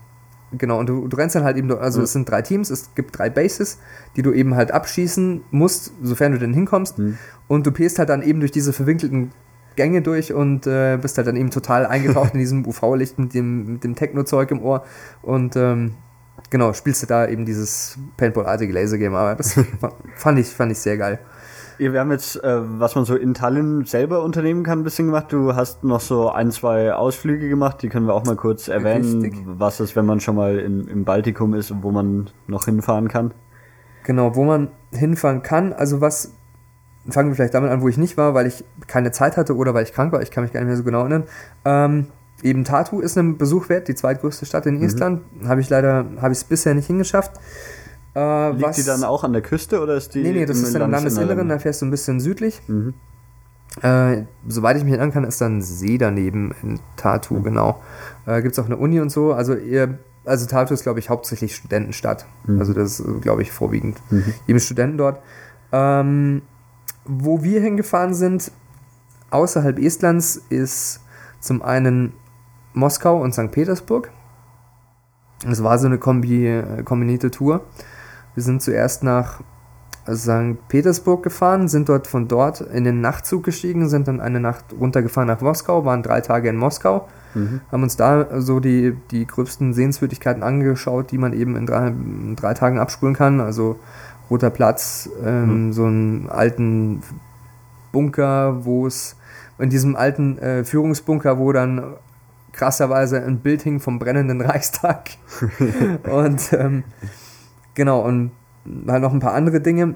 Genau, 0.57 0.79
und 0.79 0.89
du, 0.89 1.07
du 1.09 1.17
rennst 1.17 1.37
dann 1.37 1.45
halt 1.45 1.57
eben, 1.57 1.71
also 1.71 1.99
mhm. 1.99 2.05
es 2.05 2.13
sind 2.13 2.29
drei 2.29 2.41
Teams, 2.41 2.71
es 2.71 2.95
gibt 2.95 3.19
drei 3.19 3.29
Bases, 3.29 3.79
die 4.17 4.23
du 4.23 4.33
eben 4.33 4.55
halt 4.55 4.73
abschießen 4.73 5.43
musst, 5.51 5.93
sofern 6.03 6.33
du 6.33 6.39
denn 6.39 6.55
hinkommst. 6.55 6.99
Mhm. 6.99 7.19
Und 7.49 7.67
du 7.67 7.73
pest 7.73 7.99
halt 7.99 8.09
dann 8.09 8.23
eben 8.23 8.41
durch 8.41 8.53
diese 8.53 8.73
verwinkelten 8.73 9.31
Gänge 9.77 10.03
durch 10.03 10.33
und 10.33 10.67
äh, 10.67 10.99
bist 11.01 11.19
halt 11.19 11.29
dann 11.29 11.37
eben 11.37 11.51
total 11.51 11.87
eingetaucht 11.87 12.31
in 12.35 12.41
diesem 12.41 12.67
UV-Licht 12.67 13.19
mit 13.19 13.35
dem, 13.35 13.75
mit 13.75 13.85
dem 13.85 13.95
Techno-Zeug 13.95 14.51
im 14.51 14.63
Ohr. 14.63 14.85
Und 15.23 15.55
ähm, 15.57 15.95
genau, 16.51 16.73
spielst 16.73 17.03
du 17.03 17.07
da 17.07 17.29
eben 17.29 17.45
dieses 17.45 17.99
Paintball-artige 18.17 18.73
Laser-Game. 18.73 19.15
Aber 19.15 19.35
das 19.35 19.53
fand, 20.17 20.39
ich, 20.39 20.49
fand 20.49 20.73
ich 20.73 20.79
sehr 20.79 20.97
geil. 20.97 21.19
Wir 21.79 22.01
haben 22.01 22.11
jetzt, 22.11 22.43
äh, 22.43 22.59
was 22.81 22.95
man 22.97 23.05
so 23.05 23.15
in 23.15 23.35
Tallinn 23.35 23.85
selber 23.85 24.23
unternehmen 24.25 24.65
kann, 24.65 24.81
ein 24.81 24.85
bisschen 24.85 25.07
gemacht. 25.07 25.27
Du 25.31 25.55
hast 25.55 25.85
noch 25.85 26.01
so 26.01 26.29
ein, 26.31 26.51
zwei 26.51 26.93
Ausflüge 26.93 27.49
gemacht, 27.49 27.83
die 27.83 27.89
können 27.89 28.07
wir 28.07 28.15
auch 28.15 28.25
mal 28.25 28.37
kurz 28.37 28.69
erwähnen, 28.69 29.23
Richtig. 29.23 29.45
was 29.47 29.79
ist, 29.81 29.95
wenn 29.95 30.05
man 30.05 30.21
schon 30.21 30.35
mal 30.35 30.59
in, 30.59 30.89
im 30.89 31.05
Baltikum 31.05 31.55
ist 31.55 31.71
und 31.71 31.83
wo 31.83 31.93
man 31.93 32.31
noch 32.49 32.65
hinfahren 32.65 33.09
kann. 33.09 33.33
Genau, 34.05 34.35
wo 34.35 34.45
man 34.45 34.69
hinfahren 34.91 35.43
kann. 35.43 35.73
Also 35.73 36.01
was, 36.01 36.33
fangen 37.11 37.31
wir 37.31 37.37
vielleicht 37.37 37.55
damit 37.55 37.71
an, 37.71 37.81
wo 37.81 37.89
ich 37.89 37.97
nicht 37.97 38.17
war, 38.17 38.35
weil 38.35 38.47
ich 38.47 38.65
keine 38.87 39.13
Zeit 39.13 39.37
hatte 39.37 39.57
oder 39.57 39.75
weil 39.75 39.85
ich 39.85 39.93
krank 39.93 40.13
war, 40.13 40.23
ich 40.23 40.31
kann 40.31 40.45
mich 40.45 40.53
gar 40.53 40.61
nicht 40.61 40.69
mehr 40.69 40.77
so 40.77 40.85
genau 40.85 41.01
erinnern. 41.01 41.25
Ähm, 41.65 42.07
eben 42.43 42.65
Tartu 42.65 43.01
ist 43.01 43.17
ein 43.17 43.39
Besuch 43.39 43.69
wert, 43.69 43.89
die 43.89 43.95
zweitgrößte 43.95 44.47
Stadt 44.47 44.67
in 44.67 44.79
mhm. 44.79 44.85
Estland. 44.85 45.23
Habe 45.47 45.61
ich 45.61 45.71
leider, 45.71 46.07
habe 46.21 46.33
ich 46.33 46.39
es 46.39 46.45
bisher 46.45 46.75
nicht 46.75 46.87
hingeschafft. 46.87 47.33
Äh, 48.15 48.51
Liegt 48.51 48.63
was, 48.63 48.77
die 48.77 48.85
dann 48.85 49.05
auch 49.05 49.25
an 49.25 49.33
der 49.33 49.43
Küste 49.43 49.81
oder 49.81 49.95
ist 49.95 50.15
die? 50.15 50.23
Nee, 50.23 50.33
nee, 50.33 50.47
das 50.47 50.59
ist 50.59 50.75
im 50.75 50.91
Landesinneren, 50.91 51.49
da 51.49 51.59
fährst 51.59 51.83
du 51.83 51.87
ein 51.87 51.91
bisschen 51.91 52.21
südlich. 52.21 52.61
Mhm. 52.67 52.95
Äh, 53.83 54.25
soweit 54.47 54.77
ich 54.77 54.85
mich 54.85 54.93
erinnern 54.93 55.13
kann, 55.13 55.25
ist 55.25 55.41
dann 55.41 55.59
ein 55.59 55.63
See 55.63 55.99
daneben 55.99 56.55
in 56.63 56.81
Tartu, 56.97 57.35
mhm. 57.35 57.43
genau. 57.45 57.83
Äh, 58.27 58.43
Gibt 58.43 58.53
es 58.53 58.59
auch 58.59 58.67
eine 58.67 58.77
Uni 58.77 59.01
und 59.01 59.11
so. 59.11 59.33
Also 59.33 59.55
ihr, 59.55 59.99
also 60.25 60.47
Tartu 60.47 60.75
ist, 60.75 60.83
glaube 60.83 60.99
ich, 60.99 61.11
hauptsächlich 61.11 61.55
Studentenstadt. 61.55 62.27
Mhm. 62.47 62.59
Also 62.59 62.73
das 62.73 63.01
ist, 63.01 63.21
glaube 63.21 63.43
ich, 63.43 63.53
vorwiegend 63.53 63.99
mhm. 64.11 64.35
eben 64.47 64.59
Studenten 64.59 64.99
dort. 64.99 65.23
Ähm, 65.71 66.43
wo 67.05 67.43
wir 67.43 67.61
hingefahren 67.61 68.15
sind, 68.15 68.51
außerhalb 69.31 69.79
Estlands, 69.79 70.43
ist 70.49 71.01
zum 71.41 71.63
einen 71.63 72.13
Moskau 72.75 73.21
und 73.21 73.33
St. 73.33 73.51
Petersburg. 73.51 74.11
Es 75.49 75.63
war 75.63 75.79
so 75.79 75.87
eine 75.87 75.99
Kombi, 75.99 76.47
äh, 76.47 76.83
kombinierte 76.83 77.31
Tour. 77.31 77.63
Wir 78.35 78.43
sind 78.43 78.63
zuerst 78.63 79.03
nach 79.03 79.41
St. 80.15 80.57
Petersburg 80.69 81.23
gefahren, 81.23 81.69
sind 81.69 81.89
dort 81.89 82.07
von 82.07 82.29
dort 82.29 82.61
in 82.61 82.85
den 82.85 83.01
Nachtzug 83.01 83.45
gestiegen, 83.45 83.89
sind 83.89 84.09
dann 84.09 84.21
eine 84.21 84.41
Nacht 84.41 84.65
runtergefahren 84.79 85.29
nach 85.29 85.41
Moskau, 85.41 85.85
waren 85.85 86.03
drei 86.03 86.21
Tage 86.21 86.49
in 86.49 86.57
Moskau, 86.57 87.09
mhm. 87.35 87.61
haben 87.71 87.83
uns 87.83 87.97
da 87.97 88.41
so 88.41 88.61
die, 88.61 88.97
die 89.11 89.27
gröbsten 89.27 89.75
Sehenswürdigkeiten 89.75 90.43
angeschaut, 90.43 91.11
die 91.11 91.19
man 91.19 91.33
eben 91.33 91.57
in 91.57 91.67
drei, 91.67 91.89
in 91.89 92.37
drei 92.37 92.55
Tagen 92.55 92.79
abspulen 92.79 93.15
kann. 93.15 93.41
Also 93.41 93.79
Roter 94.31 94.51
Platz, 94.51 95.11
ähm, 95.25 95.67
mhm. 95.67 95.73
so 95.73 95.85
einen 95.85 96.29
alten 96.29 97.03
Bunker, 97.93 98.65
wo 98.65 98.87
es 98.87 99.17
in 99.59 99.71
diesem 99.71 99.97
alten 99.97 100.39
äh, 100.39 100.65
Führungsbunker, 100.65 101.39
wo 101.39 101.53
dann 101.53 101.95
krasserweise 102.53 103.23
ein 103.23 103.41
Bild 103.41 103.63
hing 103.63 103.81
vom 103.81 103.99
brennenden 103.99 104.41
Reichstag. 104.43 105.11
und 106.11 106.53
ähm, 106.53 106.85
Genau, 107.79 108.01
und 108.01 108.33
halt 108.89 109.03
noch 109.03 109.13
ein 109.13 109.21
paar 109.21 109.35
andere 109.35 109.61
Dinge. 109.61 109.95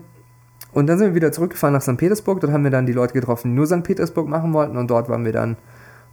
Und 0.72 0.86
dann 0.86 0.98
sind 0.98 1.08
wir 1.08 1.14
wieder 1.16 1.32
zurückgefahren 1.32 1.74
nach 1.74 1.82
St. 1.82 1.96
Petersburg. 1.96 2.40
Dort 2.40 2.52
haben 2.52 2.62
wir 2.62 2.70
dann 2.70 2.86
die 2.86 2.92
Leute 2.92 3.12
getroffen, 3.12 3.50
die 3.50 3.56
nur 3.56 3.66
St. 3.66 3.82
Petersburg 3.82 4.28
machen 4.28 4.52
wollten. 4.52 4.76
Und 4.76 4.88
dort 4.88 5.08
waren 5.08 5.24
wir 5.24 5.32
dann 5.32 5.56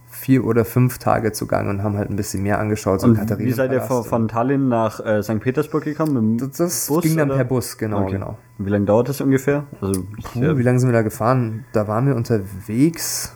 vier 0.08 0.44
oder 0.44 0.64
fünf 0.64 0.98
Tage 0.98 1.30
zugange 1.30 1.70
und 1.70 1.84
haben 1.84 1.96
halt 1.96 2.10
ein 2.10 2.16
bisschen 2.16 2.42
mehr 2.42 2.58
angeschaut. 2.58 3.02
So 3.02 3.06
und 3.06 3.38
wie 3.38 3.52
seid 3.52 3.70
ihr 3.70 3.82
von, 3.82 4.02
von 4.02 4.26
Tallinn 4.26 4.68
nach 4.68 4.98
äh, 4.98 5.22
St. 5.22 5.38
Petersburg 5.38 5.84
gekommen? 5.84 6.38
das, 6.38 6.56
das 6.56 6.86
Bus, 6.88 7.04
ging 7.04 7.16
dann 7.16 7.28
oder? 7.28 7.36
per 7.36 7.44
Bus, 7.44 7.78
genau, 7.78 8.02
okay. 8.02 8.14
genau. 8.14 8.36
Wie 8.58 8.68
lange 8.68 8.86
dauert 8.86 9.08
das 9.08 9.20
ungefähr? 9.20 9.66
Also, 9.80 10.02
Puh, 10.02 10.56
wie 10.58 10.62
lange 10.62 10.80
sind 10.80 10.88
wir 10.88 10.92
da 10.92 11.02
gefahren? 11.02 11.66
Da 11.72 11.86
waren 11.86 12.08
wir 12.08 12.16
unterwegs 12.16 13.32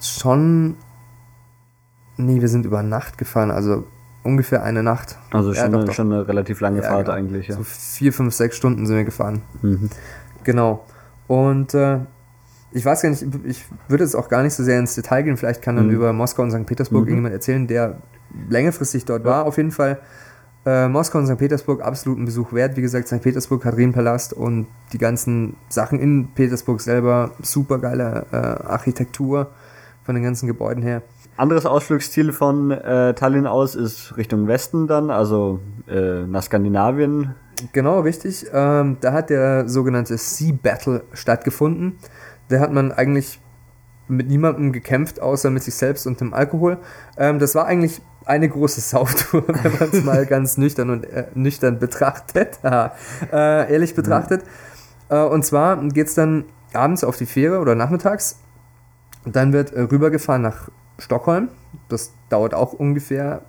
schon. 0.00 0.76
Nee, 2.16 2.40
wir 2.40 2.48
sind 2.48 2.64
über 2.64 2.82
Nacht 2.82 3.18
gefahren, 3.18 3.50
also 3.50 3.84
ungefähr 4.24 4.64
eine 4.64 4.82
Nacht. 4.82 5.18
Also 5.30 5.54
schon, 5.54 5.72
ja, 5.72 5.78
eine, 5.78 5.92
schon 5.92 6.12
eine 6.12 6.26
relativ 6.26 6.60
lange 6.60 6.82
ja, 6.82 6.88
Fahrt 6.88 7.06
genau. 7.06 7.16
eigentlich. 7.16 7.48
Ja. 7.48 7.56
So 7.56 7.62
vier, 7.62 8.12
fünf, 8.12 8.34
sechs 8.34 8.56
Stunden 8.56 8.86
sind 8.86 8.96
wir 8.96 9.04
gefahren. 9.04 9.42
Mhm. 9.62 9.90
Genau. 10.42 10.84
Und 11.28 11.74
äh, 11.74 11.98
ich 12.72 12.84
weiß 12.84 13.02
gar 13.02 13.10
nicht, 13.10 13.24
ich 13.44 13.64
würde 13.86 14.02
jetzt 14.02 14.16
auch 14.16 14.28
gar 14.28 14.42
nicht 14.42 14.54
so 14.54 14.64
sehr 14.64 14.78
ins 14.78 14.94
Detail 14.96 15.22
gehen. 15.22 15.36
Vielleicht 15.36 15.62
kann 15.62 15.76
dann 15.76 15.86
mhm. 15.86 15.94
über 15.94 16.12
Moskau 16.12 16.42
und 16.42 16.50
St. 16.50 16.66
Petersburg 16.66 17.02
mhm. 17.02 17.08
irgendjemand 17.08 17.34
erzählen, 17.34 17.66
der 17.66 17.98
längerfristig 18.48 19.04
dort 19.04 19.24
war. 19.24 19.44
Auf 19.44 19.58
jeden 19.58 19.70
Fall 19.70 20.00
äh, 20.66 20.88
Moskau 20.88 21.18
und 21.18 21.26
St. 21.26 21.38
Petersburg 21.38 21.82
absoluten 21.82 22.24
Besuch 22.24 22.52
wert. 22.52 22.76
Wie 22.76 22.82
gesagt, 22.82 23.06
St. 23.06 23.20
Petersburg, 23.22 23.62
Katrinenpalast 23.62 24.32
und 24.32 24.66
die 24.92 24.98
ganzen 24.98 25.56
Sachen 25.68 26.00
in 26.00 26.28
Petersburg 26.34 26.80
selber. 26.80 27.32
Super 27.42 27.78
geile 27.78 28.26
äh, 28.32 28.36
Architektur 28.36 29.50
von 30.04 30.14
den 30.14 30.24
ganzen 30.24 30.46
Gebäuden 30.46 30.82
her. 30.82 31.02
Anderes 31.36 31.66
Ausflugsziel 31.66 32.32
von 32.32 32.70
äh, 32.70 33.14
Tallinn 33.14 33.46
aus 33.46 33.74
ist 33.74 34.16
Richtung 34.16 34.46
Westen 34.46 34.86
dann, 34.86 35.10
also 35.10 35.60
äh, 35.88 36.22
nach 36.26 36.42
Skandinavien. 36.42 37.34
Genau, 37.72 38.00
richtig. 38.00 38.46
Ähm, 38.52 38.98
da 39.00 39.12
hat 39.12 39.30
der 39.30 39.68
sogenannte 39.68 40.16
Sea 40.16 40.54
Battle 40.60 41.02
stattgefunden. 41.12 41.98
Da 42.48 42.60
hat 42.60 42.72
man 42.72 42.92
eigentlich 42.92 43.40
mit 44.06 44.28
niemandem 44.28 44.72
gekämpft, 44.72 45.20
außer 45.20 45.50
mit 45.50 45.62
sich 45.62 45.74
selbst 45.74 46.06
und 46.06 46.20
dem 46.20 46.34
Alkohol. 46.34 46.78
Ähm, 47.16 47.38
das 47.38 47.54
war 47.54 47.66
eigentlich 47.66 48.00
eine 48.26 48.48
große 48.48 48.80
Sauftour, 48.80 49.44
wenn 49.62 49.72
man 49.78 49.88
es 49.90 50.04
mal 50.04 50.26
ganz 50.26 50.56
nüchtern 50.56 50.90
und 50.90 51.04
äh, 51.04 51.26
nüchtern 51.34 51.78
betrachtet, 51.78 52.58
äh, 52.64 53.72
ehrlich 53.72 53.94
betrachtet. 53.94 54.42
Mhm. 55.10 55.16
Äh, 55.16 55.24
und 55.24 55.44
zwar 55.44 55.76
geht 55.88 56.08
es 56.08 56.14
dann 56.14 56.44
abends 56.72 57.04
auf 57.04 57.16
die 57.16 57.26
Fähre 57.26 57.58
oder 57.58 57.74
nachmittags. 57.74 58.38
Dann 59.24 59.52
wird 59.52 59.72
äh, 59.72 59.80
rübergefahren 59.80 60.42
nach 60.42 60.68
Stockholm. 60.98 61.48
Das 61.88 62.12
dauert 62.28 62.54
auch 62.54 62.72
ungefähr, 62.72 63.42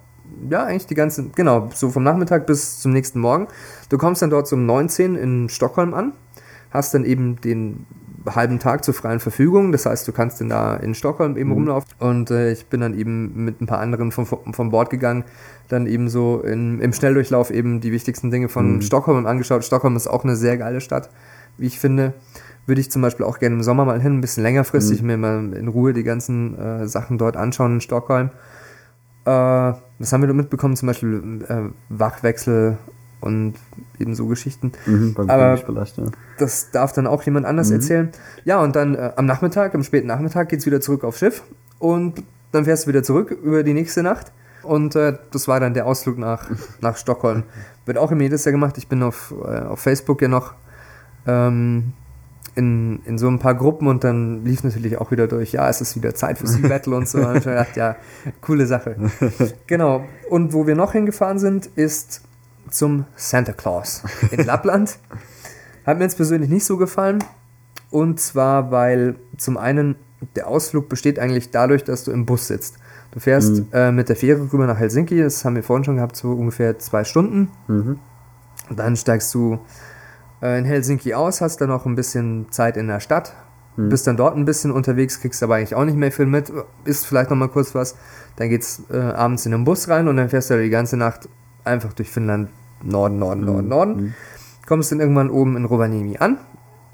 ja, 0.50 0.64
eigentlich 0.64 0.88
die 0.88 0.96
ganze, 0.96 1.30
genau, 1.30 1.70
so 1.74 1.90
vom 1.90 2.04
Nachmittag 2.04 2.48
bis 2.48 2.80
zum 2.80 2.92
nächsten 2.92 3.20
Morgen. 3.20 3.48
Du 3.90 3.98
kommst 3.98 4.22
dann 4.22 4.30
dort 4.30 4.52
um 4.52 4.66
19 4.66 5.16
in 5.16 5.50
Stockholm 5.50 5.94
an, 5.94 6.14
hast 6.72 6.94
dann 6.94 7.06
eben 7.06 7.40
den 7.42 7.86
halben 8.34 8.60
Tag 8.60 8.84
zur 8.84 8.94
freien 8.94 9.20
Verfügung. 9.20 9.72
Das 9.72 9.86
heißt, 9.86 10.08
du 10.08 10.12
kannst 10.12 10.42
dann 10.42 10.50
da 10.50 10.76
in 10.76 10.96
Stockholm 10.96 11.38
eben 11.38 11.50
mhm. 11.50 11.56
rumlaufen. 11.56 11.90
Und 12.00 12.32
äh, 12.32 12.52
ich 12.52 12.66
bin 12.68 12.82
dann 12.82 12.98
eben 12.98 13.46
mit 13.46 13.62
ein 13.62 13.68
paar 13.68 13.80
anderen 13.80 14.12
von, 14.12 14.26
von 14.26 14.72
Bord 14.72 14.90
gegangen, 14.90 15.26
dann 15.68 15.86
eben 15.86 16.10
so 16.10 16.42
in, 16.42 16.80
im 16.80 16.94
Schnelldurchlauf 16.94 17.52
eben 17.52 17.82
die 17.82 17.92
wichtigsten 17.92 18.32
Dinge 18.32 18.50
von 18.50 18.76
mhm. 18.76 18.82
Stockholm 18.82 19.26
angeschaut. 19.26 19.64
Stockholm 19.64 19.96
ist 19.96 20.08
auch 20.08 20.24
eine 20.24 20.36
sehr 20.36 20.58
geile 20.58 20.82
Stadt, 20.82 21.10
wie 21.58 21.68
ich 21.68 21.80
finde. 21.80 22.14
Würde 22.66 22.82
ich 22.82 22.90
zum 22.90 23.02
Beispiel 23.02 23.26
auch 23.26 23.40
gerne 23.40 23.56
im 23.56 23.64
Sommer 23.64 23.86
mal 23.86 24.02
hin, 24.02 24.18
ein 24.18 24.22
bisschen 24.22 24.44
längerfristig 24.44 25.02
mhm. 25.02 25.08
mir 25.08 25.18
mal 25.18 25.54
in 25.54 25.68
Ruhe 25.68 25.94
die 25.94 26.04
ganzen 26.04 26.58
äh, 26.58 26.88
Sachen 26.88 27.18
dort 27.18 27.38
anschauen 27.38 27.76
in 27.76 27.82
Stockholm. 27.82 28.32
Äh, 29.26 29.30
was 29.30 30.12
haben 30.12 30.22
wir 30.22 30.28
da 30.28 30.34
mitbekommen? 30.34 30.76
Zum 30.76 30.88
Beispiel 30.88 31.42
äh, 31.48 31.70
Wachwechsel 31.90 32.78
und 33.22 33.56
eben 34.00 34.16
so 34.16 34.28
Geschichten. 34.28 34.72
Mhm, 34.86 35.16
Aber 35.18 35.56
ja. 35.56 36.06
das 36.38 36.72
darf 36.72 36.94
dann 36.94 37.08
auch 37.08 37.24
jemand 37.24 37.46
anders 37.46 37.70
mhm. 37.70 37.76
erzählen. 37.76 38.10
Ja, 38.46 38.62
und 38.62 38.76
dann 38.76 38.96
äh, 38.96 39.12
am 39.16 39.26
Nachmittag, 39.26 39.74
am 39.76 39.84
späten 39.84 40.08
Nachmittag 40.08 40.50
geht 40.50 40.60
es 40.60 40.66
wieder 40.66 40.82
zurück 40.82 41.04
aufs 41.04 41.20
Schiff 41.20 41.44
und 41.80 42.24
dann 42.52 42.66
fährst 42.66 42.86
du 42.86 42.90
wieder 42.90 43.04
zurück 43.04 43.32
über 43.32 43.64
die 43.64 43.74
nächste 43.74 44.04
Nacht. 44.04 44.32
Und 44.64 44.96
äh, 44.96 45.18
das 45.32 45.48
war 45.48 45.60
dann 45.60 45.74
der 45.74 45.86
Ausflug 45.86 46.18
nach, 46.18 46.50
nach 46.82 46.98
Stockholm. 46.98 47.44
Wird 47.86 47.98
auch 47.98 48.12
im 48.12 48.22
jedes 48.22 48.46
Jahr 48.46 48.52
gemacht. 48.52 48.78
Ich 48.78 48.88
bin 48.88 49.04
auf, 49.04 49.34
äh, 49.44 49.60
auf 49.60 49.80
Facebook 49.80 50.22
ja 50.22 50.28
noch 50.28 50.54
ähm, 51.28 51.94
in, 52.56 53.02
in 53.06 53.18
so 53.18 53.28
ein 53.28 53.40
paar 53.40 53.54
Gruppen 53.54 53.88
und 53.88 54.04
dann 54.04 54.46
lief 54.46 54.64
natürlich 54.64 54.98
auch 54.98 55.12
wieder 55.12 55.28
durch, 55.28 55.52
ja, 55.52 55.70
es 55.70 55.82
ist 55.82 55.96
wieder 55.96 56.16
Zeit 56.16 56.38
für 56.38 56.48
Sea 56.48 56.68
Battle 56.68 56.96
und 56.96 57.08
so. 57.08 57.18
Und 57.28 57.38
ich 57.38 57.44
gedacht, 57.44 57.76
ja, 57.76 57.98
coole 58.42 58.66
Sache. 58.66 58.96
Genau. 59.68 60.06
Und 60.30 60.54
wo 60.54 60.66
wir 60.66 60.76
noch 60.76 60.94
hingefahren 60.94 61.38
sind, 61.38 61.68
ist 61.76 62.22
zum 62.70 63.06
Santa 63.16 63.52
Claus 63.52 64.04
in 64.32 64.40
Lappland. 64.46 64.98
Hat 65.86 65.98
mir 65.98 66.06
jetzt 66.06 66.16
persönlich 66.16 66.50
nicht 66.50 66.66
so 66.66 66.78
gefallen. 66.78 67.24
Und 67.92 68.20
zwar, 68.20 68.72
weil 68.72 69.16
zum 69.38 69.58
einen 69.58 69.96
der 70.36 70.48
Ausflug 70.48 70.90
besteht 70.90 71.20
eigentlich 71.20 71.52
dadurch, 71.52 71.84
dass 71.84 72.04
du 72.04 72.12
im 72.12 72.26
Bus 72.26 72.48
sitzt. 72.48 72.78
Du 73.12 73.20
fährst 73.20 73.52
mhm. 73.52 73.68
äh, 73.72 73.92
mit 73.92 74.10
der 74.10 74.16
Fähre 74.16 74.42
rüber 74.52 74.66
nach 74.66 74.80
Helsinki, 74.80 75.22
das 75.22 75.46
haben 75.46 75.56
wir 75.56 75.64
vorhin 75.64 75.84
schon 75.84 75.98
gehabt, 75.98 76.16
so 76.16 76.32
ungefähr 76.32 76.80
zwei 76.80 77.04
Stunden. 77.04 77.52
Mhm. 77.68 78.00
Dann 78.76 78.96
steigst 78.96 79.34
du 79.34 79.60
in 80.42 80.66
Helsinki 80.66 81.14
aus, 81.14 81.42
hast 81.42 81.62
dann 81.62 81.70
noch 81.70 81.86
ein 81.86 81.96
bisschen 81.96 82.52
Zeit 82.52 82.78
in 82.78 82.88
der 82.88 83.00
Stadt, 83.00 83.34
mhm. 83.78 83.90
bist 83.90 84.06
dann 84.08 84.18
dort 84.18 84.36
ein 84.36 84.46
bisschen 84.46 84.72
unterwegs, 84.72 85.20
kriegst 85.22 85.42
aber 85.44 85.56
eigentlich 85.56 85.76
auch 85.76 85.86
nicht 85.86 85.98
mehr 85.98 86.12
viel 86.12 86.26
mit, 86.26 86.52
isst 86.84 87.08
vielleicht 87.08 87.30
noch 87.30 87.38
mal 87.38 87.48
kurz 87.48 87.74
was. 87.74 87.96
Dann 88.36 88.50
geht's 88.50 88.84
äh, 88.92 88.98
abends 88.98 89.46
in 89.46 89.54
den 89.54 89.64
Bus 89.64 89.88
rein 89.88 90.08
und 90.08 90.18
dann 90.18 90.30
fährst 90.30 90.50
du 90.50 90.62
die 90.62 90.70
ganze 90.70 90.98
Nacht 90.98 91.30
einfach 91.64 91.94
durch 91.94 92.10
Finnland 92.10 92.50
Norden, 92.84 93.18
Norden, 93.18 93.42
mhm. 93.42 93.46
Norden, 93.48 93.68
Norden. 93.68 93.96
Mhm. 93.96 94.14
Kommst 94.68 94.92
dann 94.92 95.00
irgendwann 95.00 95.30
oben 95.30 95.58
in 95.58 95.66
Rovaniemi 95.66 96.18
an, 96.18 96.38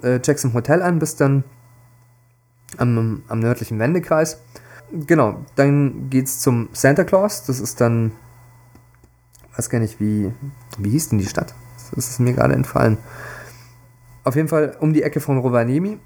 äh, 0.02 0.20
checkst 0.20 0.46
im 0.46 0.54
Hotel 0.54 0.82
an, 0.82 1.00
bist 1.00 1.22
dann 1.22 1.44
am, 2.78 3.24
am 3.28 3.40
nördlichen 3.40 3.80
Wendekreis. 3.80 4.42
Genau, 4.92 5.46
dann 5.56 6.10
geht's 6.10 6.40
zum 6.40 6.70
Santa 6.74 7.04
Claus. 7.04 7.46
Das 7.46 7.60
ist 7.60 7.80
dann, 7.80 8.12
weiß 9.56 9.70
gar 9.70 9.80
nicht, 9.80 10.00
wie, 10.00 10.34
wie 10.78 10.90
hieß 10.90 11.10
denn 11.10 11.20
die 11.20 11.26
Stadt? 11.26 11.54
Das 11.94 12.10
ist 12.10 12.20
mir 12.20 12.34
gerade 12.34 12.54
entfallen. 12.54 12.98
Auf 14.24 14.36
jeden 14.36 14.48
Fall 14.48 14.76
um 14.80 14.94
die 14.94 15.04
Ecke 15.04 15.20
von 15.20 15.38
Rovaniemi. 15.40 15.98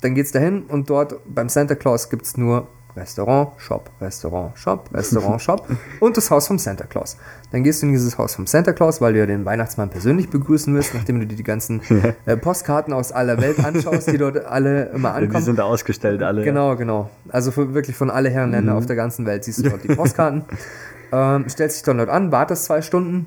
Dann 0.00 0.14
geht's 0.14 0.32
dahin 0.32 0.64
und 0.64 0.90
dort 0.90 1.16
beim 1.26 1.48
Santa 1.48 1.74
Claus 1.74 2.10
gibt's 2.10 2.36
nur 2.36 2.68
Restaurant, 2.96 3.50
Shop, 3.56 3.90
Restaurant, 4.00 4.56
Shop, 4.56 4.88
Restaurant, 4.92 5.42
Shop 5.42 5.68
und 6.00 6.16
das 6.16 6.30
Haus 6.30 6.46
vom 6.46 6.58
Santa 6.58 6.84
Claus. 6.84 7.16
Dann 7.50 7.64
gehst 7.64 7.82
du 7.82 7.86
in 7.86 7.92
dieses 7.92 8.16
Haus 8.18 8.36
vom 8.36 8.46
Santa 8.46 8.72
Claus, 8.72 9.00
weil 9.00 9.14
du 9.14 9.18
ja 9.18 9.26
den 9.26 9.44
Weihnachtsmann 9.44 9.90
persönlich 9.90 10.30
begrüßen 10.30 10.72
willst, 10.74 10.94
nachdem 10.94 11.18
du 11.18 11.26
dir 11.26 11.34
die 11.34 11.42
ganzen 11.42 11.80
äh, 12.26 12.36
Postkarten 12.36 12.92
aus 12.92 13.10
aller 13.10 13.40
Welt 13.40 13.64
anschaust, 13.64 14.12
die 14.12 14.18
dort 14.18 14.44
alle 14.44 14.86
immer 14.90 15.14
ankommen. 15.14 15.38
Die 15.38 15.42
sind 15.42 15.58
da 15.58 15.64
ausgestellt 15.64 16.22
alle. 16.22 16.44
Genau, 16.44 16.76
genau. 16.76 17.10
Also 17.30 17.50
für, 17.50 17.74
wirklich 17.74 17.96
von 17.96 18.10
alle 18.10 18.30
Herren 18.30 18.52
Länder 18.52 18.72
mhm. 18.72 18.78
auf 18.78 18.86
der 18.86 18.96
ganzen 18.96 19.26
Welt 19.26 19.42
siehst 19.42 19.58
du 19.58 19.70
dort 19.70 19.82
die 19.82 19.94
Postkarten. 19.94 20.44
ähm, 21.12 21.48
stellst 21.48 21.78
dich 21.78 21.82
dann 21.82 21.98
dort 21.98 22.10
an, 22.10 22.30
wartest 22.30 22.66
zwei 22.66 22.80
Stunden. 22.80 23.26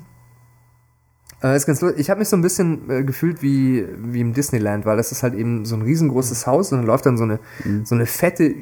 Äh, 1.42 1.56
ist 1.56 1.66
ganz 1.66 1.80
lustig. 1.80 2.00
Ich 2.00 2.10
habe 2.10 2.18
mich 2.18 2.28
so 2.28 2.36
ein 2.36 2.42
bisschen 2.42 2.90
äh, 2.90 3.04
gefühlt 3.04 3.42
wie, 3.42 3.86
wie 3.96 4.20
im 4.20 4.32
Disneyland, 4.32 4.86
weil 4.86 4.96
das 4.96 5.12
ist 5.12 5.22
halt 5.22 5.34
eben 5.34 5.64
so 5.64 5.76
ein 5.76 5.82
riesengroßes 5.82 6.46
Haus 6.46 6.72
und 6.72 6.78
dann 6.78 6.86
läuft 6.86 7.06
dann 7.06 7.16
so 7.16 7.24
eine, 7.24 7.38
mhm. 7.64 7.84
so 7.84 7.94
eine 7.94 8.06
fette 8.06 8.54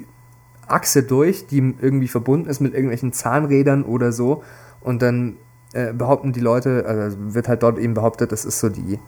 Achse 0.67 1.03
durch, 1.03 1.47
die 1.47 1.59
irgendwie 1.81 2.09
verbunden 2.09 2.49
ist 2.49 2.61
mit 2.61 2.75
irgendwelchen 2.75 3.13
Zahnrädern 3.13 3.83
oder 3.83 4.13
so. 4.13 4.43
Und 4.81 5.01
dann 5.01 5.37
äh, 5.73 5.93
behaupten 5.93 6.33
die 6.33 6.41
Leute, 6.41 6.85
also 6.87 7.17
wird 7.35 7.49
halt 7.49 7.63
dort 7.63 7.79
eben 7.79 7.95
behauptet, 7.95 8.33
das 8.33 8.45
ist 8.45 8.61
so 8.61 8.69
die, 8.69 8.99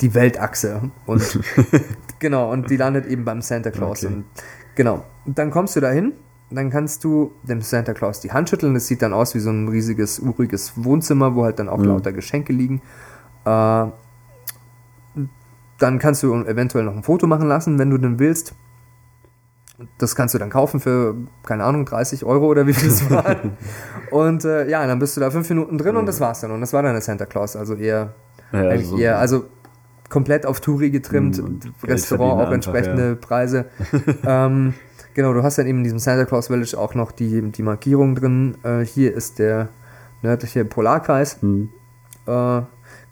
die 0.00 0.14
Weltachse. 0.14 0.90
Und 1.06 1.40
genau, 2.18 2.50
und 2.50 2.68
die 2.68 2.76
landet 2.76 3.06
eben 3.06 3.24
beim 3.24 3.42
Santa 3.42 3.70
Claus. 3.70 4.04
Okay. 4.04 4.14
Und 4.14 4.24
genau. 4.74 5.04
Dann 5.24 5.50
kommst 5.50 5.76
du 5.76 5.80
da 5.80 5.90
hin, 5.90 6.14
dann 6.54 6.70
kannst 6.70 7.04
du 7.04 7.32
dem 7.42 7.62
Santa 7.62 7.94
Claus 7.94 8.20
die 8.20 8.32
Hand 8.32 8.50
schütteln. 8.50 8.74
Das 8.74 8.86
sieht 8.86 9.02
dann 9.02 9.12
aus 9.12 9.34
wie 9.34 9.40
so 9.40 9.50
ein 9.50 9.68
riesiges, 9.68 10.18
uriges 10.18 10.72
Wohnzimmer, 10.76 11.34
wo 11.34 11.44
halt 11.44 11.58
dann 11.58 11.68
auch 11.68 11.78
mhm. 11.78 11.86
lauter 11.86 12.12
Geschenke 12.12 12.52
liegen. 12.52 12.82
Äh, 13.44 13.86
dann 15.78 15.98
kannst 15.98 16.22
du 16.22 16.32
eventuell 16.44 16.84
noch 16.84 16.94
ein 16.94 17.02
Foto 17.02 17.26
machen 17.26 17.48
lassen, 17.48 17.78
wenn 17.78 17.90
du 17.90 17.98
denn 17.98 18.18
willst. 18.18 18.54
Das 19.98 20.14
kannst 20.14 20.34
du 20.34 20.38
dann 20.38 20.50
kaufen 20.50 20.78
für, 20.78 21.16
keine 21.44 21.64
Ahnung, 21.64 21.84
30 21.84 22.24
Euro 22.24 22.46
oder 22.46 22.68
wie 22.68 22.72
viel 22.72 22.88
es 22.88 23.10
war. 23.10 23.36
und 24.12 24.44
äh, 24.44 24.68
ja, 24.68 24.86
dann 24.86 25.00
bist 25.00 25.16
du 25.16 25.20
da 25.20 25.30
fünf 25.30 25.48
Minuten 25.48 25.76
drin 25.76 25.96
und 25.96 26.06
das 26.06 26.20
war's 26.20 26.40
dann. 26.40 26.52
Und 26.52 26.60
das 26.60 26.72
war 26.72 26.82
dann 26.82 26.92
der 26.92 27.00
Santa 27.00 27.26
Claus. 27.26 27.56
Also 27.56 27.74
eher, 27.74 28.14
ja, 28.52 28.78
so 28.78 28.96
eher 28.96 29.18
also 29.18 29.46
komplett 30.08 30.46
auf 30.46 30.60
Touri 30.60 30.90
getrimmt, 30.90 31.38
und 31.38 31.72
Restaurant 31.82 32.42
auch 32.42 32.52
entsprechende 32.52 33.08
ja. 33.08 33.14
Preise. 33.14 33.64
ähm, 34.24 34.74
genau, 35.14 35.32
du 35.32 35.42
hast 35.42 35.58
dann 35.58 35.66
eben 35.66 35.78
in 35.78 35.84
diesem 35.84 35.98
Santa 35.98 36.24
Claus 36.24 36.48
Village 36.48 36.76
auch 36.78 36.94
noch 36.94 37.12
die, 37.12 37.50
die 37.50 37.62
Markierung 37.62 38.14
drin. 38.14 38.56
Äh, 38.62 38.84
hier 38.84 39.14
ist 39.14 39.38
der 39.38 39.68
nördliche 40.22 40.64
Polarkreis. 40.64 41.42
Mhm. 41.42 41.70
Äh, 42.26 42.62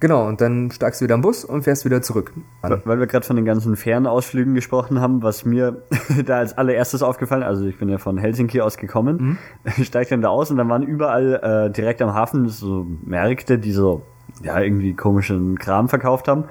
Genau, 0.00 0.26
und 0.26 0.40
dann 0.40 0.70
steigst 0.70 1.00
du 1.00 1.04
wieder 1.04 1.14
am 1.14 1.20
Bus 1.20 1.44
und 1.44 1.62
fährst 1.62 1.84
wieder 1.84 2.00
zurück. 2.00 2.32
An. 2.62 2.80
Weil 2.86 2.98
wir 2.98 3.06
gerade 3.06 3.26
von 3.26 3.36
den 3.36 3.44
ganzen 3.44 3.76
Fernausflügen 3.76 4.54
gesprochen 4.54 4.98
haben, 4.98 5.22
was 5.22 5.44
mir 5.44 5.82
da 6.24 6.38
als 6.38 6.56
allererstes 6.56 7.02
aufgefallen, 7.02 7.42
also 7.42 7.66
ich 7.66 7.78
bin 7.78 7.90
ja 7.90 7.98
von 7.98 8.16
Helsinki 8.16 8.62
aus 8.62 8.78
gekommen, 8.78 9.38
mhm. 9.76 9.84
steig 9.84 10.08
dann 10.08 10.22
da 10.22 10.30
aus 10.30 10.50
und 10.50 10.56
dann 10.56 10.70
waren 10.70 10.82
überall 10.82 11.68
äh, 11.68 11.70
direkt 11.70 12.00
am 12.00 12.14
Hafen 12.14 12.48
so 12.48 12.86
Märkte, 13.04 13.58
die 13.58 13.72
so 13.72 14.02
ja 14.42 14.58
irgendwie 14.58 14.94
komischen 14.94 15.58
Kram 15.58 15.90
verkauft 15.90 16.28
haben 16.28 16.44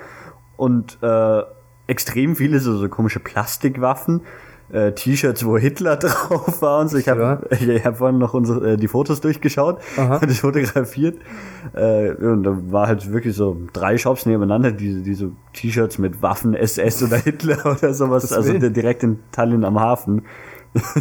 und 0.56 1.00
äh, 1.02 1.42
extrem 1.88 2.36
viele 2.36 2.60
so, 2.60 2.78
so 2.78 2.88
komische 2.88 3.20
Plastikwaffen 3.20 4.22
äh, 4.72 4.92
T-Shirts, 4.92 5.46
wo 5.46 5.58
Hitler 5.58 5.96
drauf 5.98 6.62
war 6.62 6.80
und 6.80 6.90
so. 6.90 6.98
Ich 6.98 7.08
habe 7.08 7.42
ja. 7.52 7.76
ich 7.76 7.86
hab 7.86 7.98
vorhin 7.98 8.20
noch 8.20 8.34
unsere, 8.34 8.74
äh, 8.74 8.78
die 8.78 8.88
Fotos 8.88 9.22
durchgeschaut 9.22 9.80
Aha. 9.98 10.18
und 10.22 10.30
das 10.30 10.40
fotografiert. 10.40 11.18
Äh, 11.74 12.12
und 12.14 12.44
da 12.44 12.58
war 12.72 12.88
halt 12.88 13.12
wirklich 13.12 13.36
so 13.36 13.58
drei 13.74 13.98
Shops 13.98 14.26
nebeneinander, 14.26 14.72
die, 14.72 15.02
die 15.02 15.14
so 15.14 15.32
T-Shirts 15.54 15.98
mit 15.98 16.22
Waffen, 16.22 16.54
SS 16.54 17.04
oder 17.04 17.18
Hitler 17.18 17.66
oder 17.66 17.94
sowas. 17.94 18.32
Also 18.32 18.58
direkt 18.58 19.04
in 19.04 19.20
Tallinn 19.32 19.64
am 19.64 19.80
Hafen. 19.80 20.24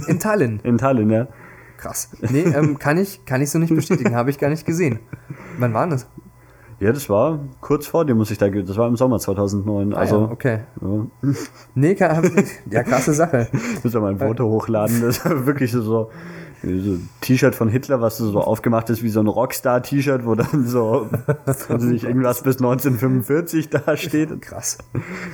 In 0.06 0.18
Tallinn? 0.18 0.60
in 0.62 0.78
Tallinn, 0.78 1.10
ja. 1.10 1.28
Krass. 1.76 2.10
Nee, 2.28 2.40
ähm, 2.40 2.78
kann, 2.78 2.98
ich, 2.98 3.24
kann 3.24 3.40
ich 3.40 3.50
so 3.50 3.58
nicht 3.58 3.72
bestätigen, 3.72 4.16
habe 4.16 4.30
ich 4.30 4.38
gar 4.38 4.48
nicht 4.48 4.66
gesehen. 4.66 4.98
Wann 5.58 5.74
war 5.74 5.86
das? 5.86 6.08
Ja, 6.80 6.92
das 6.92 7.10
war 7.10 7.40
kurz 7.60 7.88
vor 7.88 8.04
dir, 8.04 8.14
muss 8.14 8.30
ich 8.30 8.38
da 8.38 8.48
Das 8.48 8.76
war 8.76 8.86
im 8.86 8.96
Sommer 8.96 9.18
2009. 9.18 9.92
Ah, 9.92 9.96
also, 9.96 10.20
ja, 10.20 10.30
okay. 10.30 10.58
Ja. 10.80 11.06
Nee, 11.74 11.94
kann, 11.96 12.30
ja, 12.70 12.82
krasse 12.84 13.12
Sache. 13.14 13.48
Ich 13.74 13.84
muss 13.84 13.92
ja 13.92 14.00
mal 14.00 14.12
ein 14.12 14.18
Foto 14.18 14.44
hochladen. 14.44 15.00
Das 15.02 15.24
war 15.24 15.46
wirklich 15.46 15.72
so, 15.72 15.82
so 15.82 16.10
ein 16.62 17.08
T-Shirt 17.20 17.56
von 17.56 17.68
Hitler, 17.68 18.00
was 18.00 18.18
so 18.18 18.40
aufgemacht 18.40 18.90
ist 18.90 19.02
wie 19.02 19.08
so 19.08 19.18
ein 19.18 19.26
Rockstar-T-Shirt, 19.26 20.24
wo 20.24 20.36
dann 20.36 20.66
so 20.66 21.08
nicht 21.80 22.04
irgendwas 22.04 22.42
bis 22.42 22.58
1945 22.58 23.70
da 23.70 23.96
steht. 23.96 24.40
Krass. 24.40 24.78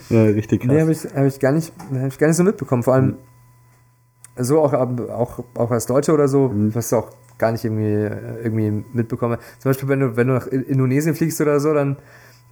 Ja, 0.08 0.22
richtig 0.24 0.62
krass. 0.62 0.72
Nee, 0.72 0.80
habe 0.80 0.92
ich, 0.92 1.04
hab 1.04 1.24
ich, 1.26 1.40
gar 1.40 1.52
nicht, 1.52 1.72
hab 1.92 2.06
ich 2.06 2.18
gar 2.18 2.28
nicht 2.28 2.36
so 2.36 2.44
mitbekommen. 2.44 2.82
Vor 2.82 2.94
allem 2.94 3.16
so 4.36 4.60
auch, 4.60 4.72
auch, 4.72 5.44
auch 5.54 5.70
als 5.70 5.86
Deutsche 5.86 6.12
oder 6.12 6.26
so, 6.26 6.48
mhm. 6.48 6.74
was 6.74 6.92
auch 6.92 7.10
gar 7.38 7.52
nicht 7.52 7.64
irgendwie, 7.64 7.92
irgendwie 8.42 8.84
mitbekomme. 8.92 9.38
Zum 9.58 9.70
Beispiel, 9.70 9.88
wenn 9.88 10.00
du, 10.00 10.16
wenn 10.16 10.28
du 10.28 10.34
nach 10.34 10.46
Indonesien 10.46 11.14
fliegst 11.14 11.40
oder 11.40 11.60
so, 11.60 11.74
dann 11.74 11.96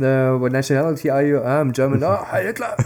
uh, 0.01 0.41
what 0.41 0.53
nationality 0.53 1.11
are 1.11 1.23
you? 1.23 1.39
Ah, 1.39 1.61
I'm 1.61 1.73
German. 1.73 2.03
Oh, 2.03 2.19
Hitler! 2.35 2.77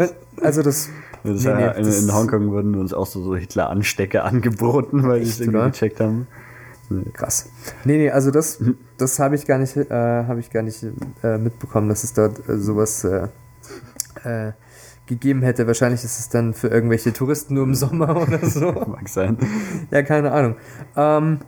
also 0.42 0.62
das... 0.62 0.90
das 1.24 1.44
nee, 1.44 1.54
nee, 1.54 1.78
in, 1.78 1.84
das 1.84 2.02
in, 2.02 2.14
Hongkong 2.14 2.50
wurden 2.50 2.74
uns 2.74 2.92
auch 2.92 3.06
so, 3.06 3.22
so 3.22 3.36
Hitler-Anstecke 3.36 4.22
angeboten, 4.22 5.06
weil 5.06 5.20
die 5.20 5.26
es 5.26 5.40
irgendwie 5.40 5.58
oder? 5.58 5.70
gecheckt 5.70 6.00
haben. 6.00 6.26
Krass. 7.14 7.50
Nee, 7.84 7.98
nee, 7.98 8.10
also 8.10 8.30
das, 8.30 8.62
das 8.96 9.18
habe 9.18 9.34
ich 9.34 9.44
gar 9.46 9.58
nicht, 9.58 9.76
äh, 9.76 9.90
habe 9.90 10.38
ich 10.38 10.50
gar 10.50 10.62
nicht 10.62 10.84
äh, 11.22 11.36
mitbekommen, 11.38 11.88
dass 11.88 12.04
es 12.04 12.12
dort 12.12 12.48
äh, 12.48 12.58
sowas 12.58 13.02
äh, 13.02 13.28
äh, 14.24 14.52
gegeben 15.06 15.42
hätte. 15.42 15.66
Wahrscheinlich 15.66 16.04
ist 16.04 16.18
es 16.18 16.28
dann 16.28 16.54
für 16.54 16.68
irgendwelche 16.68 17.12
Touristen 17.12 17.54
nur 17.54 17.64
im 17.64 17.74
Sommer 17.76 18.16
oder 18.16 18.44
so. 18.44 18.72
Mag 18.72 19.08
sein. 19.08 19.38
Ja, 19.90 20.02
keine 20.02 20.32
Ahnung. 20.32 20.56
Ähm, 20.96 21.38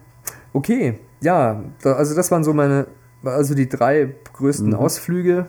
okay, 0.52 0.98
ja, 1.20 1.62
da, 1.82 1.94
also 1.94 2.14
das 2.14 2.30
waren 2.30 2.44
so 2.44 2.52
meine, 2.52 2.86
also 3.24 3.54
die 3.54 3.68
drei 3.68 4.14
größten 4.32 4.68
mhm. 4.68 4.74
Ausflüge, 4.74 5.48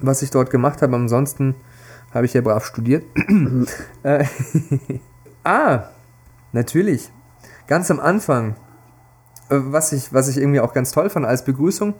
was 0.00 0.22
ich 0.22 0.30
dort 0.30 0.50
gemacht 0.50 0.82
habe. 0.82 0.96
Ansonsten 0.96 1.54
habe 2.12 2.26
ich 2.26 2.34
ja 2.34 2.40
brav 2.40 2.64
studiert. 2.64 3.04
äh, 4.02 4.24
ah, 5.44 5.84
natürlich. 6.52 7.10
Ganz 7.68 7.90
am 7.90 8.00
Anfang, 8.00 8.56
äh, 9.48 9.56
was 9.58 9.92
ich, 9.92 10.12
was 10.12 10.28
ich 10.28 10.38
irgendwie 10.38 10.60
auch 10.60 10.74
ganz 10.74 10.92
toll 10.92 11.08
fand 11.08 11.24
als 11.24 11.44
Begrüßung. 11.44 11.94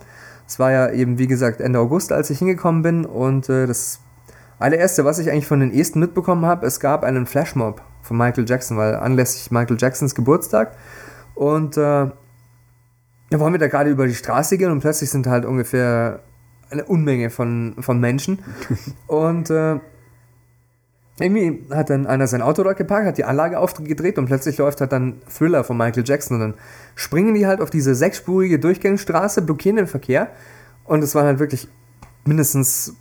Es 0.45 0.59
war 0.59 0.71
ja 0.71 0.91
eben, 0.91 1.17
wie 1.17 1.27
gesagt, 1.27 1.61
Ende 1.61 1.79
August, 1.79 2.11
als 2.11 2.29
ich 2.29 2.39
hingekommen 2.39 2.81
bin 2.81 3.05
und 3.05 3.47
äh, 3.47 3.65
das 3.65 4.01
allererste, 4.59 5.05
was 5.05 5.19
ich 5.19 5.29
eigentlich 5.29 5.47
von 5.47 5.59
den 5.59 5.73
Esten 5.73 5.99
mitbekommen 5.99 6.45
habe, 6.45 6.65
es 6.65 6.79
gab 6.79 7.03
einen 7.03 7.25
Flashmob 7.25 7.81
von 8.01 8.17
Michael 8.17 8.45
Jackson, 8.47 8.77
weil 8.77 8.95
anlässlich 8.95 9.51
Michael 9.51 9.77
Jacksons 9.79 10.15
Geburtstag. 10.15 10.75
Und 11.35 11.77
äh, 11.77 12.09
da 13.29 13.39
wollen 13.39 13.53
wir 13.53 13.59
da 13.59 13.67
gerade 13.67 13.89
über 13.89 14.05
die 14.05 14.13
Straße 14.13 14.57
gehen 14.57 14.71
und 14.71 14.81
plötzlich 14.81 15.09
sind 15.09 15.27
halt 15.27 15.45
ungefähr 15.45 16.19
eine 16.69 16.85
Unmenge 16.85 17.29
von, 17.29 17.75
von 17.79 17.99
Menschen. 17.99 18.39
Und 19.07 19.49
äh, 19.49 19.79
irgendwie 21.19 21.63
hat 21.69 21.89
dann 21.89 22.07
einer 22.07 22.27
sein 22.27 22.41
Auto 22.41 22.63
dort 22.63 22.77
geparkt, 22.77 23.05
hat 23.05 23.17
die 23.17 23.23
Anlage 23.23 23.59
aufgedreht 23.59 24.17
und 24.17 24.25
plötzlich 24.25 24.57
läuft 24.57 24.81
halt 24.81 24.91
dann 24.91 25.21
Thriller 25.29 25.63
von 25.63 25.77
Michael 25.77 26.03
Jackson. 26.05 26.37
Und 26.37 26.41
dann 26.41 26.59
springen 26.95 27.35
die 27.35 27.45
halt 27.45 27.61
auf 27.61 27.69
diese 27.69 27.93
sechsspurige 27.93 28.57
Durchgangsstraße, 28.57 29.43
blockieren 29.43 29.75
den 29.75 29.87
Verkehr. 29.87 30.31
Und 30.85 31.03
es 31.03 31.13
waren 31.13 31.25
halt 31.25 31.39
wirklich 31.39 31.67
mindestens 32.25 32.95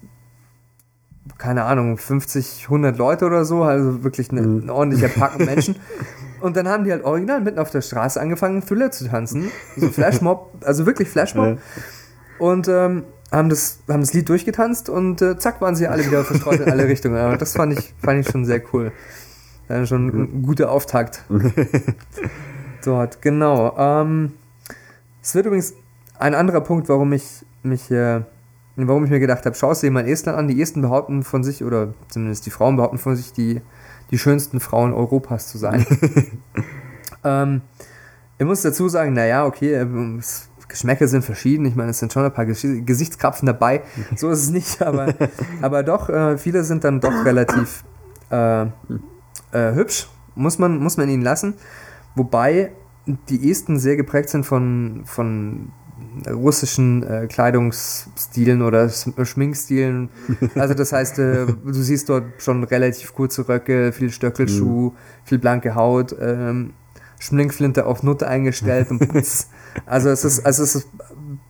keine 1.38 1.64
Ahnung, 1.64 1.98
50, 1.98 2.64
100 2.64 2.96
Leute 2.98 3.26
oder 3.26 3.44
so, 3.44 3.62
also 3.62 4.02
wirklich 4.02 4.30
eine, 4.30 4.42
mhm. 4.42 4.66
ein 4.66 4.70
ordentlicher 4.70 5.08
Pack 5.08 5.38
Menschen. 5.38 5.76
Und 6.40 6.56
dann 6.56 6.66
haben 6.66 6.84
die 6.84 6.90
halt 6.90 7.04
original 7.04 7.40
mitten 7.40 7.60
auf 7.60 7.70
der 7.70 7.82
Straße 7.82 8.20
angefangen, 8.20 8.66
Thriller 8.66 8.90
zu 8.90 9.06
tanzen. 9.08 9.52
So 9.76 9.88
Flashmob, 9.88 10.50
also 10.64 10.86
wirklich 10.86 11.08
Flashmob. 11.08 11.58
Und 12.40 12.66
ähm, 12.66 13.04
haben, 13.30 13.48
das, 13.48 13.78
haben 13.88 14.00
das 14.00 14.12
Lied 14.12 14.28
durchgetanzt 14.28 14.88
und 14.88 15.22
äh, 15.22 15.38
zack 15.38 15.60
waren 15.60 15.76
sie 15.76 15.86
alle 15.86 16.04
wieder 16.04 16.24
verstreut 16.24 16.58
in 16.58 16.68
alle 16.68 16.88
Richtungen. 16.88 17.16
Aber 17.16 17.36
das 17.36 17.52
fand 17.52 17.78
ich, 17.78 17.94
fand 18.02 18.26
ich 18.26 18.28
schon 18.28 18.44
sehr 18.44 18.60
cool. 18.72 18.90
Ja, 19.68 19.86
schon 19.86 20.08
ein 20.08 20.42
guter 20.42 20.72
Auftakt. 20.72 21.24
Dort, 22.84 23.22
genau. 23.22 23.76
Ähm, 23.78 24.32
es 25.22 25.36
wird 25.36 25.46
übrigens 25.46 25.74
ein 26.18 26.34
anderer 26.34 26.60
Punkt, 26.60 26.88
warum 26.88 27.12
ich 27.12 27.44
mich 27.62 27.90
äh, 27.90 28.22
warum 28.76 29.04
ich 29.04 29.10
mir 29.10 29.20
gedacht 29.20 29.44
habe, 29.44 29.54
schau 29.54 29.72
es 29.72 29.80
dir 29.80 29.90
mal 29.90 30.06
Estland 30.08 30.38
an. 30.38 30.48
Die 30.48 30.60
Esten 30.60 30.82
behaupten 30.82 31.22
von 31.22 31.44
sich, 31.44 31.64
oder 31.64 31.94
zumindest 32.08 32.46
die 32.46 32.50
Frauen 32.50 32.76
behaupten 32.76 32.98
von 32.98 33.16
sich, 33.16 33.32
die, 33.32 33.60
die 34.10 34.18
schönsten 34.18 34.60
Frauen 34.60 34.92
Europas 34.92 35.48
zu 35.48 35.58
sein. 35.58 35.86
ähm, 37.24 37.62
ich 38.38 38.46
muss 38.46 38.62
dazu 38.62 38.88
sagen, 38.88 39.12
naja, 39.12 39.46
okay, 39.46 39.74
äh, 39.74 39.86
Geschmäcker 40.72 41.06
sind 41.06 41.22
verschieden. 41.22 41.66
Ich 41.66 41.76
meine, 41.76 41.90
es 41.90 41.98
sind 41.98 42.12
schon 42.12 42.24
ein 42.24 42.32
paar 42.32 42.46
Gesichtskrapfen 42.46 43.46
dabei. 43.46 43.82
So 44.16 44.30
ist 44.30 44.40
es 44.40 44.50
nicht, 44.50 44.80
aber, 44.82 45.14
aber 45.60 45.82
doch, 45.82 46.08
äh, 46.08 46.38
viele 46.38 46.64
sind 46.64 46.82
dann 46.84 47.00
doch 47.00 47.24
relativ 47.24 47.84
äh, 48.30 48.62
äh, 48.62 49.74
hübsch. 49.74 50.08
Muss 50.34 50.58
man, 50.58 50.78
muss 50.78 50.96
man 50.96 51.10
ihnen 51.10 51.22
lassen. 51.22 51.54
Wobei 52.14 52.72
die 53.28 53.50
Esten 53.50 53.78
sehr 53.78 53.96
geprägt 53.96 54.30
sind 54.30 54.46
von, 54.46 55.02
von 55.04 55.72
russischen 56.28 57.02
äh, 57.02 57.26
Kleidungsstilen 57.26 58.62
oder 58.62 58.88
Schminkstilen. 58.88 60.10
Also 60.54 60.74
das 60.74 60.92
heißt, 60.92 61.18
äh, 61.18 61.46
du 61.46 61.72
siehst 61.72 62.08
dort 62.08 62.24
schon 62.38 62.64
relativ 62.64 63.14
kurze 63.14 63.48
Röcke, 63.48 63.92
viel 63.92 64.10
Stöckelschuh, 64.10 64.90
mhm. 64.90 64.96
viel 65.24 65.38
blanke 65.38 65.74
Haut, 65.74 66.14
ähm, 66.20 66.74
Schminkflinte 67.18 67.86
auf 67.86 68.02
Nutte 68.02 68.26
eingestellt 68.26 68.90
und 68.90 68.98
putz. 69.08 69.48
Also 69.86 70.10
es 70.10 70.24
ist, 70.24 70.44
also 70.44 70.62
es 70.62 70.74
ist, 70.74 70.88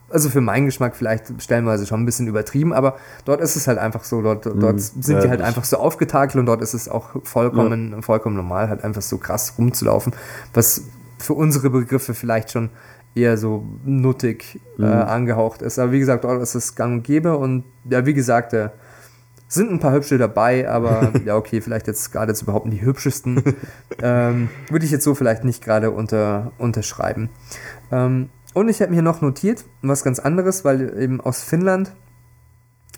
also 0.09 0.29
für 0.29 0.41
meinen 0.41 0.65
Geschmack 0.65 0.95
vielleicht 0.95 1.41
stellenweise 1.41 1.85
schon 1.87 2.01
ein 2.01 2.05
bisschen 2.05 2.27
übertrieben, 2.27 2.71
aber 2.71 2.97
dort 3.25 3.41
ist 3.41 3.55
es 3.55 3.67
halt 3.67 3.79
einfach 3.79 4.03
so, 4.03 4.21
dort, 4.21 4.45
dort 4.45 4.75
mhm. 4.75 4.77
sind 4.79 5.15
ja, 5.15 5.21
die 5.21 5.29
halt 5.29 5.41
einfach 5.41 5.63
so 5.63 5.77
aufgetakelt 5.77 6.39
und 6.39 6.45
dort 6.45 6.61
ist 6.61 6.73
es 6.73 6.87
auch 6.87 7.09
vollkommen, 7.23 7.91
ja. 7.91 8.01
vollkommen 8.01 8.35
normal, 8.35 8.69
halt 8.69 8.83
einfach 8.83 9.01
so 9.01 9.17
krass 9.17 9.55
rumzulaufen, 9.57 10.13
was 10.53 10.83
für 11.17 11.33
unsere 11.33 11.69
Begriffe 11.69 12.13
vielleicht 12.13 12.51
schon 12.51 12.69
eher 13.15 13.37
so 13.37 13.65
nuttig 13.85 14.59
äh, 14.79 14.81
mhm. 14.81 14.87
angehaucht 14.87 15.61
ist. 15.61 15.79
Aber 15.79 15.91
wie 15.91 15.99
gesagt, 15.99 16.23
dort 16.23 16.41
ist 16.41 16.55
es 16.55 16.75
gang 16.75 16.97
und 16.97 17.03
gäbe 17.03 17.37
und 17.37 17.65
ja, 17.89 18.05
wie 18.05 18.13
gesagt, 18.13 18.53
äh, 18.53 18.69
sind 19.47 19.71
ein 19.71 19.79
paar 19.79 19.93
hübsche 19.93 20.17
dabei, 20.17 20.67
aber 20.67 21.11
ja, 21.25 21.35
okay, 21.35 21.61
vielleicht 21.61 21.87
jetzt 21.87 22.11
gerade 22.11 22.31
jetzt 22.31 22.41
überhaupt 22.41 22.65
nicht 22.65 22.81
die 22.81 22.85
hübschesten. 22.85 23.41
ähm, 24.01 24.49
Würde 24.69 24.85
ich 24.85 24.91
jetzt 24.91 25.03
so 25.03 25.15
vielleicht 25.15 25.43
nicht 25.43 25.63
gerade 25.63 25.91
unter, 25.91 26.51
unterschreiben. 26.57 27.29
Ähm, 27.91 28.29
und 28.53 28.69
ich 28.69 28.81
habe 28.81 28.91
mir 28.93 29.01
noch 29.01 29.21
notiert, 29.21 29.65
was 29.81 30.03
ganz 30.03 30.19
anderes, 30.19 30.65
weil 30.65 30.99
eben 30.99 31.21
aus 31.21 31.43
Finnland, 31.43 31.93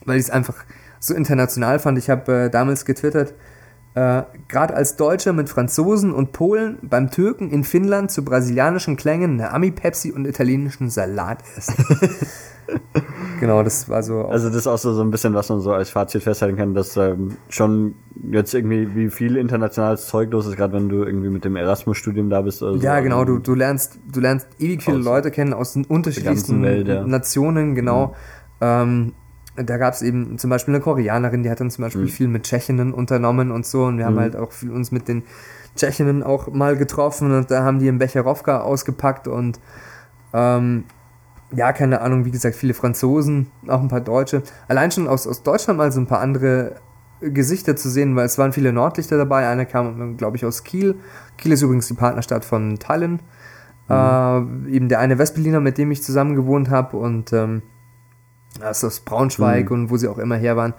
weil 0.06 0.18
ich 0.18 0.26
es 0.26 0.30
einfach 0.30 0.56
so 1.00 1.14
international 1.14 1.80
fand. 1.80 1.98
Ich 1.98 2.10
habe 2.10 2.46
äh, 2.46 2.50
damals 2.50 2.86
getwittert, 2.86 3.34
äh, 3.96 4.24
gerade 4.50 4.74
als 4.76 4.98
Deutscher 4.98 5.32
mit 5.32 5.48
Franzosen 5.48 6.14
und 6.14 6.34
Polen 6.34 6.78
beim 6.82 7.10
Türken 7.10 7.50
in 7.50 7.64
Finnland 7.64 8.12
zu 8.12 8.26
brasilianischen 8.26 8.98
Klängen 8.98 9.40
eine 9.40 9.52
Ami-Pepsi 9.52 10.12
und 10.12 10.26
italienischen 10.26 10.90
Salat 10.90 11.40
essen. 11.58 11.76
genau, 13.40 13.64
das 13.64 13.88
war 13.88 14.04
so. 14.04 14.26
Also 14.26 14.50
das 14.50 14.58
ist 14.58 14.68
auch 14.68 14.78
so, 14.78 14.94
so 14.94 15.02
ein 15.02 15.12
bisschen, 15.12 15.34
was 15.34 15.48
man 15.48 15.62
so 15.62 15.72
als 15.72 15.92
Fazit 15.92 16.24
festhalten 16.24 16.58
kann, 16.58 16.74
dass 16.74 16.98
ähm, 16.98 17.38
schon 17.48 17.96
jetzt 18.32 18.54
irgendwie 18.54 18.94
wie 18.96 19.10
viel 19.10 19.38
internationales 19.38 20.08
Zeug 20.08 20.30
los 20.32 20.46
ist, 20.46 20.58
gerade 20.58 20.74
wenn 20.74 20.90
du 20.90 21.04
irgendwie 21.04 21.30
mit 21.30 21.46
dem 21.46 21.56
Erasmus-Studium 21.56 22.30
da 22.30 22.42
bist. 22.42 22.62
Oder 22.64 22.74
so. 22.74 22.80
Ja, 22.80 23.00
genau, 23.00 23.24
du, 23.24 23.40
du 23.40 23.56
lernst, 23.56 23.98
du 24.12 24.20
lernst 24.20 24.48
ewig 24.60 24.84
viele 24.84 24.98
Leute 24.98 25.32
kennen 25.32 25.54
aus 25.54 25.72
den 25.72 25.86
unterschiedlichsten 25.86 26.62
Welt, 26.64 26.90
ja. 26.90 27.06
Nationen, 27.06 27.76
genau. 27.76 28.08
Mhm. 28.08 28.14
Ähm, 28.60 29.14
da 29.56 29.78
gab 29.78 29.94
es 29.94 30.02
eben 30.02 30.38
zum 30.38 30.50
Beispiel 30.50 30.74
eine 30.74 30.84
Koreanerin, 30.84 31.44
die 31.44 31.50
hat 31.50 31.60
dann 31.60 31.72
zum 31.72 31.84
Beispiel 31.84 32.04
mhm. 32.04 32.10
viel 32.10 32.28
mit 32.28 32.44
Tschechinnen 32.44 32.94
unternommen 32.94 33.52
und 33.52 33.66
so. 33.66 33.86
Und 33.86 33.98
wir 33.98 34.06
mhm. 34.06 34.10
haben 34.10 34.20
halt 34.20 34.36
auch 34.36 34.52
viel 34.52 34.72
uns 34.72 34.92
mit 34.92 35.08
den 35.08 35.24
Tschechinnen 35.76 36.24
auch 36.24 36.52
mal 36.52 36.78
getroffen 36.78 37.32
und 37.32 37.52
da 37.52 37.64
haben 37.64 37.80
die 37.80 37.88
im 37.88 38.00
Becherowka 38.00 38.62
ausgepackt 38.62 39.28
und 39.28 39.60
ähm, 40.34 40.86
ja, 41.54 41.74
keine 41.74 42.02
Ahnung, 42.02 42.26
wie 42.26 42.32
gesagt, 42.32 42.56
viele 42.56 42.74
Franzosen, 42.74 43.48
auch 43.68 43.82
ein 43.82 43.88
paar 43.88 44.02
Deutsche. 44.02 44.42
Allein 44.68 44.92
schon 44.92 45.08
aus, 45.08 45.28
aus 45.28 45.44
Deutschland 45.44 45.78
mal 45.78 45.92
so 45.92 46.00
ein 46.00 46.08
paar 46.08 46.20
andere 46.20 46.76
Gesichter 47.22 47.76
zu 47.76 47.90
sehen, 47.90 48.16
weil 48.16 48.26
es 48.26 48.38
waren 48.38 48.52
viele 48.52 48.74
Nordlichter 48.74 49.18
dabei. 49.18 49.48
Einer 49.48 49.66
kam, 49.66 50.18
glaube 50.18 50.38
ich, 50.38 50.46
aus 50.46 50.64
Kiel. 50.64 50.96
Kiel 51.38 51.52
ist 51.52 51.62
übrigens 51.62 51.88
die 51.88 51.94
Partnerstadt 51.94 52.44
von 52.44 52.78
Tallinn. 52.80 53.20
Mhm. 53.88 54.68
Äh, 54.70 54.76
eben 54.76 54.90
der 54.90 55.00
eine 55.00 55.18
Westberliner, 55.18 55.60
mit 55.60 55.78
dem 55.78 55.92
ich 55.92 56.04
zusammen 56.04 56.36
gewohnt 56.36 56.70
habe 56.70 56.98
und 56.98 57.32
ähm, 57.32 57.62
also 58.62 58.88
aus 58.88 59.00
Braunschweig 59.00 59.70
mhm. 59.70 59.76
und 59.76 59.90
wo 59.90 59.98
sie 59.98 60.08
auch 60.08 60.18
immer 60.18 60.36
her 60.36 60.58
waren. 60.58 60.74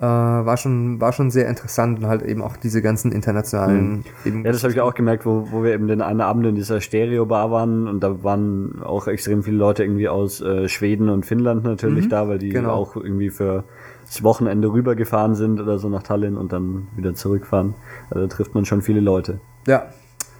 Äh, 0.00 0.04
war, 0.04 0.56
schon, 0.56 1.00
war 1.00 1.12
schon 1.12 1.30
sehr 1.30 1.48
interessant 1.48 2.00
und 2.00 2.06
halt 2.06 2.22
eben 2.22 2.42
auch 2.42 2.56
diese 2.56 2.82
ganzen 2.82 3.12
internationalen. 3.12 4.04
Mhm. 4.24 4.44
ja, 4.44 4.50
das 4.50 4.64
habe 4.64 4.72
ich 4.72 4.80
auch 4.80 4.94
gemerkt, 4.94 5.24
wo, 5.24 5.46
wo 5.52 5.62
wir 5.62 5.72
eben 5.72 5.86
den 5.86 6.02
einen 6.02 6.20
Abend 6.20 6.44
in 6.44 6.56
dieser 6.56 6.80
Stereo-Bar 6.80 7.52
waren 7.52 7.86
und 7.86 8.00
da 8.00 8.24
waren 8.24 8.82
auch 8.82 9.06
extrem 9.06 9.44
viele 9.44 9.58
Leute 9.58 9.84
irgendwie 9.84 10.08
aus 10.08 10.40
äh, 10.40 10.68
Schweden 10.68 11.08
und 11.08 11.24
Finnland 11.24 11.62
natürlich 11.62 12.06
mhm. 12.06 12.10
da, 12.10 12.26
weil 12.26 12.38
die 12.38 12.48
genau. 12.48 12.72
auch 12.72 12.96
irgendwie 12.96 13.30
für 13.30 13.62
das 14.04 14.24
Wochenende 14.24 14.72
rübergefahren 14.72 15.36
sind 15.36 15.60
oder 15.60 15.78
so 15.78 15.88
nach 15.88 16.02
Tallinn 16.02 16.36
und 16.36 16.52
dann 16.52 16.88
wieder 16.96 17.14
zurückfahren. 17.14 17.74
Also 18.10 18.26
da 18.26 18.34
trifft 18.34 18.56
man 18.56 18.64
schon 18.64 18.82
viele 18.82 19.00
Leute. 19.00 19.38
Ja, 19.68 19.86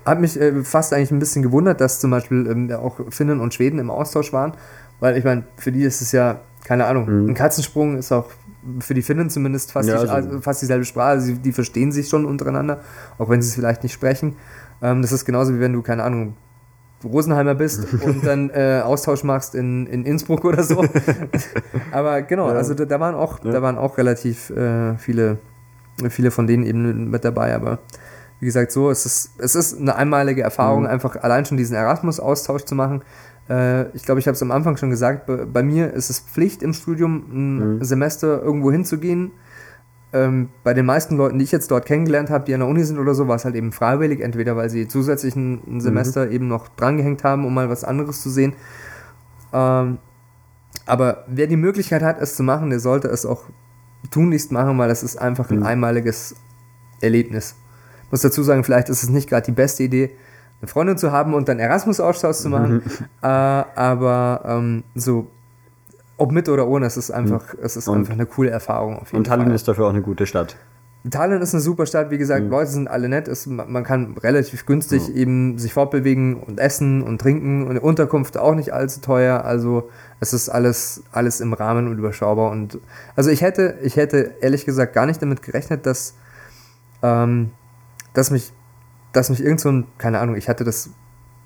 hat 0.04 0.20
mich 0.20 0.40
äh, 0.40 0.64
fast 0.64 0.92
eigentlich 0.92 1.10
ein 1.12 1.18
bisschen 1.18 1.42
gewundert, 1.42 1.80
dass 1.80 2.00
zum 2.00 2.10
Beispiel 2.10 2.46
ähm, 2.50 2.72
auch 2.72 2.98
Finnen 3.10 3.40
und 3.40 3.54
Schweden 3.54 3.78
im 3.78 3.90
Austausch 3.90 4.32
waren, 4.32 4.54
weil 5.00 5.16
ich 5.16 5.24
meine, 5.24 5.44
für 5.56 5.72
die 5.72 5.82
ist 5.82 6.00
es 6.02 6.12
ja, 6.12 6.40
keine 6.64 6.86
Ahnung, 6.86 7.06
mhm. 7.06 7.30
ein 7.30 7.34
Katzensprung 7.34 7.96
ist 7.98 8.12
auch 8.12 8.30
für 8.80 8.94
die 8.94 9.02
Finnen 9.02 9.30
zumindest 9.30 9.72
fast, 9.72 9.88
ja, 9.88 10.02
die, 10.02 10.08
also, 10.08 10.40
fast 10.40 10.62
dieselbe 10.62 10.84
Sprache, 10.84 11.10
also 11.10 11.32
die 11.34 11.52
verstehen 11.52 11.92
sich 11.92 12.08
schon 12.08 12.24
untereinander, 12.24 12.80
auch 13.18 13.28
wenn 13.28 13.42
sie 13.42 13.48
es 13.48 13.54
vielleicht 13.54 13.82
nicht 13.82 13.92
sprechen. 13.92 14.36
Ähm, 14.80 15.02
das 15.02 15.12
ist 15.12 15.24
genauso 15.24 15.54
wie 15.54 15.60
wenn 15.60 15.72
du, 15.72 15.82
keine 15.82 16.04
Ahnung, 16.04 16.36
Rosenheimer 17.04 17.54
bist 17.54 17.86
und 18.04 18.24
dann 18.24 18.50
äh, 18.50 18.80
Austausch 18.84 19.24
machst 19.24 19.54
in, 19.54 19.86
in 19.86 20.04
Innsbruck 20.04 20.44
oder 20.44 20.62
so. 20.62 20.84
Aber 21.92 22.22
genau, 22.22 22.48
ja. 22.48 22.54
also 22.54 22.74
da, 22.74 22.84
da, 22.84 23.00
waren 23.00 23.14
auch, 23.14 23.44
ja. 23.44 23.50
da 23.50 23.62
waren 23.62 23.78
auch 23.78 23.98
relativ 23.98 24.50
äh, 24.50 24.96
viele, 24.98 25.38
viele 26.08 26.30
von 26.30 26.46
denen 26.46 26.64
eben 26.64 27.10
mit 27.10 27.24
dabei, 27.24 27.54
aber 27.54 27.80
wie 28.40 28.46
gesagt, 28.46 28.72
so, 28.72 28.90
es 28.90 29.06
ist, 29.06 29.30
es 29.38 29.54
ist 29.54 29.78
eine 29.78 29.94
einmalige 29.94 30.42
Erfahrung, 30.42 30.80
mhm. 30.80 30.88
einfach 30.88 31.14
allein 31.14 31.44
schon 31.44 31.56
diesen 31.56 31.76
Erasmus-Austausch 31.76 32.64
zu 32.64 32.74
machen. 32.74 33.02
Äh, 33.48 33.88
ich 33.96 34.04
glaube, 34.04 34.20
ich 34.20 34.26
habe 34.26 34.34
es 34.34 34.42
am 34.42 34.50
Anfang 34.50 34.76
schon 34.76 34.90
gesagt, 34.90 35.30
bei, 35.52 35.62
mir 35.62 35.92
ist 35.92 36.10
es 36.10 36.20
Pflicht 36.20 36.62
im 36.62 36.72
Studium, 36.72 37.24
ein 37.30 37.76
mhm. 37.76 37.84
Semester 37.84 38.42
irgendwo 38.42 38.70
hinzugehen. 38.70 39.32
Ähm, 40.12 40.50
bei 40.62 40.74
den 40.74 40.84
meisten 40.84 41.16
Leuten, 41.16 41.38
die 41.38 41.44
ich 41.44 41.52
jetzt 41.52 41.70
dort 41.70 41.86
kennengelernt 41.86 42.28
habe, 42.30 42.44
die 42.44 42.52
an 42.52 42.60
der 42.60 42.68
Uni 42.68 42.84
sind 42.84 42.98
oder 42.98 43.14
so, 43.14 43.28
war 43.28 43.36
es 43.36 43.44
halt 43.44 43.54
eben 43.54 43.72
freiwillig, 43.72 44.20
entweder 44.20 44.56
weil 44.56 44.68
sie 44.68 44.86
zusätzlich 44.86 45.34
ein, 45.36 45.54
ein 45.66 45.74
mhm. 45.74 45.80
Semester 45.80 46.26
mhm. 46.26 46.32
eben 46.32 46.48
noch 46.48 46.68
drangehängt 46.68 47.24
haben, 47.24 47.46
um 47.46 47.54
mal 47.54 47.70
was 47.70 47.84
anderes 47.84 48.22
zu 48.22 48.30
sehen. 48.30 48.54
Ähm, 49.52 49.98
aber 50.86 51.24
wer 51.28 51.46
die 51.46 51.56
Möglichkeit 51.56 52.02
hat, 52.02 52.20
es 52.20 52.36
zu 52.36 52.42
machen, 52.42 52.70
der 52.70 52.80
sollte 52.80 53.08
es 53.08 53.24
auch 53.24 53.44
tunlichst 54.10 54.52
machen, 54.52 54.76
weil 54.78 54.88
das 54.88 55.02
ist 55.02 55.16
einfach 55.16 55.50
ein 55.50 55.60
mhm. 55.60 55.66
einmaliges 55.66 56.34
Erlebnis 57.00 57.56
muss 58.12 58.20
dazu 58.20 58.42
sagen, 58.42 58.62
vielleicht 58.62 58.90
ist 58.90 59.02
es 59.02 59.08
nicht 59.08 59.28
gerade 59.28 59.46
die 59.46 59.52
beste 59.52 59.82
Idee, 59.82 60.10
eine 60.62 60.68
Freundin 60.68 60.96
zu 60.96 61.12
haben 61.12 61.34
und 61.34 61.48
dann 61.48 61.58
Erasmus-Austausch 61.58 62.36
zu 62.36 62.48
machen. 62.48 62.82
äh, 63.22 63.26
aber 63.26 64.42
ähm, 64.46 64.84
so, 64.94 65.26
ob 66.16 66.30
mit 66.30 66.48
oder 66.48 66.68
ohne, 66.68 66.86
es 66.86 66.96
ist 66.96 67.10
einfach, 67.10 67.54
es 67.60 67.76
ist 67.76 67.88
einfach 67.88 68.14
eine 68.14 68.26
coole 68.26 68.50
Erfahrung. 68.50 68.98
Auf 68.98 69.08
jeden 69.08 69.18
und 69.18 69.26
Tallinn 69.26 69.46
Fall. 69.46 69.54
ist 69.56 69.66
dafür 69.66 69.86
auch 69.86 69.90
eine 69.90 70.02
gute 70.02 70.24
Stadt. 70.24 70.56
Tallinn 71.10 71.42
ist 71.42 71.52
eine 71.52 71.60
super 71.60 71.84
Stadt, 71.84 72.12
wie 72.12 72.18
gesagt, 72.18 72.44
mhm. 72.44 72.50
Leute 72.50 72.70
sind 72.70 72.86
alle 72.86 73.08
nett, 73.08 73.26
es, 73.26 73.46
man 73.46 73.82
kann 73.82 74.16
relativ 74.18 74.66
günstig 74.66 75.08
mhm. 75.08 75.16
eben 75.16 75.58
sich 75.58 75.72
fortbewegen 75.72 76.36
und 76.36 76.60
essen 76.60 77.02
und 77.02 77.20
trinken 77.20 77.66
und 77.66 77.74
die 77.74 77.80
Unterkunft 77.80 78.38
auch 78.38 78.54
nicht 78.54 78.72
allzu 78.72 79.00
teuer, 79.00 79.44
also 79.44 79.90
es 80.20 80.32
ist 80.32 80.48
alles, 80.48 81.02
alles 81.10 81.40
im 81.40 81.54
Rahmen 81.54 81.88
und 81.88 81.98
überschaubar 81.98 82.52
und 82.52 82.78
also 83.16 83.30
ich 83.30 83.42
hätte, 83.42 83.78
ich 83.82 83.96
hätte 83.96 84.36
ehrlich 84.40 84.64
gesagt 84.64 84.92
gar 84.92 85.06
nicht 85.06 85.20
damit 85.20 85.42
gerechnet, 85.42 85.86
dass 85.86 86.14
ähm, 87.02 87.50
dass 88.12 88.30
mich, 88.30 88.52
dass 89.12 89.30
mich 89.30 89.42
irgend 89.42 89.60
so 89.60 89.70
ein, 89.70 89.86
keine 89.98 90.18
Ahnung, 90.18 90.36
ich 90.36 90.48
hatte 90.48 90.64
das 90.64 90.90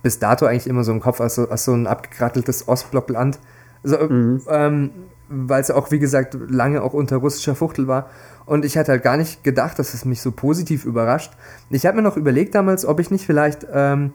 bis 0.02 0.18
dato 0.18 0.46
eigentlich 0.46 0.68
immer 0.68 0.84
so 0.84 0.92
im 0.92 1.00
Kopf 1.00 1.20
als 1.20 1.34
so, 1.34 1.48
als 1.48 1.64
so 1.64 1.72
ein 1.72 1.86
abgekratteltes 1.86 2.68
Ostblockland. 2.68 3.38
Also, 3.82 3.98
mhm. 4.08 4.42
ähm, 4.48 4.90
weil 5.28 5.60
es 5.60 5.70
auch, 5.70 5.90
wie 5.90 5.98
gesagt, 5.98 6.36
lange 6.48 6.82
auch 6.82 6.92
unter 6.92 7.16
russischer 7.16 7.56
Fuchtel 7.56 7.88
war. 7.88 8.08
Und 8.44 8.64
ich 8.64 8.78
hatte 8.78 8.92
halt 8.92 9.02
gar 9.02 9.16
nicht 9.16 9.42
gedacht, 9.42 9.78
dass 9.78 9.94
es 9.94 10.04
mich 10.04 10.22
so 10.22 10.30
positiv 10.30 10.84
überrascht. 10.84 11.32
Ich 11.70 11.84
habe 11.84 11.96
mir 11.96 12.02
noch 12.02 12.16
überlegt 12.16 12.54
damals, 12.54 12.86
ob 12.86 13.00
ich 13.00 13.10
nicht 13.10 13.26
vielleicht 13.26 13.66
ähm, 13.72 14.12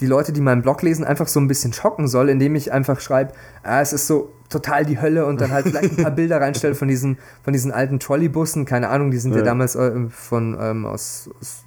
die 0.00 0.06
Leute, 0.06 0.32
die 0.32 0.40
meinen 0.40 0.62
Blog 0.62 0.82
lesen, 0.82 1.04
einfach 1.04 1.26
so 1.26 1.40
ein 1.40 1.48
bisschen 1.48 1.72
schocken 1.72 2.06
soll, 2.06 2.28
indem 2.28 2.54
ich 2.54 2.72
einfach 2.72 3.00
schreibe, 3.00 3.32
ah, 3.64 3.80
es 3.80 3.92
ist 3.92 4.06
so 4.06 4.32
total 4.48 4.84
die 4.84 5.00
Hölle 5.00 5.26
und 5.26 5.40
dann 5.40 5.50
halt 5.50 5.66
vielleicht 5.66 5.98
ein 5.98 6.04
paar 6.04 6.10
Bilder 6.14 6.40
reinstelle 6.40 6.76
von 6.76 6.86
diesen, 6.86 7.18
von 7.42 7.52
diesen 7.52 7.72
alten 7.72 7.98
Trolleybussen. 7.98 8.64
Keine 8.64 8.88
Ahnung, 8.88 9.10
die 9.10 9.18
sind 9.18 9.32
ja, 9.32 9.38
ja 9.38 9.44
damals 9.44 9.74
äh, 9.74 10.08
von 10.10 10.56
ähm, 10.60 10.86
aus, 10.86 11.28
aus 11.40 11.63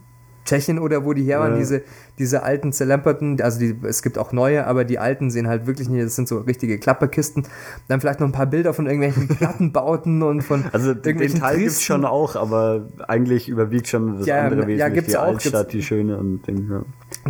Tschechien 0.47 0.79
oder 0.79 1.05
wo 1.05 1.13
die 1.13 1.23
her 1.23 1.39
waren, 1.39 1.53
ja. 1.53 1.59
diese, 1.59 1.83
diese 2.17 2.43
alten 2.43 2.71
zerlemperten, 2.71 3.39
also 3.41 3.59
die, 3.59 3.75
es 3.83 4.01
gibt 4.01 4.17
auch 4.17 4.31
neue, 4.31 4.65
aber 4.65 4.85
die 4.85 4.97
alten 4.97 5.29
sehen 5.29 5.47
halt 5.47 5.67
wirklich 5.67 5.89
nicht, 5.89 6.03
das 6.03 6.15
sind 6.15 6.27
so 6.27 6.39
richtige 6.39 6.79
Klapperkisten. 6.79 7.43
Dann 7.87 8.01
vielleicht 8.01 8.19
noch 8.19 8.27
ein 8.27 8.31
paar 8.31 8.47
Bilder 8.47 8.73
von 8.73 8.87
irgendwelchen 8.87 9.27
Plattenbauten 9.37 10.23
und 10.23 10.41
von 10.41 10.63
Also 10.71 10.93
den 10.93 11.17
Teil 11.35 11.57
gibt 11.57 11.71
es 11.71 11.83
schon 11.83 12.05
auch, 12.05 12.35
aber 12.35 12.87
eigentlich 13.07 13.49
überwiegt 13.49 13.87
schon 13.87 14.19
das 14.19 14.25
ja, 14.25 14.43
andere 14.43 14.61
wesentlich, 14.61 14.79
ja, 14.79 14.89
gibt's 14.89 15.11
die 15.11 15.17
auch, 15.17 15.27
Altstadt, 15.27 15.73
die 15.73 15.83
schöne 15.83 16.17
und 16.17 16.47
Ding, 16.47 16.67
ja. 16.71 16.81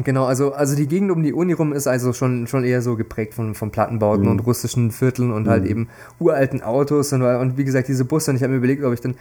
Genau, 0.04 0.26
also, 0.26 0.54
also 0.54 0.76
die 0.76 0.88
Gegend 0.88 1.12
um 1.12 1.24
die 1.24 1.34
Uni 1.34 1.54
rum 1.54 1.74
ist 1.74 1.88
also 1.88 2.14
schon, 2.14 2.48
schon 2.48 2.64
eher 2.64 2.82
so 2.82 2.96
geprägt 2.96 3.34
von, 3.34 3.56
von 3.56 3.72
Plattenbauten 3.72 4.26
mhm. 4.26 4.32
und 4.32 4.40
russischen 4.40 4.92
Vierteln 4.92 5.32
und 5.32 5.48
halt 5.48 5.64
mhm. 5.64 5.68
halt 5.68 5.72
eben 5.72 5.90
uralten 6.20 6.62
Autos 6.62 7.14
und, 7.14 7.22
und 7.24 7.58
wie 7.58 7.64
gesagt 7.64 7.88
diese 7.88 8.06
Busse 8.06 8.32
und 8.32 8.38
ich 8.38 8.44
habe 8.44 8.52
mir 8.52 8.58
überlegt, 8.58 8.84
ob 8.84 8.94
ich 8.94 9.02
dann 9.02 9.16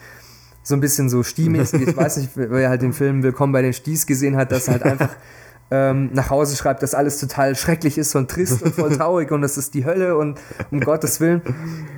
so 0.67 0.75
ein 0.75 0.81
bisschen 0.81 1.09
so 1.09 1.23
stiemäßig. 1.23 1.89
Ich 1.89 1.97
weiß 1.97 2.17
nicht, 2.17 2.31
wer 2.35 2.69
halt 2.69 2.83
den 2.83 2.93
Film 2.93 3.23
Willkommen 3.23 3.53
bei 3.53 3.63
den 3.63 3.73
Sties 3.73 4.05
gesehen 4.05 4.37
hat, 4.37 4.51
dass 4.51 4.67
er 4.67 4.75
halt 4.75 4.83
einfach 4.83 5.11
ähm, 5.71 6.11
nach 6.13 6.29
Hause 6.29 6.57
schreibt, 6.57 6.83
dass 6.83 6.93
alles 6.93 7.21
total 7.21 7.55
schrecklich 7.55 7.97
ist 7.99 8.17
und 8.17 8.29
trist 8.29 8.63
und 8.63 8.75
voll 8.75 8.91
traurig 8.97 9.31
und 9.31 9.43
das 9.43 9.57
ist 9.59 9.75
die 9.75 9.85
Hölle 9.85 10.17
und 10.17 10.41
um 10.73 10.81
Gottes 10.81 11.21
Willen. 11.21 11.41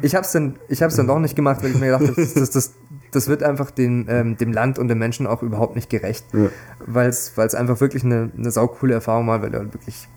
Ich 0.02 0.14
habe 0.14 0.26
es 0.26 0.32
dann, 0.32 0.56
ich 0.68 0.82
hab's 0.82 0.96
dann 0.96 1.06
doch 1.06 1.18
nicht 1.18 1.34
gemacht, 1.34 1.62
weil 1.62 1.70
ich 1.70 1.78
mir 1.78 1.86
gedacht 1.86 2.08
habe, 2.08 2.14
das, 2.14 2.34
das, 2.34 2.50
das, 2.50 2.74
das 3.10 3.28
wird 3.28 3.42
einfach 3.42 3.70
den, 3.70 4.04
ähm, 4.10 4.36
dem 4.36 4.52
Land 4.52 4.78
und 4.78 4.88
den 4.88 4.98
Menschen 4.98 5.26
auch 5.26 5.42
überhaupt 5.42 5.74
nicht 5.74 5.88
gerecht, 5.88 6.26
ja. 6.34 6.50
weil 6.86 7.08
es 7.08 7.38
einfach 7.38 7.80
wirklich 7.80 8.04
eine, 8.04 8.30
eine 8.36 8.50
saukoole 8.50 8.92
Erfahrung 8.92 9.28
war, 9.28 9.40
weil 9.40 9.54
er 9.54 9.72
wirklich, 9.72 10.08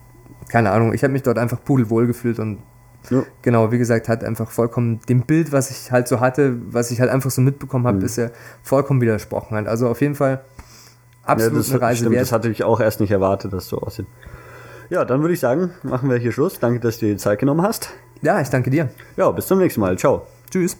keine 0.49 0.71
Ahnung, 0.71 0.93
ich 0.93 1.03
habe 1.03 1.13
mich 1.13 1.23
dort 1.23 1.37
einfach 1.37 1.63
pudelwohl 1.63 2.05
gefühlt 2.05 2.37
und 2.39 2.57
ja. 3.09 3.23
Genau, 3.41 3.71
wie 3.71 3.77
gesagt, 3.77 4.07
hat 4.07 4.23
einfach 4.23 4.51
vollkommen 4.51 4.99
dem 5.09 5.21
Bild, 5.21 5.51
was 5.51 5.71
ich 5.71 5.91
halt 5.91 6.07
so 6.07 6.19
hatte, 6.19 6.57
was 6.71 6.91
ich 6.91 7.01
halt 7.01 7.09
einfach 7.09 7.31
so 7.31 7.41
mitbekommen 7.41 7.87
habe, 7.87 7.97
mhm. 7.97 8.05
ist 8.05 8.17
ja 8.17 8.29
vollkommen 8.63 9.01
widersprochen 9.01 9.57
hat. 9.57 9.67
Also 9.67 9.87
auf 9.87 10.01
jeden 10.01 10.15
Fall 10.15 10.41
absolut 11.23 11.53
ja, 11.53 11.59
das, 11.59 11.71
eine 11.71 11.81
Reise 11.81 11.97
stimmt, 11.99 12.11
wert. 12.15 12.21
Das 12.23 12.31
hatte 12.31 12.49
ich 12.49 12.63
auch 12.63 12.79
erst 12.79 12.99
nicht 12.99 13.11
erwartet, 13.11 13.53
dass 13.53 13.67
so 13.67 13.79
aussieht. 13.79 14.07
Ja, 14.89 15.05
dann 15.05 15.21
würde 15.21 15.33
ich 15.33 15.39
sagen, 15.39 15.71
machen 15.83 16.09
wir 16.09 16.17
hier 16.17 16.31
Schluss. 16.31 16.59
Danke, 16.59 16.79
dass 16.79 16.99
du 16.99 17.05
dir 17.05 17.13
die 17.13 17.17
Zeit 17.17 17.39
genommen 17.39 17.61
hast. 17.61 17.91
Ja, 18.21 18.41
ich 18.41 18.49
danke 18.49 18.69
dir. 18.69 18.89
Ja, 19.17 19.31
bis 19.31 19.47
zum 19.47 19.59
nächsten 19.59 19.81
Mal. 19.81 19.97
Ciao. 19.97 20.27
Tschüss. 20.51 20.77